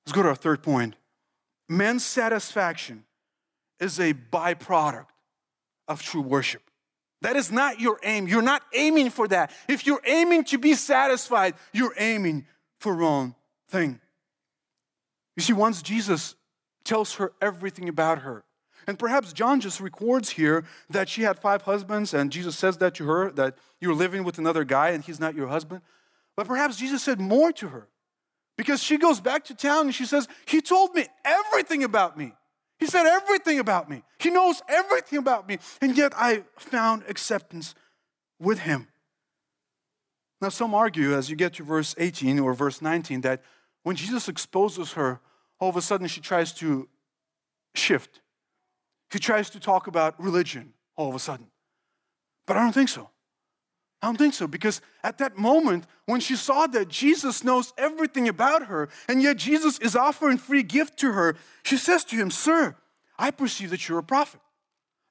Let's 0.06 0.16
go 0.16 0.24
to 0.24 0.30
our 0.30 0.36
third 0.36 0.64
point. 0.64 0.96
Men's 1.68 2.06
satisfaction 2.06 3.04
is 3.80 4.00
a 4.00 4.14
byproduct 4.14 5.08
of 5.88 6.02
true 6.02 6.22
worship. 6.22 6.62
That 7.22 7.36
is 7.36 7.52
not 7.52 7.82
your 7.82 8.00
aim. 8.04 8.28
You're 8.28 8.42
not 8.42 8.62
aiming 8.74 9.10
for 9.10 9.28
that. 9.28 9.52
If 9.68 9.86
you're 9.86 10.02
aiming 10.06 10.46
to 10.46 10.58
be 10.58 10.74
satisfied, 10.74 11.56
you're 11.74 11.94
aiming 11.98 12.46
for 12.80 12.94
wrong 12.94 13.36
thing. 13.68 14.00
You 15.36 15.44
see, 15.44 15.54
once 15.54 15.82
Jesus 15.82 16.36
tells 16.84 17.16
her 17.16 17.34
everything 17.42 17.90
about 17.90 18.20
her, 18.20 18.44
and 18.90 18.98
perhaps 18.98 19.34
John 19.34 19.62
just 19.62 19.80
records 19.80 20.32
here 20.32 20.66
that 20.90 21.08
she 21.08 21.22
had 21.22 21.38
five 21.38 21.62
husbands, 21.62 22.12
and 22.12 22.32
Jesus 22.32 22.58
says 22.58 22.78
that 22.78 22.96
to 22.96 23.06
her, 23.06 23.30
that 23.34 23.56
you're 23.80 23.94
living 23.94 24.24
with 24.24 24.40
another 24.40 24.64
guy 24.64 24.90
and 24.90 25.04
he's 25.04 25.20
not 25.20 25.36
your 25.36 25.46
husband. 25.46 25.82
But 26.36 26.48
perhaps 26.48 26.76
Jesus 26.76 27.04
said 27.04 27.22
more 27.22 27.52
to 27.52 27.68
her 27.68 27.88
because 28.58 28.82
she 28.82 28.98
goes 28.98 29.22
back 29.22 29.46
to 29.46 29.54
town 29.54 29.86
and 29.86 29.94
she 29.94 30.08
says, 30.08 30.28
He 30.48 30.60
told 30.60 30.96
me 30.96 31.06
everything 31.24 31.84
about 31.84 32.18
me. 32.18 32.34
He 32.80 32.88
said 32.88 33.06
everything 33.06 33.60
about 33.60 33.92
me. 33.92 34.02
He 34.18 34.32
knows 34.32 34.60
everything 34.68 35.20
about 35.20 35.48
me. 35.48 35.60
And 35.82 35.96
yet 35.96 36.14
I 36.16 36.46
found 36.58 37.04
acceptance 37.08 37.76
with 38.40 38.58
him. 38.58 38.88
Now, 40.42 40.50
some 40.50 40.74
argue 40.74 41.14
as 41.14 41.30
you 41.30 41.36
get 41.36 41.54
to 41.54 41.64
verse 41.64 41.94
18 42.00 42.40
or 42.40 42.56
verse 42.56 42.82
19 42.82 43.22
that 43.22 43.44
when 43.84 43.96
Jesus 43.96 44.28
exposes 44.28 44.94
her, 44.94 45.20
all 45.60 45.70
of 45.70 45.78
a 45.78 45.82
sudden 45.84 46.08
she 46.08 46.22
tries 46.22 46.54
to 46.54 46.90
shift 47.76 48.22
he 49.12 49.20
tries 49.20 49.50
to 49.52 49.60
talk 49.60 49.88
about 49.88 50.22
religion 50.22 50.74
all 50.96 51.10
of 51.10 51.16
a 51.16 51.20
sudden. 51.20 51.48
But 52.46 52.58
I 52.58 52.62
don't 52.62 52.74
think 52.74 52.90
so. 52.90 53.10
I 54.02 54.08
don't 54.08 54.18
think 54.18 54.34
so 54.34 54.48
because 54.48 54.82
at 55.04 55.18
that 55.18 55.38
moment, 55.38 55.86
when 56.06 56.22
she 56.22 56.36
saw 56.36 56.68
that 56.68 56.88
Jesus 56.88 57.44
knows 57.44 57.74
everything 57.78 58.30
about 58.30 58.68
her, 58.68 58.90
and 59.10 59.22
yet 59.22 59.38
Jesus 59.38 59.78
is 59.80 59.96
offering 59.96 60.38
free 60.38 60.64
gift 60.64 60.98
to 61.00 61.12
her, 61.12 61.36
she 61.64 61.76
says 61.76 62.06
to 62.06 62.16
him, 62.16 62.32
Sir, 62.32 62.76
I 63.18 63.32
perceive 63.32 63.72
that 63.72 63.88
you're 63.90 64.00
a 64.00 64.04
prophet. 64.04 64.40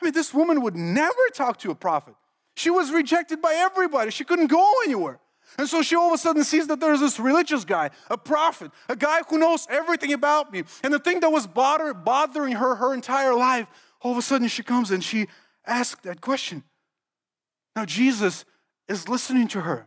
I 0.01 0.07
mean, 0.07 0.15
this 0.15 0.33
woman 0.33 0.63
would 0.63 0.77
never 0.77 1.13
talk 1.35 1.59
to 1.59 1.71
a 1.71 1.75
prophet. 1.75 2.15
She 2.57 2.71
was 2.71 2.91
rejected 2.91 3.43
by 3.43 3.55
everybody, 3.55 4.11
she 4.11 4.25
couldn't 4.25 4.47
go 4.47 4.73
anywhere. 4.85 5.21
And 5.57 5.69
so 5.69 5.81
she 5.81 5.97
all 5.97 6.09
of 6.09 6.13
a 6.13 6.19
sudden 6.19 6.45
sees 6.45 6.67
that 6.67 6.79
there's 6.79 7.01
this 7.01 7.19
religious 7.19 7.65
guy, 7.65 7.91
a 8.11 8.19
prophet, 8.19 8.71
a 8.89 8.97
guy 8.97 9.23
who 9.29 9.39
knows 9.39 9.67
everything 9.71 10.13
about 10.13 10.53
me. 10.53 10.65
And 10.83 10.93
the 10.93 10.99
thing 10.99 11.21
that 11.21 11.31
was 11.31 11.47
bother, 11.47 11.95
bothering 11.95 12.53
her 12.53 12.75
her 12.75 12.93
entire 12.93 13.35
life, 13.35 13.67
all 14.01 14.13
of 14.13 14.19
a 14.19 14.23
sudden 14.23 14.49
she 14.49 14.63
comes 14.63 14.91
and 14.91 15.03
she 15.03 15.29
asks 15.67 16.01
that 16.03 16.21
question. 16.21 16.65
Now, 17.77 17.85
Jesus 17.85 18.45
is 18.89 19.09
listening 19.09 19.49
to 19.49 19.61
her. 19.61 19.87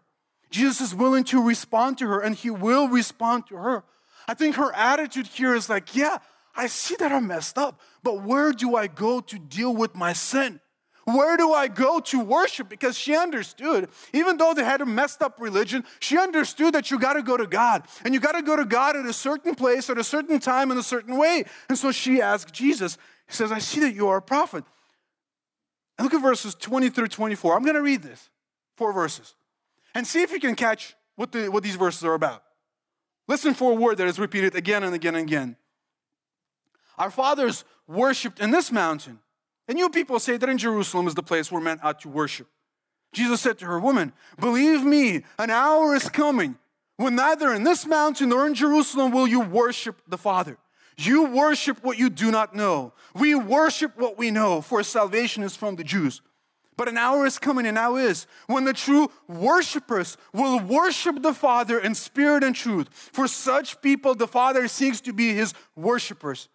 Jesus 0.49 0.81
is 0.81 0.95
willing 0.95 1.23
to 1.25 1.41
respond 1.41 1.97
to 1.99 2.07
her, 2.07 2.19
and 2.19 2.35
he 2.35 2.49
will 2.49 2.87
respond 2.87 3.47
to 3.47 3.55
her. 3.55 3.83
I 4.27 4.33
think 4.33 4.55
her 4.55 4.73
attitude 4.73 5.27
here 5.27 5.55
is 5.55 5.69
like, 5.69 5.95
yeah, 5.95 6.17
I 6.55 6.67
see 6.67 6.95
that 6.99 7.11
I'm 7.11 7.27
messed 7.27 7.57
up, 7.57 7.79
but 8.03 8.21
where 8.23 8.51
do 8.51 8.75
I 8.75 8.87
go 8.87 9.21
to 9.21 9.39
deal 9.39 9.73
with 9.73 9.95
my 9.95 10.13
sin? 10.13 10.59
Where 11.05 11.35
do 11.35 11.51
I 11.51 11.67
go 11.67 11.99
to 11.99 12.19
worship? 12.19 12.69
Because 12.69 12.97
she 12.97 13.15
understood, 13.15 13.89
even 14.13 14.37
though 14.37 14.53
they 14.53 14.63
had 14.63 14.81
a 14.81 14.85
messed 14.85 15.21
up 15.21 15.39
religion, 15.39 15.83
she 15.99 16.17
understood 16.17 16.75
that 16.75 16.91
you 16.91 16.99
got 16.99 17.13
to 17.13 17.23
go 17.23 17.37
to 17.37 17.47
God. 17.47 17.83
And 18.05 18.13
you 18.13 18.19
got 18.19 18.33
to 18.33 18.43
go 18.43 18.55
to 18.55 18.65
God 18.65 18.95
at 18.95 19.05
a 19.05 19.13
certain 19.13 19.55
place, 19.55 19.89
at 19.89 19.97
a 19.97 20.03
certain 20.03 20.39
time, 20.39 20.69
in 20.71 20.77
a 20.77 20.83
certain 20.83 21.17
way. 21.17 21.45
And 21.69 21.77
so 21.77 21.91
she 21.91 22.21
asked 22.21 22.53
Jesus, 22.53 22.97
He 23.31 23.35
says, 23.35 23.51
I 23.51 23.59
see 23.59 23.79
that 23.79 23.95
you 23.95 24.09
are 24.09 24.17
a 24.17 24.21
prophet. 24.21 24.65
And 25.97 26.05
look 26.05 26.13
at 26.13 26.21
verses 26.21 26.53
20 26.53 26.89
through 26.89 27.07
24. 27.07 27.55
I'm 27.55 27.63
going 27.63 27.75
to 27.75 27.81
read 27.81 28.03
this, 28.03 28.29
four 28.75 28.91
verses, 28.91 29.35
and 29.95 30.05
see 30.05 30.21
if 30.21 30.31
you 30.31 30.39
can 30.39 30.55
catch 30.55 30.95
what, 31.15 31.31
the, 31.31 31.49
what 31.49 31.63
these 31.63 31.77
verses 31.77 32.03
are 32.03 32.13
about. 32.13 32.43
Listen 33.27 33.53
for 33.53 33.71
a 33.71 33.75
word 33.75 33.97
that 33.97 34.07
is 34.07 34.19
repeated 34.19 34.53
again 34.55 34.83
and 34.83 34.93
again 34.93 35.15
and 35.15 35.27
again. 35.27 35.55
Our 36.97 37.09
fathers 37.09 37.63
worshiped 37.87 38.39
in 38.39 38.51
this 38.51 38.71
mountain 38.71 39.19
and 39.69 39.79
you 39.79 39.89
people 39.89 40.19
say 40.19 40.35
that 40.35 40.49
in 40.49 40.57
Jerusalem 40.57 41.07
is 41.07 41.15
the 41.15 41.23
place 41.23 41.49
where 41.49 41.61
men 41.61 41.79
ought 41.81 42.01
to 42.01 42.09
worship. 42.09 42.47
Jesus 43.13 43.39
said 43.39 43.57
to 43.59 43.65
her, 43.65 43.79
Woman, 43.79 44.11
believe 44.37 44.83
me, 44.83 45.23
an 45.39 45.49
hour 45.49 45.95
is 45.95 46.09
coming 46.09 46.57
when 46.97 47.15
neither 47.15 47.53
in 47.53 47.63
this 47.63 47.85
mountain 47.85 48.27
nor 48.27 48.45
in 48.45 48.53
Jerusalem 48.53 49.13
will 49.13 49.27
you 49.27 49.39
worship 49.39 50.01
the 50.09 50.17
Father. 50.17 50.57
You 50.97 51.25
worship 51.25 51.83
what 51.83 51.97
you 51.97 52.09
do 52.09 52.31
not 52.31 52.55
know. 52.55 52.93
We 53.15 53.35
worship 53.35 53.97
what 53.97 54.17
we 54.17 54.31
know, 54.31 54.61
for 54.61 54.83
salvation 54.83 55.43
is 55.43 55.55
from 55.55 55.75
the 55.75 55.83
Jews. 55.83 56.21
But 56.77 56.87
an 56.87 56.97
hour 56.97 57.25
is 57.25 57.37
coming, 57.37 57.65
and 57.65 57.75
now 57.75 57.95
is, 57.95 58.25
when 58.47 58.63
the 58.63 58.73
true 58.73 59.11
worshipers 59.27 60.17
will 60.33 60.59
worship 60.59 61.21
the 61.21 61.33
Father 61.33 61.79
in 61.79 61.93
spirit 61.93 62.43
and 62.43 62.55
truth. 62.55 62.87
For 62.91 63.27
such 63.27 63.81
people, 63.81 64.15
the 64.15 64.27
Father 64.27 64.67
seeks 64.67 65.01
to 65.01 65.13
be 65.13 65.33
his 65.33 65.53
worshipers. 65.75 66.49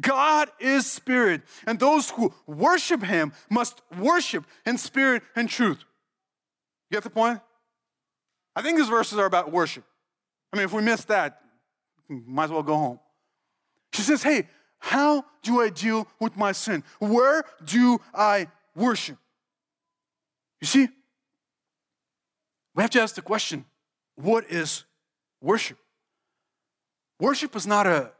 God 0.00 0.50
is 0.58 0.90
spirit, 0.90 1.42
and 1.66 1.78
those 1.78 2.10
who 2.10 2.32
worship 2.46 3.02
him 3.02 3.32
must 3.50 3.82
worship 3.98 4.44
in 4.66 4.78
spirit 4.78 5.22
and 5.36 5.48
truth. 5.48 5.78
You 6.90 6.96
get 6.96 7.04
the 7.04 7.10
point? 7.10 7.40
I 8.56 8.62
think 8.62 8.78
these 8.78 8.88
verses 8.88 9.18
are 9.18 9.26
about 9.26 9.52
worship. 9.52 9.84
I 10.52 10.56
mean, 10.56 10.64
if 10.64 10.72
we 10.72 10.82
miss 10.82 11.04
that, 11.04 11.40
might 12.08 12.44
as 12.44 12.50
well 12.50 12.62
go 12.62 12.76
home. 12.76 13.00
She 13.92 14.02
says, 14.02 14.22
Hey, 14.22 14.48
how 14.78 15.24
do 15.42 15.60
I 15.60 15.70
deal 15.70 16.06
with 16.20 16.36
my 16.36 16.52
sin? 16.52 16.84
Where 16.98 17.44
do 17.64 18.00
I 18.14 18.48
worship? 18.74 19.18
You 20.60 20.66
see, 20.66 20.88
we 22.74 22.82
have 22.82 22.90
to 22.90 23.00
ask 23.00 23.14
the 23.14 23.22
question 23.22 23.64
what 24.14 24.44
is 24.50 24.84
worship? 25.40 25.78
Worship 27.20 27.54
is 27.56 27.66
not 27.66 27.86
a 27.86 28.12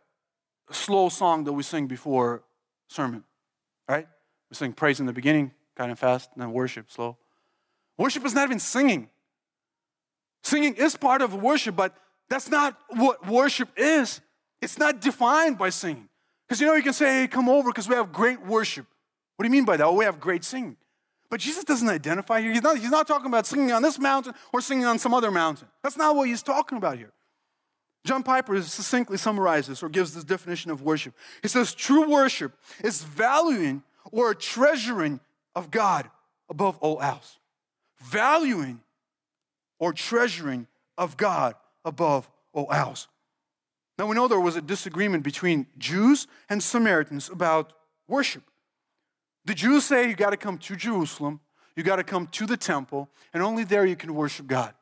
slow 0.70 1.08
song 1.08 1.44
that 1.44 1.52
we 1.52 1.62
sing 1.62 1.86
before 1.86 2.42
sermon, 2.88 3.24
right? 3.88 4.06
We 4.50 4.56
sing 4.56 4.72
praise 4.72 5.00
in 5.00 5.06
the 5.06 5.12
beginning, 5.12 5.52
kind 5.76 5.92
of 5.92 5.98
fast, 5.98 6.30
and 6.34 6.42
then 6.42 6.52
worship 6.52 6.90
slow. 6.90 7.16
Worship 7.96 8.24
is 8.24 8.34
not 8.34 8.44
even 8.44 8.58
singing. 8.58 9.08
Singing 10.42 10.74
is 10.74 10.96
part 10.96 11.22
of 11.22 11.34
worship, 11.34 11.76
but 11.76 11.96
that's 12.28 12.50
not 12.50 12.76
what 12.90 13.26
worship 13.26 13.68
is. 13.76 14.20
It's 14.60 14.78
not 14.78 15.00
defined 15.00 15.58
by 15.58 15.70
singing. 15.70 16.08
Because 16.46 16.60
you 16.60 16.66
know, 16.66 16.74
you 16.74 16.82
can 16.82 16.92
say, 16.92 17.20
hey, 17.20 17.28
come 17.28 17.48
over 17.48 17.70
because 17.70 17.88
we 17.88 17.94
have 17.94 18.12
great 18.12 18.44
worship. 18.44 18.86
What 19.36 19.44
do 19.44 19.48
you 19.48 19.52
mean 19.52 19.64
by 19.64 19.76
that? 19.76 19.84
Oh, 19.84 19.94
we 19.94 20.04
have 20.04 20.18
great 20.18 20.44
singing. 20.44 20.76
But 21.30 21.40
Jesus 21.40 21.62
doesn't 21.64 21.88
identify 21.88 22.40
here. 22.40 22.52
He's 22.52 22.62
not, 22.62 22.78
he's 22.78 22.90
not 22.90 23.06
talking 23.06 23.26
about 23.26 23.46
singing 23.46 23.70
on 23.70 23.82
this 23.82 23.98
mountain 23.98 24.34
or 24.52 24.60
singing 24.60 24.86
on 24.86 24.98
some 24.98 25.12
other 25.12 25.30
mountain. 25.30 25.68
That's 25.82 25.96
not 25.96 26.16
what 26.16 26.26
he's 26.26 26.42
talking 26.42 26.78
about 26.78 26.96
here. 26.96 27.12
John 28.04 28.22
Piper 28.22 28.60
succinctly 28.62 29.18
summarizes 29.18 29.82
or 29.82 29.90
gives 29.90 30.14
this 30.14 30.24
definition 30.24 30.70
of 30.70 30.80
worship. 30.80 31.14
He 31.42 31.48
says, 31.48 31.74
True 31.74 32.08
worship 32.08 32.52
is 32.82 33.02
valuing 33.02 33.82
or 34.10 34.34
treasuring 34.34 35.20
of 35.54 35.70
God 35.70 36.08
above 36.48 36.78
all 36.78 37.02
else. 37.02 37.38
Valuing 38.00 38.80
or 39.78 39.92
treasuring 39.92 40.66
of 40.96 41.18
God 41.18 41.54
above 41.84 42.30
all 42.54 42.72
else. 42.72 43.08
Now 43.98 44.06
we 44.06 44.14
know 44.14 44.28
there 44.28 44.38
was 44.38 44.56
a 44.56 44.62
disagreement 44.62 45.24
between 45.24 45.66
Jews 45.76 46.26
and 46.48 46.62
Samaritans 46.62 47.28
about 47.28 47.72
worship. 48.06 48.44
The 49.44 49.54
Jews 49.54 49.84
say 49.84 50.08
you 50.08 50.14
got 50.14 50.30
to 50.30 50.36
come 50.36 50.58
to 50.58 50.76
Jerusalem, 50.76 51.40
you 51.74 51.82
got 51.82 51.96
to 51.96 52.04
come 52.04 52.26
to 52.28 52.46
the 52.46 52.56
temple, 52.56 53.10
and 53.32 53.42
only 53.42 53.64
there 53.64 53.84
you 53.84 53.96
can 53.96 54.14
worship 54.14 54.46
God. 54.46 54.74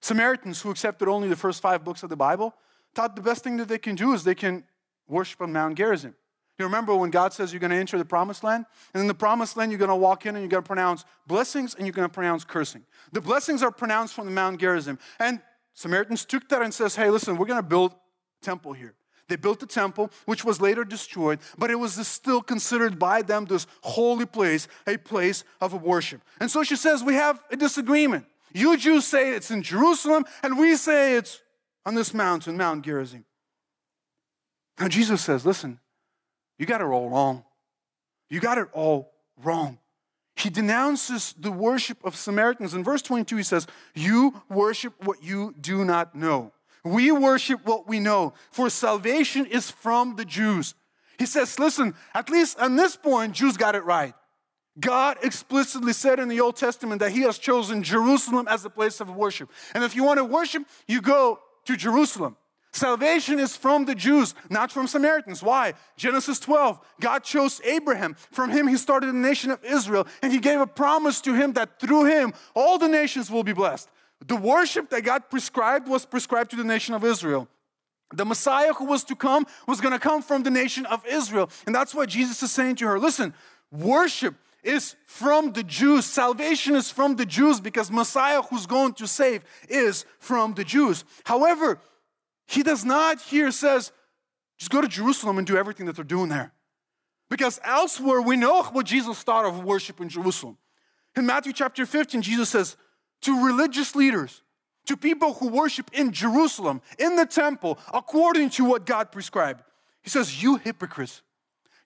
Samaritans 0.00 0.60
who 0.62 0.70
accepted 0.70 1.08
only 1.08 1.28
the 1.28 1.36
first 1.36 1.60
five 1.60 1.84
books 1.84 2.02
of 2.02 2.10
the 2.10 2.16
Bible 2.16 2.54
thought 2.94 3.16
the 3.16 3.22
best 3.22 3.44
thing 3.44 3.56
that 3.58 3.68
they 3.68 3.78
can 3.78 3.94
do 3.94 4.12
is 4.12 4.24
they 4.24 4.34
can 4.34 4.64
worship 5.08 5.40
on 5.40 5.52
Mount 5.52 5.76
Gerizim. 5.76 6.14
You 6.58 6.64
remember 6.64 6.94
when 6.96 7.10
God 7.10 7.32
says 7.32 7.52
you're 7.52 7.60
going 7.60 7.70
to 7.70 7.76
enter 7.76 7.98
the 7.98 8.04
promised 8.04 8.42
land? 8.42 8.66
And 8.92 9.00
in 9.00 9.06
the 9.06 9.14
promised 9.14 9.56
land, 9.56 9.70
you're 9.70 9.78
going 9.78 9.90
to 9.90 9.94
walk 9.96 10.26
in 10.26 10.34
and 10.34 10.42
you're 10.42 10.50
going 10.50 10.62
to 10.62 10.66
pronounce 10.66 11.04
blessings 11.26 11.74
and 11.74 11.86
you're 11.86 11.92
going 11.92 12.08
to 12.08 12.12
pronounce 12.12 12.44
cursing. 12.44 12.84
The 13.12 13.20
blessings 13.20 13.62
are 13.62 13.70
pronounced 13.70 14.14
from 14.14 14.26
the 14.26 14.32
Mount 14.32 14.58
Gerizim. 14.58 14.98
And 15.20 15.40
Samaritans 15.74 16.24
took 16.24 16.48
that 16.48 16.62
and 16.62 16.74
says, 16.74 16.96
hey, 16.96 17.10
listen, 17.10 17.36
we're 17.36 17.46
going 17.46 17.62
to 17.62 17.68
build 17.68 17.94
temple 18.42 18.72
here. 18.72 18.94
They 19.28 19.36
built 19.36 19.60
the 19.60 19.66
temple, 19.66 20.10
which 20.24 20.44
was 20.44 20.60
later 20.60 20.84
destroyed, 20.84 21.38
but 21.58 21.70
it 21.70 21.74
was 21.74 21.94
still 22.06 22.40
considered 22.40 22.98
by 22.98 23.22
them 23.22 23.44
this 23.44 23.66
holy 23.82 24.24
place, 24.24 24.68
a 24.86 24.96
place 24.96 25.44
of 25.60 25.80
worship. 25.82 26.22
And 26.40 26.50
so 26.50 26.62
she 26.62 26.76
says, 26.76 27.04
we 27.04 27.14
have 27.14 27.42
a 27.50 27.56
disagreement. 27.56 28.24
You 28.54 28.76
Jews 28.78 29.06
say 29.06 29.34
it's 29.34 29.50
in 29.50 29.62
Jerusalem, 29.62 30.24
and 30.42 30.58
we 30.58 30.76
say 30.76 31.16
it's 31.16 31.42
on 31.84 31.94
this 31.94 32.14
mountain, 32.14 32.56
Mount 32.56 32.84
Gerizim. 32.84 33.26
Now 34.80 34.88
Jesus 34.88 35.20
says, 35.20 35.44
listen, 35.44 35.78
you 36.58 36.64
got 36.64 36.80
it 36.80 36.84
all 36.84 37.10
wrong. 37.10 37.44
You 38.30 38.40
got 38.40 38.58
it 38.58 38.68
all 38.72 39.12
wrong. 39.42 39.78
He 40.36 40.50
denounces 40.50 41.34
the 41.38 41.50
worship 41.50 41.98
of 42.04 42.14
Samaritans. 42.14 42.72
In 42.72 42.84
verse 42.84 43.02
22, 43.02 43.36
he 43.36 43.42
says, 43.42 43.66
You 43.94 44.42
worship 44.48 44.94
what 45.04 45.22
you 45.22 45.52
do 45.60 45.84
not 45.84 46.14
know. 46.14 46.52
We 46.84 47.10
worship 47.10 47.64
what 47.64 47.88
we 47.88 48.00
know, 48.00 48.34
for 48.50 48.70
salvation 48.70 49.46
is 49.46 49.70
from 49.70 50.16
the 50.16 50.24
Jews. 50.24 50.74
He 51.18 51.26
says, 51.26 51.58
Listen, 51.58 51.94
at 52.14 52.30
least 52.30 52.58
on 52.58 52.76
this 52.76 52.96
point, 52.96 53.34
Jews 53.34 53.56
got 53.56 53.74
it 53.74 53.84
right. 53.84 54.14
God 54.80 55.18
explicitly 55.22 55.92
said 55.92 56.20
in 56.20 56.28
the 56.28 56.40
Old 56.40 56.56
Testament 56.56 57.00
that 57.00 57.10
He 57.10 57.22
has 57.22 57.38
chosen 57.38 57.82
Jerusalem 57.82 58.46
as 58.48 58.62
the 58.62 58.70
place 58.70 59.00
of 59.00 59.10
worship. 59.10 59.50
And 59.74 59.82
if 59.82 59.96
you 59.96 60.04
want 60.04 60.18
to 60.18 60.24
worship, 60.24 60.62
you 60.86 61.00
go 61.00 61.40
to 61.64 61.76
Jerusalem. 61.76 62.36
Salvation 62.72 63.40
is 63.40 63.56
from 63.56 63.86
the 63.86 63.94
Jews, 63.94 64.34
not 64.50 64.70
from 64.70 64.86
Samaritans. 64.86 65.42
Why? 65.42 65.74
Genesis 65.96 66.38
12. 66.38 66.78
God 67.00 67.24
chose 67.24 67.60
Abraham. 67.64 68.14
From 68.30 68.50
him, 68.50 68.68
he 68.68 68.76
started 68.76 69.08
the 69.08 69.14
nation 69.14 69.50
of 69.50 69.64
Israel, 69.64 70.06
and 70.22 70.32
he 70.32 70.38
gave 70.38 70.60
a 70.60 70.66
promise 70.66 71.20
to 71.22 71.34
him 71.34 71.54
that 71.54 71.80
through 71.80 72.04
him, 72.04 72.34
all 72.54 72.78
the 72.78 72.88
nations 72.88 73.30
will 73.30 73.42
be 73.42 73.54
blessed. 73.54 73.88
The 74.26 74.36
worship 74.36 74.90
that 74.90 75.02
God 75.02 75.30
prescribed 75.30 75.88
was 75.88 76.04
prescribed 76.04 76.50
to 76.50 76.56
the 76.56 76.64
nation 76.64 76.94
of 76.94 77.04
Israel. 77.04 77.48
The 78.14 78.24
Messiah 78.24 78.72
who 78.72 78.86
was 78.86 79.04
to 79.04 79.16
come 79.16 79.46
was 79.66 79.80
going 79.80 79.92
to 79.92 79.98
come 79.98 80.22
from 80.22 80.42
the 80.42 80.50
nation 80.50 80.86
of 80.86 81.04
Israel. 81.06 81.50
And 81.66 81.74
that's 81.74 81.94
why 81.94 82.06
Jesus 82.06 82.42
is 82.42 82.50
saying 82.50 82.76
to 82.76 82.86
her, 82.86 82.98
listen, 82.98 83.34
worship 83.70 84.34
is 84.62 84.96
from 85.06 85.52
the 85.52 85.62
Jews. 85.62 86.04
Salvation 86.04 86.74
is 86.74 86.90
from 86.90 87.16
the 87.16 87.26
Jews 87.26 87.60
because 87.60 87.90
Messiah 87.90 88.42
who's 88.42 88.66
going 88.66 88.94
to 88.94 89.06
save 89.06 89.44
is 89.68 90.04
from 90.18 90.54
the 90.54 90.64
Jews. 90.64 91.04
However, 91.24 91.80
he 92.46 92.62
does 92.62 92.84
not 92.84 93.20
here 93.20 93.50
says, 93.50 93.92
just 94.58 94.70
go 94.70 94.80
to 94.80 94.88
Jerusalem 94.88 95.38
and 95.38 95.46
do 95.46 95.56
everything 95.56 95.86
that 95.86 95.96
they're 95.96 96.04
doing 96.04 96.28
there. 96.28 96.52
Because 97.30 97.60
elsewhere 97.62 98.20
we 98.22 98.36
know 98.36 98.62
what 98.64 98.86
Jesus 98.86 99.22
thought 99.22 99.44
of 99.44 99.64
worship 99.64 100.00
in 100.00 100.08
Jerusalem. 100.08 100.56
In 101.14 101.26
Matthew 101.26 101.52
chapter 101.52 101.84
15, 101.84 102.22
Jesus 102.22 102.48
says 102.48 102.76
to 103.22 103.44
religious 103.46 103.94
leaders, 103.94 104.42
to 104.86 104.96
people 104.96 105.34
who 105.34 105.48
worship 105.48 105.90
in 105.92 106.12
Jerusalem, 106.12 106.80
in 106.98 107.16
the 107.16 107.26
temple, 107.26 107.78
according 107.92 108.50
to 108.50 108.64
what 108.64 108.86
God 108.86 109.12
prescribed, 109.12 109.62
He 110.02 110.10
says, 110.10 110.42
You 110.42 110.56
hypocrites, 110.56 111.22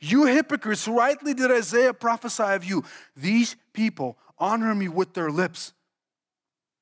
You 0.01 0.27
hypocrites, 0.27 0.87
rightly 0.87 1.35
did 1.35 1.51
Isaiah 1.51 1.95
prophesy 1.95 2.43
of 2.43 2.65
you. 2.65 2.85
These 3.17 3.57
people 3.73 4.19
honor 4.39 4.75
me 4.75 4.89
with 4.89 5.15
their 5.15 5.31
lips. 5.31 5.73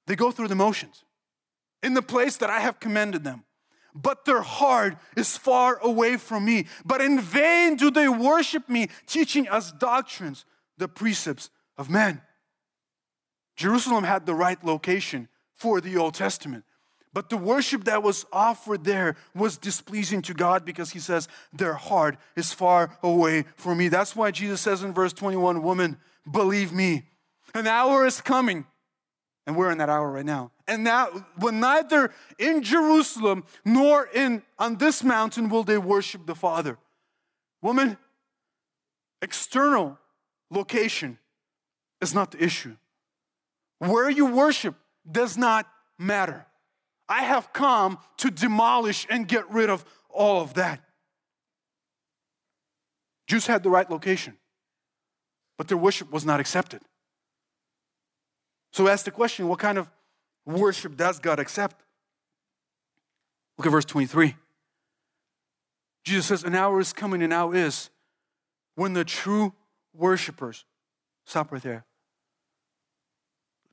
They 0.06 0.16
go 0.16 0.30
through 0.30 0.48
the 0.48 0.54
motions 0.54 1.04
in 1.82 1.94
the 1.94 2.02
place 2.02 2.36
that 2.38 2.50
I 2.50 2.60
have 2.60 2.80
commended 2.80 3.24
them. 3.24 3.44
But 3.94 4.24
their 4.24 4.42
heart 4.42 4.96
is 5.16 5.36
far 5.36 5.78
away 5.82 6.16
from 6.16 6.44
me. 6.44 6.66
But 6.84 7.00
in 7.00 7.20
vain 7.20 7.76
do 7.76 7.90
they 7.90 8.08
worship 8.08 8.68
me, 8.68 8.88
teaching 9.06 9.48
us 9.48 9.72
doctrines, 9.72 10.44
the 10.78 10.88
precepts 10.88 11.50
of 11.76 11.90
men. 11.90 12.22
Jerusalem 13.60 14.04
had 14.04 14.24
the 14.24 14.34
right 14.34 14.62
location 14.64 15.28
for 15.54 15.82
the 15.82 15.98
Old 15.98 16.14
Testament. 16.14 16.64
But 17.12 17.28
the 17.28 17.36
worship 17.36 17.84
that 17.84 18.02
was 18.02 18.24
offered 18.32 18.84
there 18.84 19.16
was 19.34 19.58
displeasing 19.58 20.22
to 20.22 20.32
God 20.32 20.64
because 20.64 20.92
he 20.92 20.98
says, 20.98 21.28
Their 21.52 21.74
heart 21.74 22.16
is 22.36 22.54
far 22.54 22.96
away 23.02 23.44
from 23.56 23.76
me. 23.76 23.88
That's 23.88 24.16
why 24.16 24.30
Jesus 24.30 24.62
says 24.62 24.82
in 24.82 24.94
verse 24.94 25.12
21 25.12 25.62
Woman, 25.62 25.98
believe 26.30 26.72
me, 26.72 27.02
an 27.54 27.66
hour 27.66 28.06
is 28.06 28.22
coming. 28.22 28.64
And 29.46 29.54
we're 29.54 29.70
in 29.70 29.76
that 29.78 29.90
hour 29.90 30.10
right 30.10 30.24
now. 30.24 30.52
And 30.66 30.82
now, 30.82 31.08
when 31.36 31.60
neither 31.60 32.12
in 32.38 32.62
Jerusalem 32.62 33.44
nor 33.62 34.08
in 34.14 34.42
on 34.58 34.76
this 34.76 35.04
mountain 35.04 35.50
will 35.50 35.64
they 35.64 35.76
worship 35.76 36.24
the 36.24 36.34
Father. 36.34 36.78
Woman, 37.60 37.98
external 39.20 39.98
location 40.50 41.18
is 42.00 42.14
not 42.14 42.30
the 42.30 42.42
issue. 42.42 42.76
Where 43.80 44.08
you 44.08 44.26
worship 44.26 44.76
does 45.10 45.36
not 45.36 45.66
matter. 45.98 46.46
I 47.08 47.24
have 47.24 47.52
come 47.52 47.98
to 48.18 48.30
demolish 48.30 49.06
and 49.10 49.26
get 49.26 49.50
rid 49.50 49.68
of 49.68 49.84
all 50.08 50.42
of 50.42 50.54
that. 50.54 50.80
Jews 53.26 53.46
had 53.46 53.62
the 53.62 53.70
right 53.70 53.90
location, 53.90 54.36
but 55.56 55.68
their 55.68 55.78
worship 55.78 56.12
was 56.12 56.24
not 56.24 56.40
accepted. 56.40 56.82
So 58.72 58.86
ask 58.86 59.04
the 59.04 59.10
question 59.10 59.48
what 59.48 59.58
kind 59.58 59.78
of 59.78 59.90
worship 60.44 60.96
does 60.96 61.18
God 61.18 61.38
accept? 61.38 61.82
Look 63.56 63.66
at 63.66 63.70
verse 63.70 63.84
23. 63.84 64.36
Jesus 66.04 66.26
says, 66.26 66.44
An 66.44 66.54
hour 66.54 66.80
is 66.80 66.92
coming, 66.92 67.22
and 67.22 67.30
now 67.30 67.52
is 67.52 67.90
when 68.74 68.92
the 68.92 69.04
true 69.04 69.52
worshipers, 69.92 70.64
stop 71.24 71.52
right 71.52 71.62
there. 71.62 71.84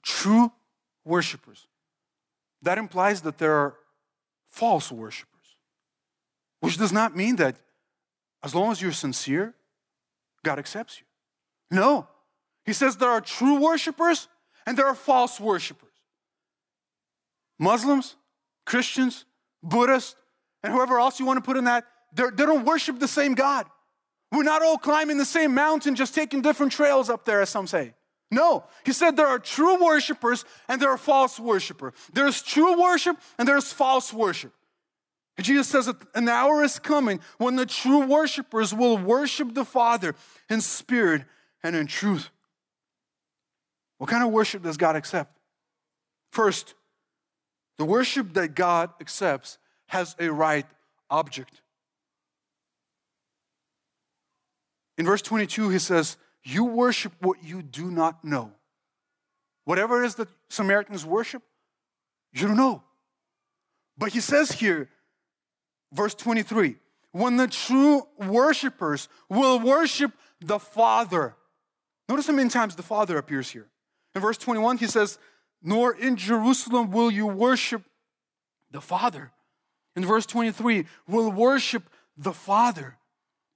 True 0.07 0.53
worshipers 1.03 1.67
that 2.61 2.77
implies 2.77 3.21
that 3.23 3.37
there 3.39 3.51
are 3.51 3.75
false 4.47 4.89
worshipers, 4.89 5.57
which 6.61 6.77
does 6.77 6.93
not 6.93 7.13
mean 7.13 7.35
that 7.35 7.57
as 8.41 8.55
long 8.55 8.71
as 8.71 8.81
you're 8.81 8.93
sincere, 8.93 9.53
God 10.43 10.59
accepts 10.59 11.01
you. 11.01 11.05
No. 11.77 12.07
He 12.65 12.71
says 12.71 12.95
there 12.95 13.09
are 13.09 13.19
true 13.19 13.59
worshipers 13.59 14.29
and 14.65 14.77
there 14.77 14.85
are 14.85 14.95
false 14.95 15.41
worshipers. 15.41 15.91
Muslims, 17.59 18.15
Christians, 18.65 19.25
Buddhists, 19.61 20.15
and 20.63 20.71
whoever 20.71 20.99
else 20.99 21.19
you 21.19 21.25
want 21.25 21.35
to 21.35 21.45
put 21.45 21.57
in 21.57 21.65
that, 21.65 21.85
they 22.13 22.29
don't 22.29 22.63
worship 22.63 22.99
the 22.99 23.09
same 23.09 23.35
God. 23.35 23.65
We're 24.31 24.43
not 24.43 24.61
all 24.61 24.77
climbing 24.77 25.17
the 25.17 25.25
same 25.25 25.53
mountain, 25.53 25.95
just 25.95 26.15
taking 26.15 26.41
different 26.41 26.71
trails 26.71 27.09
up 27.09 27.25
there, 27.25 27.41
as 27.41 27.49
some 27.49 27.67
say. 27.67 27.93
No, 28.29 28.65
he 28.85 28.91
said 28.91 29.15
there 29.15 29.27
are 29.27 29.39
true 29.39 29.83
worshipers 29.83 30.43
and 30.67 30.81
there 30.81 30.89
are 30.89 30.97
false 30.97 31.39
worshipers. 31.39 31.93
There's 32.11 32.41
true 32.41 32.81
worship 32.81 33.17
and 33.37 33.47
there's 33.47 33.71
false 33.71 34.13
worship. 34.13 34.53
And 35.37 35.45
Jesus 35.45 35.69
says 35.69 35.85
that 35.85 35.95
an 36.15 36.27
hour 36.27 36.63
is 36.63 36.79
coming 36.79 37.19
when 37.37 37.55
the 37.55 37.65
true 37.65 38.05
worshipers 38.05 38.73
will 38.73 38.97
worship 38.97 39.53
the 39.53 39.63
Father 39.63 40.15
in 40.49 40.61
spirit 40.61 41.23
and 41.63 41.75
in 41.75 41.87
truth. 41.87 42.29
What 43.97 44.09
kind 44.09 44.23
of 44.23 44.31
worship 44.31 44.63
does 44.63 44.77
God 44.77 44.95
accept? 44.95 45.37
First, 46.31 46.73
the 47.77 47.85
worship 47.85 48.33
that 48.33 48.55
God 48.55 48.89
accepts 48.99 49.57
has 49.87 50.15
a 50.19 50.29
right 50.29 50.65
object. 51.09 51.61
In 54.97 55.05
verse 55.05 55.21
22, 55.21 55.69
he 55.69 55.79
says, 55.79 56.17
you 56.47 56.63
worship 56.63 57.11
what 57.19 57.43
you 57.43 57.61
do 57.61 57.91
not 57.91 58.23
know. 58.23 58.51
Whatever 59.65 60.01
it 60.01 60.07
is 60.07 60.15
that 60.15 60.29
Samaritans 60.49 61.05
worship, 61.05 61.43
you 62.31 62.47
don't 62.47 62.55
know. 62.55 62.83
But 63.97 64.13
he 64.13 64.21
says 64.21 64.51
here, 64.51 64.89
verse 65.91 66.13
23, 66.15 66.77
when 67.11 67.35
the 67.35 67.47
true 67.47 68.07
worshipers 68.17 69.09
will 69.29 69.59
worship 69.59 70.13
the 70.39 70.59
Father. 70.59 71.35
Notice 72.07 72.27
how 72.27 72.33
many 72.33 72.49
times 72.49 72.75
the 72.75 72.83
Father 72.83 73.17
appears 73.17 73.49
here. 73.49 73.67
In 74.15 74.21
verse 74.21 74.37
21, 74.37 74.77
he 74.77 74.87
says, 74.87 75.19
Nor 75.61 75.95
in 75.95 76.15
Jerusalem 76.15 76.91
will 76.91 77.11
you 77.11 77.27
worship 77.27 77.83
the 78.71 78.79
Father. 78.79 79.31
In 79.95 80.05
verse 80.05 80.25
23, 80.25 80.85
will 81.07 81.31
worship 81.31 81.89
the 82.15 82.33
Father. 82.33 82.97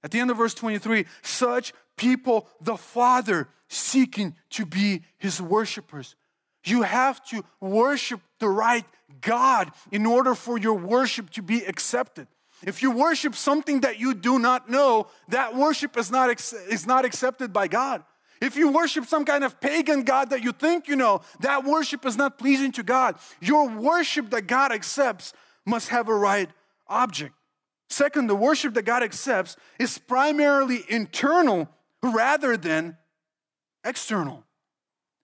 At 0.04 0.10
the 0.10 0.18
end 0.18 0.30
of 0.30 0.36
verse 0.36 0.54
23, 0.54 1.06
such 1.22 1.72
people 1.96 2.48
the 2.60 2.76
Father 2.76 3.48
seeking 3.68 4.36
to 4.50 4.66
be 4.66 5.02
his 5.18 5.40
worshipers. 5.40 6.14
You 6.64 6.82
have 6.82 7.24
to 7.26 7.44
worship 7.60 8.20
the 8.38 8.48
right 8.48 8.84
God 9.20 9.70
in 9.90 10.06
order 10.06 10.34
for 10.34 10.58
your 10.58 10.74
worship 10.74 11.30
to 11.30 11.42
be 11.42 11.64
accepted. 11.64 12.28
If 12.64 12.82
you 12.82 12.92
worship 12.92 13.34
something 13.34 13.80
that 13.80 13.98
you 13.98 14.14
do 14.14 14.38
not 14.38 14.70
know, 14.70 15.08
that 15.28 15.56
worship 15.56 15.96
is 15.96 16.10
not, 16.10 16.30
is 16.30 16.86
not 16.86 17.04
accepted 17.04 17.52
by 17.52 17.66
God. 17.66 18.04
If 18.40 18.56
you 18.56 18.70
worship 18.70 19.06
some 19.06 19.24
kind 19.24 19.44
of 19.44 19.60
pagan 19.60 20.02
God 20.02 20.30
that 20.30 20.42
you 20.42 20.52
think 20.52 20.88
you 20.88 20.96
know, 20.96 21.22
that 21.40 21.64
worship 21.64 22.04
is 22.06 22.16
not 22.16 22.38
pleasing 22.38 22.72
to 22.72 22.82
God. 22.82 23.16
Your 23.40 23.68
worship 23.68 24.30
that 24.30 24.42
God 24.42 24.72
accepts 24.72 25.32
must 25.64 25.88
have 25.88 26.08
a 26.08 26.14
right 26.14 26.50
object. 26.88 27.34
Second, 27.88 28.26
the 28.26 28.34
worship 28.34 28.74
that 28.74 28.82
God 28.82 29.02
accepts 29.02 29.56
is 29.78 29.98
primarily 29.98 30.80
internal 30.88 31.68
rather 32.02 32.56
than 32.56 32.96
external. 33.84 34.44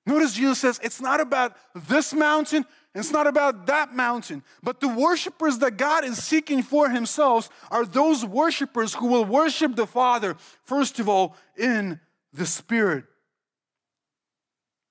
Notice 0.06 0.34
Jesus 0.34 0.58
says 0.58 0.80
it's 0.82 1.00
not 1.00 1.20
about 1.20 1.54
this 1.74 2.14
mountain, 2.14 2.64
it's 2.94 3.12
not 3.12 3.26
about 3.26 3.66
that 3.66 3.94
mountain, 3.94 4.42
but 4.62 4.80
the 4.80 4.88
worshipers 4.88 5.58
that 5.58 5.76
God 5.76 6.04
is 6.04 6.22
seeking 6.22 6.62
for 6.62 6.88
Himself 6.88 7.50
are 7.70 7.84
those 7.84 8.24
worshipers 8.24 8.94
who 8.94 9.06
will 9.06 9.24
worship 9.24 9.76
the 9.76 9.86
Father, 9.86 10.36
first 10.64 10.98
of 10.98 11.08
all, 11.08 11.36
in 11.56 12.00
the 12.32 12.46
Spirit. 12.46 13.04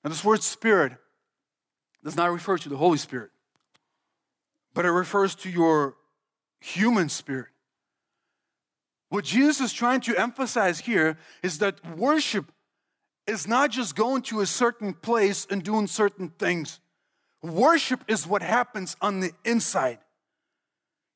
Now, 0.04 0.12
this 0.12 0.24
word 0.24 0.44
Spirit 0.44 0.94
does 2.04 2.16
not 2.16 2.32
refer 2.32 2.58
to 2.60 2.70
the 2.70 2.78
Holy 2.78 2.98
Spirit, 2.98 3.32
but 4.74 4.86
it 4.86 4.92
refers 4.92 5.34
to 5.36 5.50
your 5.50 5.96
human 6.60 7.10
spirit. 7.10 7.48
What 9.10 9.24
Jesus 9.24 9.62
is 9.62 9.74
trying 9.74 10.02
to 10.02 10.20
emphasize 10.20 10.80
here 10.80 11.18
is 11.42 11.60
that 11.60 11.98
worship 11.98 12.52
is 13.26 13.48
not 13.48 13.72
just 13.72 13.96
going 13.96 14.22
to 14.24 14.42
a 14.42 14.46
certain 14.46 14.94
place 14.94 15.48
and 15.50 15.64
doing 15.64 15.88
certain 15.88 16.30
things. 16.30 16.80
Worship 17.42 18.04
is 18.08 18.28
what 18.28 18.42
happens 18.42 18.96
on 19.02 19.20
the 19.20 19.32
inside. 19.46 20.00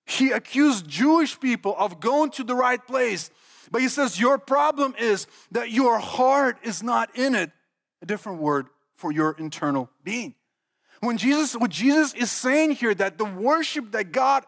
He 0.05 0.31
accused 0.31 0.87
Jewish 0.87 1.39
people 1.39 1.75
of 1.77 1.99
going 1.99 2.31
to 2.31 2.43
the 2.43 2.55
right 2.55 2.85
place, 2.85 3.29
but 3.71 3.81
he 3.81 3.87
says, 3.87 4.19
Your 4.19 4.37
problem 4.37 4.93
is 4.99 5.27
that 5.51 5.71
your 5.71 5.99
heart 5.99 6.57
is 6.63 6.83
not 6.83 7.15
in 7.17 7.35
it. 7.35 7.51
A 8.01 8.05
different 8.05 8.39
word 8.39 8.67
for 8.95 9.11
your 9.11 9.35
internal 9.37 9.89
being. 10.03 10.35
When 11.01 11.17
Jesus, 11.17 11.55
what 11.55 11.71
Jesus 11.71 12.13
is 12.13 12.31
saying 12.31 12.71
here, 12.71 12.93
that 12.93 13.17
the 13.17 13.25
worship 13.25 13.91
that 13.91 14.11
God 14.11 14.43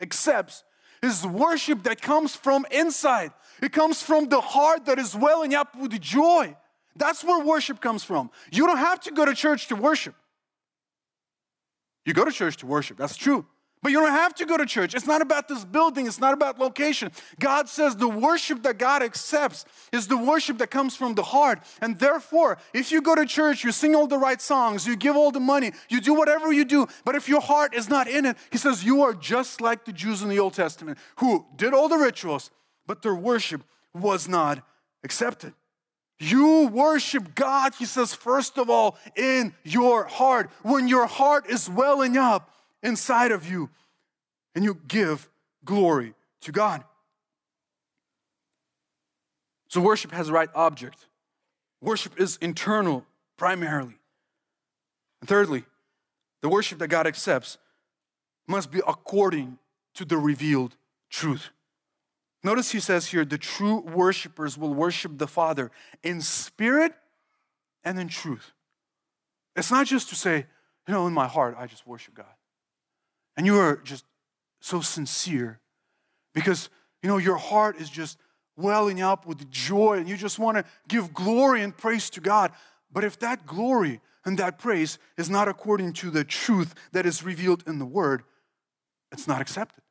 accepts 0.00 0.64
is 1.02 1.26
worship 1.26 1.82
that 1.84 2.00
comes 2.00 2.34
from 2.34 2.66
inside. 2.70 3.32
It 3.62 3.72
comes 3.72 4.02
from 4.02 4.28
the 4.28 4.40
heart 4.40 4.86
that 4.86 4.98
is 4.98 5.14
welling 5.14 5.54
up 5.54 5.76
with 5.76 5.98
joy. 6.00 6.56
That's 6.96 7.22
where 7.22 7.44
worship 7.44 7.80
comes 7.80 8.04
from. 8.04 8.30
You 8.50 8.66
don't 8.66 8.78
have 8.78 9.00
to 9.00 9.10
go 9.10 9.24
to 9.24 9.34
church 9.34 9.68
to 9.68 9.76
worship. 9.76 10.14
You 12.04 12.14
go 12.14 12.24
to 12.24 12.32
church 12.32 12.58
to 12.58 12.66
worship, 12.66 12.96
that's 12.96 13.16
true. 13.16 13.46
But 13.82 13.92
you 13.92 14.00
don't 14.00 14.10
have 14.10 14.34
to 14.36 14.46
go 14.46 14.56
to 14.56 14.66
church. 14.66 14.94
It's 14.94 15.06
not 15.06 15.22
about 15.22 15.48
this 15.48 15.64
building, 15.64 16.06
it's 16.06 16.18
not 16.18 16.34
about 16.34 16.58
location. 16.58 17.12
God 17.38 17.68
says 17.68 17.94
the 17.94 18.08
worship 18.08 18.62
that 18.62 18.78
God 18.78 19.02
accepts 19.02 19.64
is 19.92 20.08
the 20.08 20.16
worship 20.16 20.58
that 20.58 20.70
comes 20.70 20.96
from 20.96 21.14
the 21.14 21.22
heart. 21.22 21.60
And 21.80 21.98
therefore, 21.98 22.58
if 22.72 22.90
you 22.90 23.00
go 23.00 23.14
to 23.14 23.26
church, 23.26 23.64
you 23.64 23.72
sing 23.72 23.94
all 23.94 24.06
the 24.06 24.18
right 24.18 24.40
songs, 24.40 24.86
you 24.86 24.96
give 24.96 25.14
all 25.14 25.30
the 25.30 25.40
money, 25.40 25.72
you 25.88 26.00
do 26.00 26.14
whatever 26.14 26.52
you 26.52 26.64
do, 26.64 26.86
but 27.04 27.14
if 27.14 27.28
your 27.28 27.40
heart 27.40 27.74
is 27.74 27.88
not 27.88 28.08
in 28.08 28.24
it, 28.24 28.36
He 28.50 28.58
says 28.58 28.82
you 28.82 29.02
are 29.02 29.14
just 29.14 29.60
like 29.60 29.84
the 29.84 29.92
Jews 29.92 30.22
in 30.22 30.28
the 30.28 30.38
Old 30.38 30.54
Testament 30.54 30.98
who 31.16 31.46
did 31.54 31.74
all 31.74 31.88
the 31.88 31.98
rituals, 31.98 32.50
but 32.86 33.02
their 33.02 33.14
worship 33.14 33.62
was 33.94 34.26
not 34.26 34.64
accepted. 35.04 35.52
You 36.18 36.68
worship 36.68 37.34
God, 37.34 37.74
he 37.78 37.84
says, 37.84 38.14
first 38.14 38.58
of 38.58 38.70
all, 38.70 38.96
in 39.16 39.54
your 39.64 40.04
heart. 40.04 40.50
When 40.62 40.88
your 40.88 41.06
heart 41.06 41.48
is 41.48 41.68
welling 41.68 42.16
up, 42.16 42.50
inside 42.82 43.32
of 43.32 43.48
you 43.48 43.70
and 44.54 44.64
you 44.64 44.78
give 44.88 45.28
glory 45.64 46.14
to 46.42 46.52
God. 46.52 46.84
So 49.68 49.80
worship 49.80 50.12
has 50.12 50.28
the 50.28 50.32
right 50.32 50.48
object. 50.54 51.06
Worship 51.80 52.18
is 52.18 52.38
internal 52.40 53.04
primarily. 53.36 53.98
And 55.20 55.28
thirdly, 55.28 55.64
the 56.42 56.48
worship 56.48 56.78
that 56.78 56.88
God 56.88 57.06
accepts 57.06 57.58
must 58.46 58.70
be 58.70 58.80
according 58.86 59.58
to 59.94 60.04
the 60.04 60.16
revealed 60.16 60.76
truth. 61.10 61.50
Notice 62.44 62.70
he 62.70 62.80
says 62.80 63.06
here 63.06 63.24
the 63.24 63.38
true 63.38 63.80
worshipers 63.80 64.56
will 64.56 64.72
worship 64.72 65.18
the 65.18 65.26
Father 65.26 65.70
in 66.02 66.20
spirit 66.20 66.92
and 67.82 67.98
in 67.98 68.08
truth. 68.08 68.52
It's 69.56 69.70
not 69.70 69.86
just 69.86 70.08
to 70.10 70.14
say, 70.14 70.46
you 70.86 70.94
know, 70.94 71.06
in 71.06 71.12
my 71.12 71.26
heart, 71.26 71.56
I 71.58 71.66
just 71.66 71.86
worship 71.86 72.14
God. 72.14 72.35
And 73.36 73.46
you 73.46 73.58
are 73.58 73.76
just 73.76 74.04
so 74.60 74.80
sincere 74.80 75.60
because, 76.34 76.70
you 77.02 77.08
know, 77.08 77.18
your 77.18 77.36
heart 77.36 77.76
is 77.76 77.90
just 77.90 78.18
welling 78.56 79.02
up 79.02 79.26
with 79.26 79.50
joy 79.50 79.98
and 79.98 80.08
you 80.08 80.16
just 80.16 80.38
want 80.38 80.56
to 80.56 80.64
give 80.88 81.12
glory 81.12 81.62
and 81.62 81.76
praise 81.76 82.08
to 82.10 82.20
God. 82.20 82.52
But 82.90 83.04
if 83.04 83.18
that 83.18 83.46
glory 83.46 84.00
and 84.24 84.38
that 84.38 84.58
praise 84.58 84.98
is 85.16 85.28
not 85.28 85.48
according 85.48 85.92
to 85.94 86.10
the 86.10 86.24
truth 86.24 86.74
that 86.92 87.06
is 87.06 87.22
revealed 87.22 87.62
in 87.66 87.78
the 87.78 87.86
Word, 87.86 88.22
it's 89.12 89.28
not 89.28 89.40
accepted. 89.40 89.82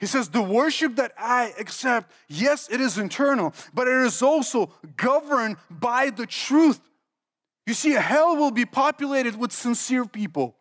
He 0.00 0.06
says, 0.06 0.30
The 0.30 0.42
worship 0.42 0.96
that 0.96 1.12
I 1.18 1.52
accept, 1.58 2.12
yes, 2.28 2.68
it 2.70 2.80
is 2.80 2.98
internal, 2.98 3.54
but 3.74 3.88
it 3.88 3.96
is 3.96 4.22
also 4.22 4.72
governed 4.96 5.56
by 5.70 6.10
the 6.10 6.26
truth. 6.26 6.80
You 7.66 7.74
see, 7.74 7.92
hell 7.92 8.36
will 8.36 8.50
be 8.50 8.64
populated 8.64 9.36
with 9.36 9.52
sincere 9.52 10.06
people. 10.06 10.56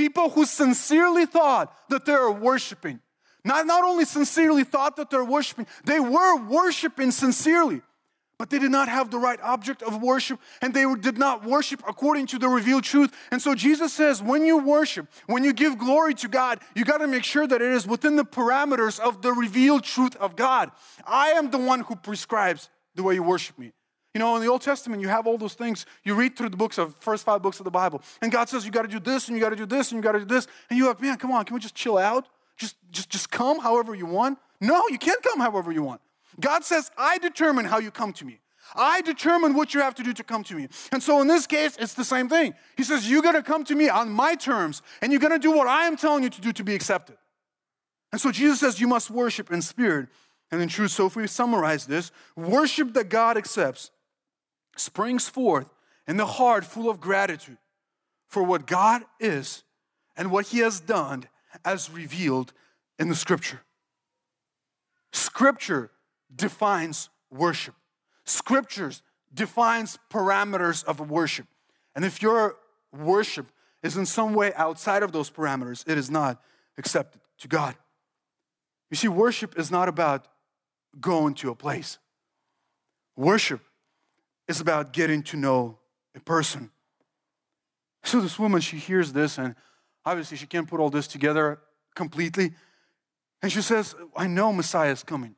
People 0.00 0.30
who 0.30 0.46
sincerely 0.46 1.26
thought 1.26 1.76
that 1.90 2.06
they 2.06 2.14
are 2.14 2.32
worshiping. 2.32 3.00
Not, 3.44 3.66
not 3.66 3.84
only 3.84 4.06
sincerely 4.06 4.64
thought 4.64 4.96
that 4.96 5.10
they're 5.10 5.22
worshiping, 5.22 5.66
they 5.84 6.00
were 6.00 6.42
worshiping 6.42 7.10
sincerely, 7.10 7.82
but 8.38 8.48
they 8.48 8.58
did 8.58 8.70
not 8.70 8.88
have 8.88 9.10
the 9.10 9.18
right 9.18 9.38
object 9.42 9.82
of 9.82 10.02
worship 10.02 10.40
and 10.62 10.72
they 10.72 10.86
did 10.94 11.18
not 11.18 11.44
worship 11.44 11.82
according 11.86 12.28
to 12.28 12.38
the 12.38 12.48
revealed 12.48 12.84
truth. 12.84 13.14
And 13.30 13.42
so 13.42 13.54
Jesus 13.54 13.92
says, 13.92 14.22
when 14.22 14.46
you 14.46 14.56
worship, 14.56 15.06
when 15.26 15.44
you 15.44 15.52
give 15.52 15.76
glory 15.76 16.14
to 16.14 16.28
God, 16.28 16.60
you 16.74 16.86
got 16.86 16.98
to 16.98 17.06
make 17.06 17.24
sure 17.24 17.46
that 17.46 17.60
it 17.60 17.70
is 17.70 17.86
within 17.86 18.16
the 18.16 18.24
parameters 18.24 18.98
of 18.98 19.20
the 19.20 19.34
revealed 19.34 19.84
truth 19.84 20.16
of 20.16 20.34
God. 20.34 20.70
I 21.06 21.32
am 21.32 21.50
the 21.50 21.58
one 21.58 21.80
who 21.80 21.94
prescribes 21.94 22.70
the 22.94 23.02
way 23.02 23.16
you 23.16 23.22
worship 23.22 23.58
me. 23.58 23.72
You 24.14 24.18
know, 24.18 24.34
in 24.36 24.42
the 24.42 24.48
Old 24.48 24.62
Testament, 24.62 25.00
you 25.00 25.08
have 25.08 25.26
all 25.26 25.38
those 25.38 25.54
things. 25.54 25.86
You 26.02 26.14
read 26.14 26.36
through 26.36 26.48
the 26.48 26.56
books 26.56 26.78
of 26.78 26.96
first 26.98 27.24
five 27.24 27.42
books 27.42 27.60
of 27.60 27.64
the 27.64 27.70
Bible, 27.70 28.02
and 28.20 28.32
God 28.32 28.48
says 28.48 28.64
you 28.64 28.72
got 28.72 28.82
to 28.82 28.88
do 28.88 28.98
this, 28.98 29.28
and 29.28 29.36
you 29.36 29.42
got 29.42 29.50
to 29.50 29.56
do 29.56 29.66
this, 29.66 29.92
and 29.92 29.98
you 29.98 30.02
got 30.02 30.12
to 30.12 30.20
do 30.20 30.24
this, 30.24 30.48
and 30.68 30.78
you're 30.78 30.88
like, 30.88 31.00
man, 31.00 31.16
come 31.16 31.30
on, 31.30 31.44
can 31.44 31.54
we 31.54 31.60
just 31.60 31.74
chill 31.76 31.96
out? 31.96 32.26
Just, 32.56 32.76
just, 32.90 33.08
just 33.08 33.30
come 33.30 33.60
however 33.60 33.94
you 33.94 34.06
want. 34.06 34.38
No, 34.60 34.88
you 34.88 34.98
can't 34.98 35.22
come 35.22 35.40
however 35.40 35.72
you 35.72 35.82
want. 35.82 36.00
God 36.38 36.64
says, 36.64 36.90
I 36.98 37.18
determine 37.18 37.64
how 37.64 37.78
you 37.78 37.90
come 37.90 38.12
to 38.14 38.24
me. 38.24 38.40
I 38.74 39.00
determine 39.00 39.54
what 39.54 39.74
you 39.74 39.80
have 39.80 39.94
to 39.96 40.02
do 40.02 40.12
to 40.12 40.22
come 40.22 40.44
to 40.44 40.54
me. 40.54 40.68
And 40.92 41.02
so 41.02 41.20
in 41.20 41.26
this 41.26 41.46
case, 41.46 41.76
it's 41.78 41.94
the 41.94 42.04
same 42.04 42.28
thing. 42.28 42.54
He 42.76 42.82
says, 42.82 43.10
You're 43.10 43.22
going 43.22 43.34
to 43.34 43.42
come 43.42 43.64
to 43.64 43.74
me 43.74 43.88
on 43.88 44.10
my 44.10 44.34
terms, 44.34 44.82
and 45.00 45.12
you're 45.12 45.20
going 45.20 45.32
to 45.32 45.38
do 45.38 45.52
what 45.52 45.66
I 45.66 45.86
am 45.86 45.96
telling 45.96 46.22
you 46.22 46.30
to 46.30 46.40
do 46.40 46.52
to 46.52 46.64
be 46.64 46.74
accepted. 46.74 47.16
And 48.12 48.20
so 48.20 48.30
Jesus 48.30 48.60
says, 48.60 48.80
You 48.80 48.88
must 48.88 49.10
worship 49.10 49.50
in 49.50 49.62
spirit 49.62 50.08
and 50.50 50.60
in 50.60 50.68
truth. 50.68 50.90
So 50.90 51.06
if 51.06 51.16
we 51.16 51.26
summarize 51.26 51.86
this, 51.86 52.12
worship 52.36 52.92
that 52.94 53.08
God 53.08 53.36
accepts 53.36 53.90
springs 54.76 55.28
forth 55.28 55.72
in 56.06 56.16
the 56.16 56.26
heart 56.26 56.64
full 56.64 56.88
of 56.88 57.00
gratitude 57.00 57.58
for 58.28 58.42
what 58.42 58.66
God 58.66 59.02
is 59.18 59.64
and 60.16 60.30
what 60.30 60.46
He 60.48 60.58
has 60.58 60.80
done 60.80 61.24
as 61.64 61.90
revealed 61.90 62.52
in 62.98 63.08
the 63.08 63.14
scripture. 63.14 63.60
Scripture 65.12 65.90
defines 66.34 67.08
worship. 67.30 67.74
Scriptures 68.24 69.02
defines 69.32 69.98
parameters 70.12 70.84
of 70.84 71.10
worship. 71.10 71.46
And 71.94 72.04
if 72.04 72.22
your 72.22 72.56
worship 72.92 73.46
is 73.82 73.96
in 73.96 74.06
some 74.06 74.34
way 74.34 74.52
outside 74.54 75.02
of 75.02 75.12
those 75.12 75.30
parameters, 75.30 75.88
it 75.88 75.98
is 75.98 76.10
not 76.10 76.40
accepted 76.78 77.20
to 77.38 77.48
God. 77.48 77.74
You 78.90 78.96
see, 78.96 79.08
worship 79.08 79.58
is 79.58 79.70
not 79.70 79.88
about 79.88 80.26
going 81.00 81.34
to 81.34 81.50
a 81.50 81.54
place. 81.54 81.98
Worship 83.16 83.60
is 84.50 84.60
about 84.60 84.92
getting 84.92 85.22
to 85.22 85.36
know 85.36 85.78
a 86.14 86.20
person. 86.20 86.70
So 88.04 88.20
this 88.20 88.38
woman, 88.38 88.60
she 88.60 88.76
hears 88.76 89.12
this 89.12 89.38
and 89.38 89.54
Obviously, 90.04 90.36
she 90.36 90.46
can't 90.46 90.68
put 90.68 90.80
all 90.80 90.90
this 90.90 91.06
together 91.06 91.60
completely. 91.94 92.52
And 93.42 93.52
she 93.52 93.62
says, 93.62 93.94
I 94.16 94.26
know 94.26 94.52
Messiah 94.52 94.92
is 94.92 95.02
coming. 95.02 95.34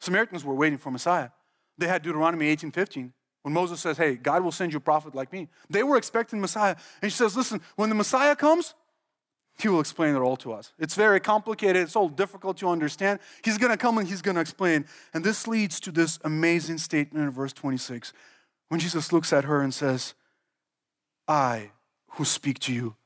Samaritans 0.00 0.44
were 0.44 0.54
waiting 0.54 0.78
for 0.78 0.90
Messiah. 0.90 1.30
They 1.78 1.88
had 1.88 2.02
Deuteronomy 2.02 2.46
18 2.48 2.70
15. 2.70 3.12
When 3.42 3.54
Moses 3.54 3.80
says, 3.80 3.96
Hey, 3.96 4.16
God 4.16 4.42
will 4.42 4.52
send 4.52 4.72
you 4.72 4.78
a 4.78 4.80
prophet 4.80 5.14
like 5.14 5.32
me, 5.32 5.48
they 5.68 5.82
were 5.82 5.96
expecting 5.96 6.40
Messiah. 6.40 6.76
And 7.02 7.10
she 7.10 7.16
says, 7.16 7.36
Listen, 7.36 7.60
when 7.76 7.88
the 7.88 7.94
Messiah 7.94 8.36
comes, 8.36 8.74
he 9.58 9.68
will 9.68 9.80
explain 9.80 10.16
it 10.16 10.18
all 10.18 10.36
to 10.38 10.52
us. 10.52 10.72
It's 10.78 10.94
very 10.94 11.20
complicated, 11.20 11.82
it's 11.82 11.96
all 11.96 12.08
difficult 12.08 12.56
to 12.58 12.68
understand. 12.68 13.20
He's 13.44 13.58
gonna 13.58 13.76
come 13.76 13.98
and 13.98 14.08
he's 14.08 14.22
gonna 14.22 14.40
explain. 14.40 14.84
And 15.12 15.24
this 15.24 15.46
leads 15.46 15.80
to 15.80 15.92
this 15.92 16.18
amazing 16.24 16.78
statement 16.78 17.24
in 17.24 17.30
verse 17.30 17.52
26 17.52 18.12
when 18.68 18.80
Jesus 18.80 19.12
looks 19.12 19.32
at 19.32 19.44
her 19.44 19.60
and 19.60 19.72
says, 19.72 20.14
I 21.26 21.70
who 22.10 22.24
speak 22.24 22.58
to 22.60 22.72
you 22.72 22.96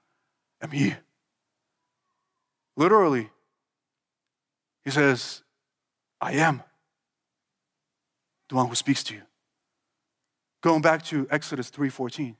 am 0.62 0.70
He. 0.70 0.94
Literally, 2.76 3.30
He 4.84 4.90
says, 4.90 5.42
I 6.20 6.32
am 6.32 6.62
the 8.48 8.54
one 8.56 8.68
who 8.68 8.74
speaks 8.74 9.02
to 9.04 9.14
you. 9.14 9.22
Going 10.62 10.82
back 10.82 11.04
to 11.06 11.26
Exodus 11.30 11.70
3:14, 11.70 12.34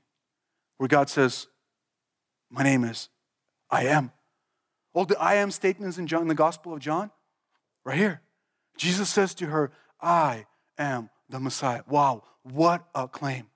where 0.77 0.87
God 0.87 1.09
says, 1.09 1.47
My 2.49 2.63
name 2.63 2.83
is 2.83 3.09
I 3.69 3.85
am. 3.85 4.11
All 4.93 5.05
the 5.05 5.19
I 5.19 5.35
am 5.35 5.51
statements 5.51 5.97
in 5.97 6.07
John, 6.07 6.23
in 6.23 6.27
the 6.27 6.35
Gospel 6.35 6.73
of 6.73 6.79
John, 6.79 7.11
right 7.85 7.97
here. 7.97 8.21
Jesus 8.75 9.09
says 9.09 9.33
to 9.35 9.45
her, 9.47 9.71
I 10.01 10.45
am 10.77 11.09
the 11.29 11.39
Messiah. 11.39 11.83
Wow, 11.87 12.23
what 12.51 12.85
a 12.95 13.07
claim. 13.07 13.47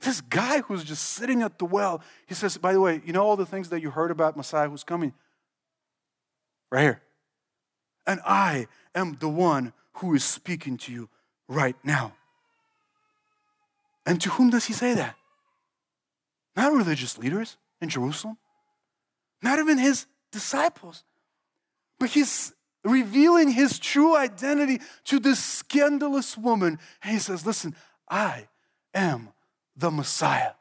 This 0.00 0.20
guy 0.20 0.60
who's 0.60 0.84
just 0.84 1.04
sitting 1.04 1.42
at 1.42 1.58
the 1.58 1.64
well, 1.64 2.02
he 2.26 2.34
says, 2.34 2.56
By 2.56 2.72
the 2.72 2.80
way, 2.80 3.00
you 3.04 3.12
know 3.12 3.24
all 3.24 3.36
the 3.36 3.46
things 3.46 3.70
that 3.70 3.82
you 3.82 3.90
heard 3.90 4.10
about 4.10 4.36
Messiah 4.36 4.68
who's 4.68 4.84
coming? 4.84 5.12
Right 6.70 6.82
here. 6.82 7.02
And 8.06 8.20
I 8.24 8.68
am 8.94 9.16
the 9.20 9.28
one 9.28 9.72
who 9.94 10.14
is 10.14 10.24
speaking 10.24 10.76
to 10.78 10.92
you 10.92 11.08
right 11.48 11.76
now. 11.82 12.14
And 14.06 14.20
to 14.22 14.30
whom 14.30 14.50
does 14.50 14.66
he 14.66 14.72
say 14.72 14.94
that? 14.94 15.16
Not 16.56 16.72
religious 16.72 17.18
leaders 17.18 17.56
in 17.80 17.88
Jerusalem, 17.88 18.38
not 19.42 19.58
even 19.58 19.78
his 19.78 20.06
disciples, 20.32 21.04
but 21.98 22.10
he's 22.10 22.54
revealing 22.84 23.50
his 23.50 23.78
true 23.78 24.16
identity 24.16 24.80
to 25.04 25.18
this 25.18 25.42
scandalous 25.42 26.38
woman. 26.38 26.78
And 27.02 27.12
he 27.12 27.18
says, 27.18 27.44
Listen, 27.44 27.74
I 28.10 28.48
am 28.94 29.30
the 29.76 29.90
Messiah, 29.90 30.52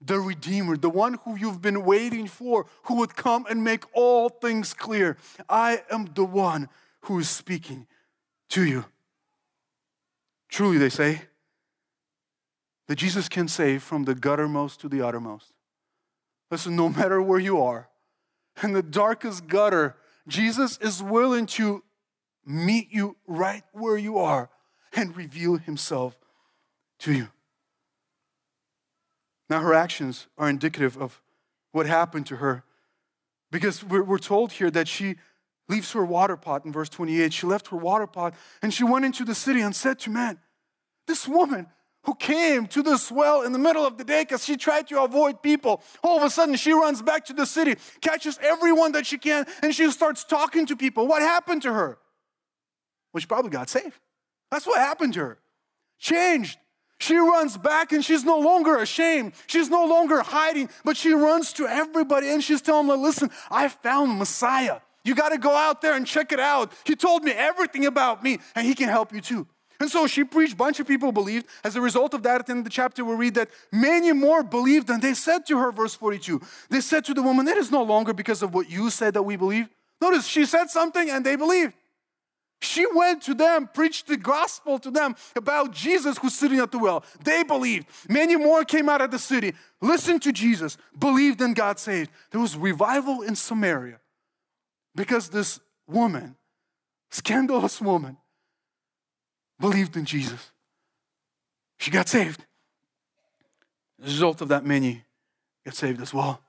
the 0.00 0.20
Redeemer, 0.20 0.76
the 0.76 0.90
one 0.90 1.18
who 1.24 1.36
you've 1.36 1.62
been 1.62 1.84
waiting 1.84 2.26
for, 2.26 2.66
who 2.84 2.96
would 2.96 3.16
come 3.16 3.46
and 3.48 3.64
make 3.64 3.84
all 3.92 4.28
things 4.28 4.74
clear. 4.74 5.16
I 5.48 5.82
am 5.90 6.10
the 6.14 6.24
one 6.24 6.68
who 7.02 7.18
is 7.18 7.28
speaking 7.28 7.86
to 8.50 8.64
you. 8.64 8.84
Truly, 10.48 10.78
they 10.78 10.90
say 10.90 11.22
that 12.86 12.96
Jesus 12.96 13.28
can 13.28 13.48
save 13.48 13.82
from 13.82 14.04
the 14.04 14.14
guttermost 14.14 14.78
to 14.80 14.88
the 14.88 15.00
uttermost. 15.00 15.52
Listen, 16.50 16.76
no 16.76 16.88
matter 16.90 17.20
where 17.20 17.40
you 17.40 17.60
are, 17.62 17.88
in 18.62 18.72
the 18.72 18.82
darkest 18.82 19.46
gutter, 19.48 19.96
Jesus 20.28 20.78
is 20.78 21.02
willing 21.02 21.46
to 21.46 21.82
meet 22.46 22.88
you 22.90 23.16
right 23.26 23.64
where 23.72 23.96
you 23.96 24.18
are 24.18 24.50
and 24.92 25.16
reveal 25.16 25.56
himself 25.56 26.16
to 27.04 27.12
you. 27.12 27.28
Now, 29.50 29.60
her 29.60 29.74
actions 29.74 30.26
are 30.38 30.48
indicative 30.48 30.96
of 30.96 31.20
what 31.72 31.86
happened 31.86 32.26
to 32.26 32.36
her 32.36 32.64
because 33.50 33.84
we're, 33.84 34.18
told 34.18 34.52
here 34.52 34.70
that 34.70 34.88
she 34.88 35.16
leaves 35.68 35.92
her 35.92 36.04
water 36.04 36.36
pot 36.36 36.64
in 36.64 36.72
verse 36.72 36.88
28. 36.88 37.32
She 37.32 37.46
left 37.46 37.68
her 37.68 37.76
water 37.76 38.06
pot 38.06 38.34
and 38.62 38.72
she 38.72 38.84
went 38.84 39.04
into 39.04 39.24
the 39.24 39.34
city 39.34 39.60
and 39.60 39.76
said 39.76 39.98
to 40.00 40.10
man, 40.10 40.38
This 41.06 41.28
woman 41.28 41.66
who 42.04 42.14
came 42.14 42.66
to 42.68 42.82
this 42.82 43.12
well 43.12 43.42
in 43.42 43.52
the 43.52 43.58
middle 43.58 43.86
of 43.86 43.98
the 43.98 44.04
day 44.04 44.22
because 44.22 44.44
she 44.44 44.56
tried 44.56 44.88
to 44.88 45.02
avoid 45.02 45.42
people, 45.42 45.82
all 46.02 46.16
of 46.16 46.22
a 46.22 46.30
sudden 46.30 46.56
she 46.56 46.72
runs 46.72 47.02
back 47.02 47.26
to 47.26 47.32
the 47.34 47.46
city, 47.46 47.76
catches 48.00 48.38
everyone 48.42 48.92
that 48.92 49.06
she 49.06 49.18
can, 49.18 49.46
and 49.62 49.74
she 49.74 49.90
starts 49.90 50.24
talking 50.24 50.66
to 50.66 50.76
people. 50.76 51.06
What 51.06 51.22
happened 51.22 51.62
to 51.62 51.72
her? 51.72 51.98
Well, 53.12 53.20
she 53.20 53.26
probably 53.26 53.50
got 53.50 53.68
saved. 53.68 54.00
That's 54.50 54.66
what 54.66 54.78
happened 54.78 55.14
to 55.14 55.20
her. 55.20 55.38
Changed. 55.98 56.58
She 56.98 57.16
runs 57.16 57.56
back 57.56 57.92
and 57.92 58.04
she's 58.04 58.24
no 58.24 58.38
longer 58.38 58.76
ashamed. 58.78 59.32
She's 59.46 59.68
no 59.68 59.84
longer 59.84 60.20
hiding, 60.20 60.70
but 60.84 60.96
she 60.96 61.12
runs 61.12 61.52
to 61.54 61.66
everybody 61.66 62.30
and 62.30 62.42
she's 62.42 62.62
telling 62.62 62.86
them, 62.86 63.02
listen, 63.02 63.30
I 63.50 63.68
found 63.68 64.18
Messiah. 64.18 64.80
You 65.04 65.14
got 65.14 65.30
to 65.30 65.38
go 65.38 65.54
out 65.54 65.82
there 65.82 65.94
and 65.94 66.06
check 66.06 66.32
it 66.32 66.40
out. 66.40 66.72
He 66.84 66.96
told 66.96 67.24
me 67.24 67.32
everything 67.32 67.84
about 67.84 68.22
me 68.22 68.38
and 68.54 68.66
he 68.66 68.74
can 68.74 68.88
help 68.88 69.12
you 69.12 69.20
too. 69.20 69.46
And 69.80 69.90
so 69.90 70.06
she 70.06 70.24
preached, 70.24 70.56
bunch 70.56 70.80
of 70.80 70.86
people 70.86 71.12
believed. 71.12 71.46
As 71.62 71.76
a 71.76 71.80
result 71.80 72.14
of 72.14 72.22
that, 72.22 72.48
of 72.48 72.64
the 72.64 72.70
chapter, 72.70 73.04
we 73.04 73.14
read 73.16 73.34
that 73.34 73.50
many 73.72 74.12
more 74.12 74.42
believed, 74.42 74.88
and 74.88 75.02
they 75.02 75.14
said 75.14 75.46
to 75.46 75.58
her, 75.58 75.72
verse 75.72 75.94
42, 75.94 76.40
they 76.70 76.80
said 76.80 77.04
to 77.06 77.12
the 77.12 77.22
woman, 77.22 77.48
It 77.48 77.56
is 77.56 77.70
no 77.70 77.82
longer 77.82 78.14
because 78.14 78.42
of 78.42 78.54
what 78.54 78.70
you 78.70 78.88
said 78.88 79.14
that 79.14 79.24
we 79.24 79.36
believe. 79.36 79.68
Notice 80.00 80.26
she 80.26 80.44
said 80.44 80.70
something 80.70 81.10
and 81.10 81.26
they 81.26 81.36
believed. 81.36 81.74
She 82.60 82.86
went 82.94 83.22
to 83.24 83.34
them, 83.34 83.68
preached 83.72 84.06
the 84.06 84.16
gospel 84.16 84.78
to 84.78 84.90
them 84.90 85.16
about 85.36 85.72
Jesus 85.72 86.18
who's 86.18 86.34
sitting 86.34 86.58
at 86.58 86.72
the 86.72 86.78
well. 86.78 87.04
They 87.22 87.42
believed. 87.42 87.86
Many 88.08 88.36
more 88.36 88.64
came 88.64 88.88
out 88.88 89.02
of 89.02 89.10
the 89.10 89.18
city, 89.18 89.54
listened 89.80 90.22
to 90.22 90.32
Jesus, 90.32 90.76
believed 90.98 91.40
and 91.40 91.54
got 91.54 91.78
saved. 91.78 92.10
There 92.30 92.40
was 92.40 92.56
revival 92.56 93.22
in 93.22 93.36
Samaria 93.36 94.00
because 94.94 95.28
this 95.28 95.60
woman, 95.86 96.36
scandalous 97.10 97.80
woman, 97.80 98.16
believed 99.60 99.96
in 99.96 100.04
Jesus. 100.04 100.50
She 101.78 101.90
got 101.90 102.08
saved. 102.08 102.44
As 104.00 104.06
a 104.06 104.10
result 104.10 104.40
of 104.40 104.48
that, 104.48 104.64
many 104.64 105.04
get 105.64 105.74
saved 105.74 106.00
as 106.00 106.12
well. 106.12 106.40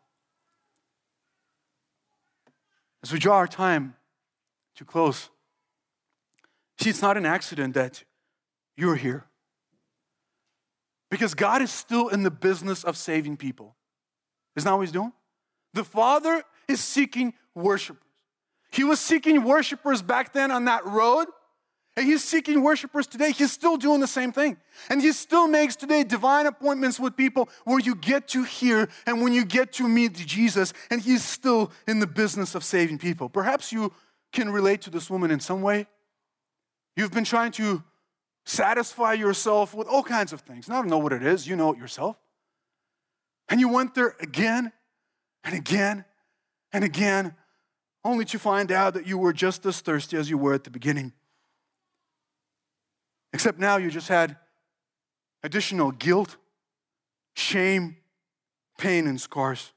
As 3.04 3.12
we 3.12 3.20
draw 3.20 3.36
our 3.36 3.48
time 3.48 3.96
to 4.76 4.86
close, 4.86 5.30
see, 6.80 6.90
it's 6.90 7.02
not 7.02 7.18
an 7.18 7.26
accident 7.26 7.74
that 7.76 8.04
you're 8.78 8.96
here. 8.96 9.26
Because 11.10 11.34
God 11.34 11.62
is 11.62 11.72
still 11.72 12.10
in 12.10 12.24
the 12.24 12.32
business 12.32 12.84
of 12.84 12.98
saving 12.98 13.38
people. 13.38 13.76
Isn't 14.56 14.70
that 14.70 14.76
what 14.76 14.82
He's 14.82 14.92
doing? 14.92 15.14
The 15.74 15.84
Father 15.84 16.44
is 16.68 16.80
seeking 16.82 17.34
worshipers. 17.54 18.02
He 18.72 18.84
was 18.84 19.00
seeking 19.00 19.44
worshipers 19.44 20.02
back 20.02 20.34
then 20.34 20.52
on 20.52 20.66
that 20.66 20.86
road 20.86 21.28
and 21.98 22.06
he's 22.06 22.24
seeking 22.24 22.62
worshipers 22.62 23.08
today. 23.08 23.32
He's 23.32 23.54
still 23.54 23.78
doing 23.78 24.02
the 24.02 24.08
same 24.08 24.34
thing. 24.34 24.58
And 24.90 25.02
he 25.02 25.14
still 25.14 25.48
makes 25.48 25.78
today 25.78 26.04
divine 26.04 26.46
appointments 26.46 27.00
with 27.00 27.16
people 27.16 27.48
where 27.64 27.80
you 27.80 27.96
get 27.96 28.28
to 28.30 28.44
hear 28.44 28.90
and 29.06 29.22
when 29.22 29.32
you 29.32 29.46
get 29.46 29.72
to 29.74 29.88
meet 29.88 30.14
Jesus. 30.14 30.74
And 30.92 31.02
he's 31.02 31.24
still 31.24 31.72
in 31.88 32.00
the 32.00 32.08
business 32.08 32.54
of 32.54 32.66
saving 32.66 32.98
people. 32.98 33.30
Perhaps 33.30 33.72
you 33.72 33.94
can 34.34 34.50
relate 34.50 34.82
to 34.82 34.90
this 34.90 35.10
woman 35.10 35.32
in 35.32 35.40
some 35.40 35.62
way. 35.62 35.88
You've 36.96 37.12
been 37.12 37.26
trying 37.26 37.52
to 37.54 37.84
satisfy 38.46 39.14
yourself 39.14 39.74
with 39.74 39.88
all 39.88 40.04
kinds 40.04 40.32
of 40.32 40.42
things. 40.42 40.68
And 40.68 40.76
I 40.76 40.80
don't 40.80 40.90
know 40.90 40.98
what 40.98 41.14
it 41.14 41.24
is, 41.24 41.48
you 41.48 41.56
know 41.56 41.72
it 41.74 41.78
yourself. 41.78 42.18
And 43.50 43.60
you 43.60 43.70
went 43.70 43.96
there 43.96 44.16
again 44.20 44.72
and 45.44 45.56
again 45.56 46.06
and 46.72 46.84
again, 46.84 47.36
only 48.04 48.26
to 48.26 48.40
find 48.40 48.72
out 48.72 48.94
that 48.94 49.08
you 49.08 49.18
were 49.18 49.34
just 49.34 49.66
as 49.66 49.82
thirsty 49.82 50.18
as 50.18 50.30
you 50.30 50.38
were 50.38 50.54
at 50.54 50.64
the 50.64 50.70
beginning. 50.70 51.14
Except 53.34 53.60
now 53.60 53.78
you 53.78 53.90
just 53.90 54.08
had 54.08 54.38
additional 55.44 55.92
guilt, 55.92 56.38
shame, 57.36 57.98
pain, 58.78 59.08
and 59.08 59.20
scars. 59.20 59.74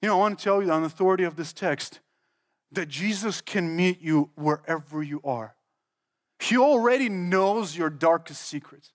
You 0.00 0.08
know, 0.08 0.16
I 0.16 0.18
want 0.18 0.38
to 0.38 0.42
tell 0.42 0.62
you 0.62 0.70
on 0.70 0.82
the 0.82 0.86
authority 0.86 1.24
of 1.24 1.36
this 1.36 1.52
text 1.52 2.00
that 2.72 2.88
Jesus 2.88 3.40
can 3.40 3.74
meet 3.76 4.00
you 4.00 4.30
wherever 4.34 5.02
you 5.02 5.20
are. 5.24 5.54
He 6.38 6.56
already 6.56 7.08
knows 7.08 7.76
your 7.76 7.90
darkest 7.90 8.42
secrets. 8.42 8.92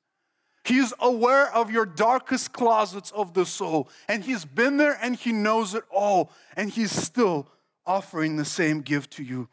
He's 0.63 0.93
aware 0.99 1.53
of 1.53 1.69
your 1.69 1.85
darkest 1.85 2.53
closets 2.53 3.11
of 3.11 3.33
the 3.33 3.45
soul, 3.45 3.87
and 4.07 4.23
He's 4.23 4.45
been 4.45 4.77
there 4.77 4.97
and 4.99 5.15
He 5.15 5.31
knows 5.31 5.75
it 5.75 5.83
all, 5.91 6.31
and 6.55 6.71
He's 6.71 6.91
still 6.91 7.47
offering 7.85 8.35
the 8.35 8.45
same 8.45 8.81
gift 8.81 9.11
to 9.11 9.23
you 9.23 9.47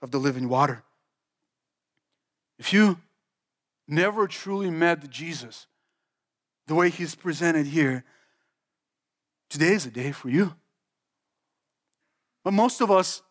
of 0.00 0.12
the 0.12 0.18
living 0.18 0.48
water. 0.48 0.84
If 2.58 2.72
you 2.72 2.98
never 3.88 4.28
truly 4.28 4.70
met 4.70 5.10
Jesus 5.10 5.66
the 6.68 6.74
way 6.74 6.90
he's 6.90 7.14
presented 7.14 7.66
here, 7.66 8.04
today 9.50 9.72
is 9.72 9.84
a 9.84 9.90
day 9.90 10.12
for 10.12 10.28
you. 10.28 10.54
But 12.44 12.52
most 12.52 12.80
of 12.80 12.90
us 12.90 13.22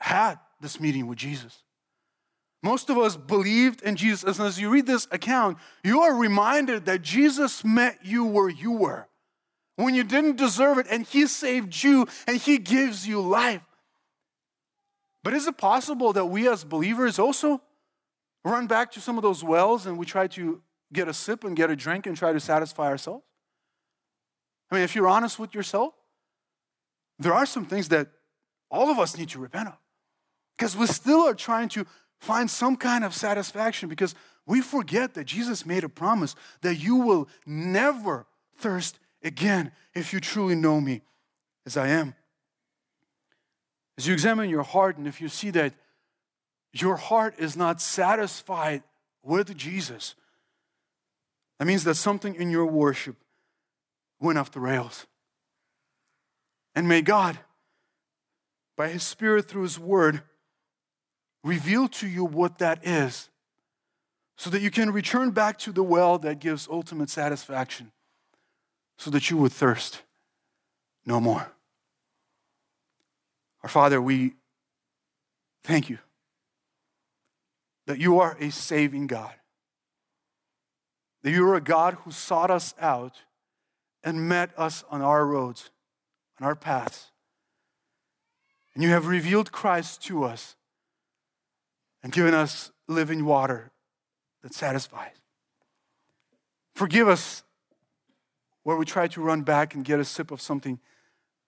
had 0.00 0.38
this 0.60 0.80
meeting 0.80 1.06
with 1.06 1.18
Jesus. 1.18 1.62
Most 2.62 2.90
of 2.90 2.98
us 2.98 3.16
believed 3.16 3.82
in 3.82 3.96
Jesus. 3.96 4.38
And 4.38 4.46
as 4.46 4.60
you 4.60 4.68
read 4.68 4.86
this 4.86 5.06
account, 5.10 5.58
you 5.82 6.02
are 6.02 6.14
reminded 6.14 6.84
that 6.86 7.02
Jesus 7.02 7.64
met 7.64 7.98
you 8.02 8.24
where 8.24 8.48
you 8.48 8.72
were 8.72 9.06
when 9.76 9.94
you 9.94 10.04
didn't 10.04 10.36
deserve 10.36 10.78
it, 10.78 10.86
and 10.90 11.06
He 11.06 11.26
saved 11.26 11.82
you 11.82 12.06
and 12.26 12.36
He 12.36 12.58
gives 12.58 13.06
you 13.06 13.20
life. 13.20 13.62
But 15.22 15.34
is 15.34 15.46
it 15.46 15.56
possible 15.56 16.12
that 16.12 16.26
we 16.26 16.48
as 16.48 16.64
believers 16.64 17.18
also 17.18 17.62
run 18.44 18.66
back 18.66 18.92
to 18.92 19.00
some 19.00 19.16
of 19.16 19.22
those 19.22 19.44
wells 19.44 19.86
and 19.86 19.98
we 19.98 20.06
try 20.06 20.26
to 20.28 20.62
get 20.92 21.08
a 21.08 21.14
sip 21.14 21.44
and 21.44 21.56
get 21.56 21.70
a 21.70 21.76
drink 21.76 22.06
and 22.06 22.16
try 22.16 22.32
to 22.32 22.40
satisfy 22.40 22.86
ourselves? 22.86 23.24
I 24.70 24.76
mean, 24.76 24.84
if 24.84 24.94
you're 24.94 25.08
honest 25.08 25.38
with 25.38 25.54
yourself, 25.54 25.94
there 27.18 27.34
are 27.34 27.44
some 27.44 27.66
things 27.66 27.88
that 27.88 28.08
all 28.70 28.90
of 28.90 28.98
us 28.98 29.16
need 29.16 29.28
to 29.30 29.38
repent 29.38 29.68
of 29.68 29.74
because 30.60 30.76
we 30.76 30.86
still 30.86 31.26
are 31.26 31.32
trying 31.32 31.70
to 31.70 31.86
find 32.18 32.50
some 32.50 32.76
kind 32.76 33.02
of 33.02 33.14
satisfaction 33.14 33.88
because 33.88 34.14
we 34.46 34.60
forget 34.60 35.14
that 35.14 35.24
Jesus 35.24 35.64
made 35.64 35.84
a 35.84 35.88
promise 35.88 36.34
that 36.60 36.74
you 36.74 36.96
will 36.96 37.30
never 37.46 38.26
thirst 38.58 38.98
again 39.24 39.72
if 39.94 40.12
you 40.12 40.20
truly 40.20 40.54
know 40.54 40.78
me 40.78 41.00
as 41.64 41.78
I 41.78 41.88
am. 41.88 42.14
As 43.96 44.06
you 44.06 44.12
examine 44.12 44.50
your 44.50 44.62
heart 44.62 44.98
and 44.98 45.08
if 45.08 45.18
you 45.18 45.30
see 45.30 45.48
that 45.48 45.72
your 46.74 46.96
heart 46.96 47.36
is 47.38 47.56
not 47.56 47.80
satisfied 47.80 48.82
with 49.22 49.56
Jesus, 49.56 50.14
that 51.58 51.64
means 51.64 51.84
that 51.84 51.94
something 51.94 52.34
in 52.34 52.50
your 52.50 52.66
worship 52.66 53.16
went 54.20 54.36
off 54.36 54.50
the 54.50 54.60
rails. 54.60 55.06
And 56.74 56.86
may 56.86 57.00
God, 57.00 57.38
by 58.76 58.88
His 58.88 59.02
Spirit 59.02 59.48
through 59.48 59.62
His 59.62 59.78
Word, 59.78 60.22
reveal 61.42 61.88
to 61.88 62.06
you 62.06 62.24
what 62.24 62.58
that 62.58 62.86
is 62.86 63.28
so 64.36 64.50
that 64.50 64.62
you 64.62 64.70
can 64.70 64.90
return 64.90 65.30
back 65.30 65.58
to 65.58 65.72
the 65.72 65.82
well 65.82 66.18
that 66.18 66.38
gives 66.38 66.68
ultimate 66.68 67.10
satisfaction 67.10 67.92
so 68.98 69.10
that 69.10 69.30
you 69.30 69.36
would 69.36 69.52
thirst 69.52 70.02
no 71.04 71.20
more. 71.20 71.52
Our 73.62 73.68
Father, 73.68 74.00
we 74.00 74.34
thank 75.62 75.90
you 75.90 75.98
that 77.86 77.98
you 77.98 78.20
are 78.20 78.36
a 78.38 78.50
saving 78.50 79.06
God. 79.06 79.32
That 81.22 81.32
you 81.32 81.46
are 81.48 81.56
a 81.56 81.60
God 81.60 81.94
who 82.04 82.10
sought 82.10 82.50
us 82.50 82.74
out 82.80 83.16
and 84.02 84.28
met 84.28 84.50
us 84.56 84.84
on 84.90 85.02
our 85.02 85.26
roads, 85.26 85.70
on 86.40 86.46
our 86.46 86.54
paths. 86.54 87.10
And 88.74 88.82
you 88.82 88.90
have 88.90 89.06
revealed 89.06 89.52
Christ 89.52 90.02
to 90.04 90.24
us 90.24 90.56
and 92.02 92.12
given 92.12 92.34
us 92.34 92.70
living 92.88 93.24
water 93.24 93.70
that 94.42 94.54
satisfies. 94.54 95.14
Forgive 96.74 97.08
us 97.08 97.42
where 98.62 98.76
we 98.76 98.84
try 98.84 99.06
to 99.08 99.20
run 99.20 99.42
back 99.42 99.74
and 99.74 99.84
get 99.84 100.00
a 100.00 100.04
sip 100.04 100.30
of 100.30 100.40
something 100.40 100.78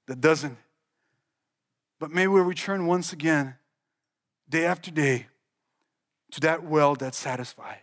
that 0.07 0.21
doesn't. 0.21 0.59
But 1.99 2.11
may 2.11 2.27
we 2.27 2.41
return 2.41 2.87
once 2.87 3.13
again, 3.13 3.55
day 4.49 4.65
after 4.65 4.91
day, 4.91 5.27
to 6.33 6.41
that 6.41 6.65
well 6.65 6.95
that 6.97 7.15
satisfies. 7.15 7.79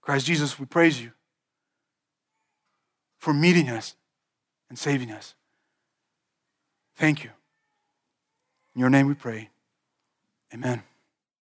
Christ 0.00 0.26
Jesus, 0.26 0.58
we 0.58 0.66
praise 0.66 1.00
you 1.00 1.12
for 3.18 3.32
meeting 3.32 3.68
us 3.68 3.94
and 4.68 4.78
saving 4.78 5.10
us. 5.10 5.34
Thank 6.96 7.24
you. 7.24 7.30
In 8.74 8.80
your 8.80 8.90
name 8.90 9.06
we 9.06 9.14
pray. 9.14 9.50
Amen. 10.52 10.82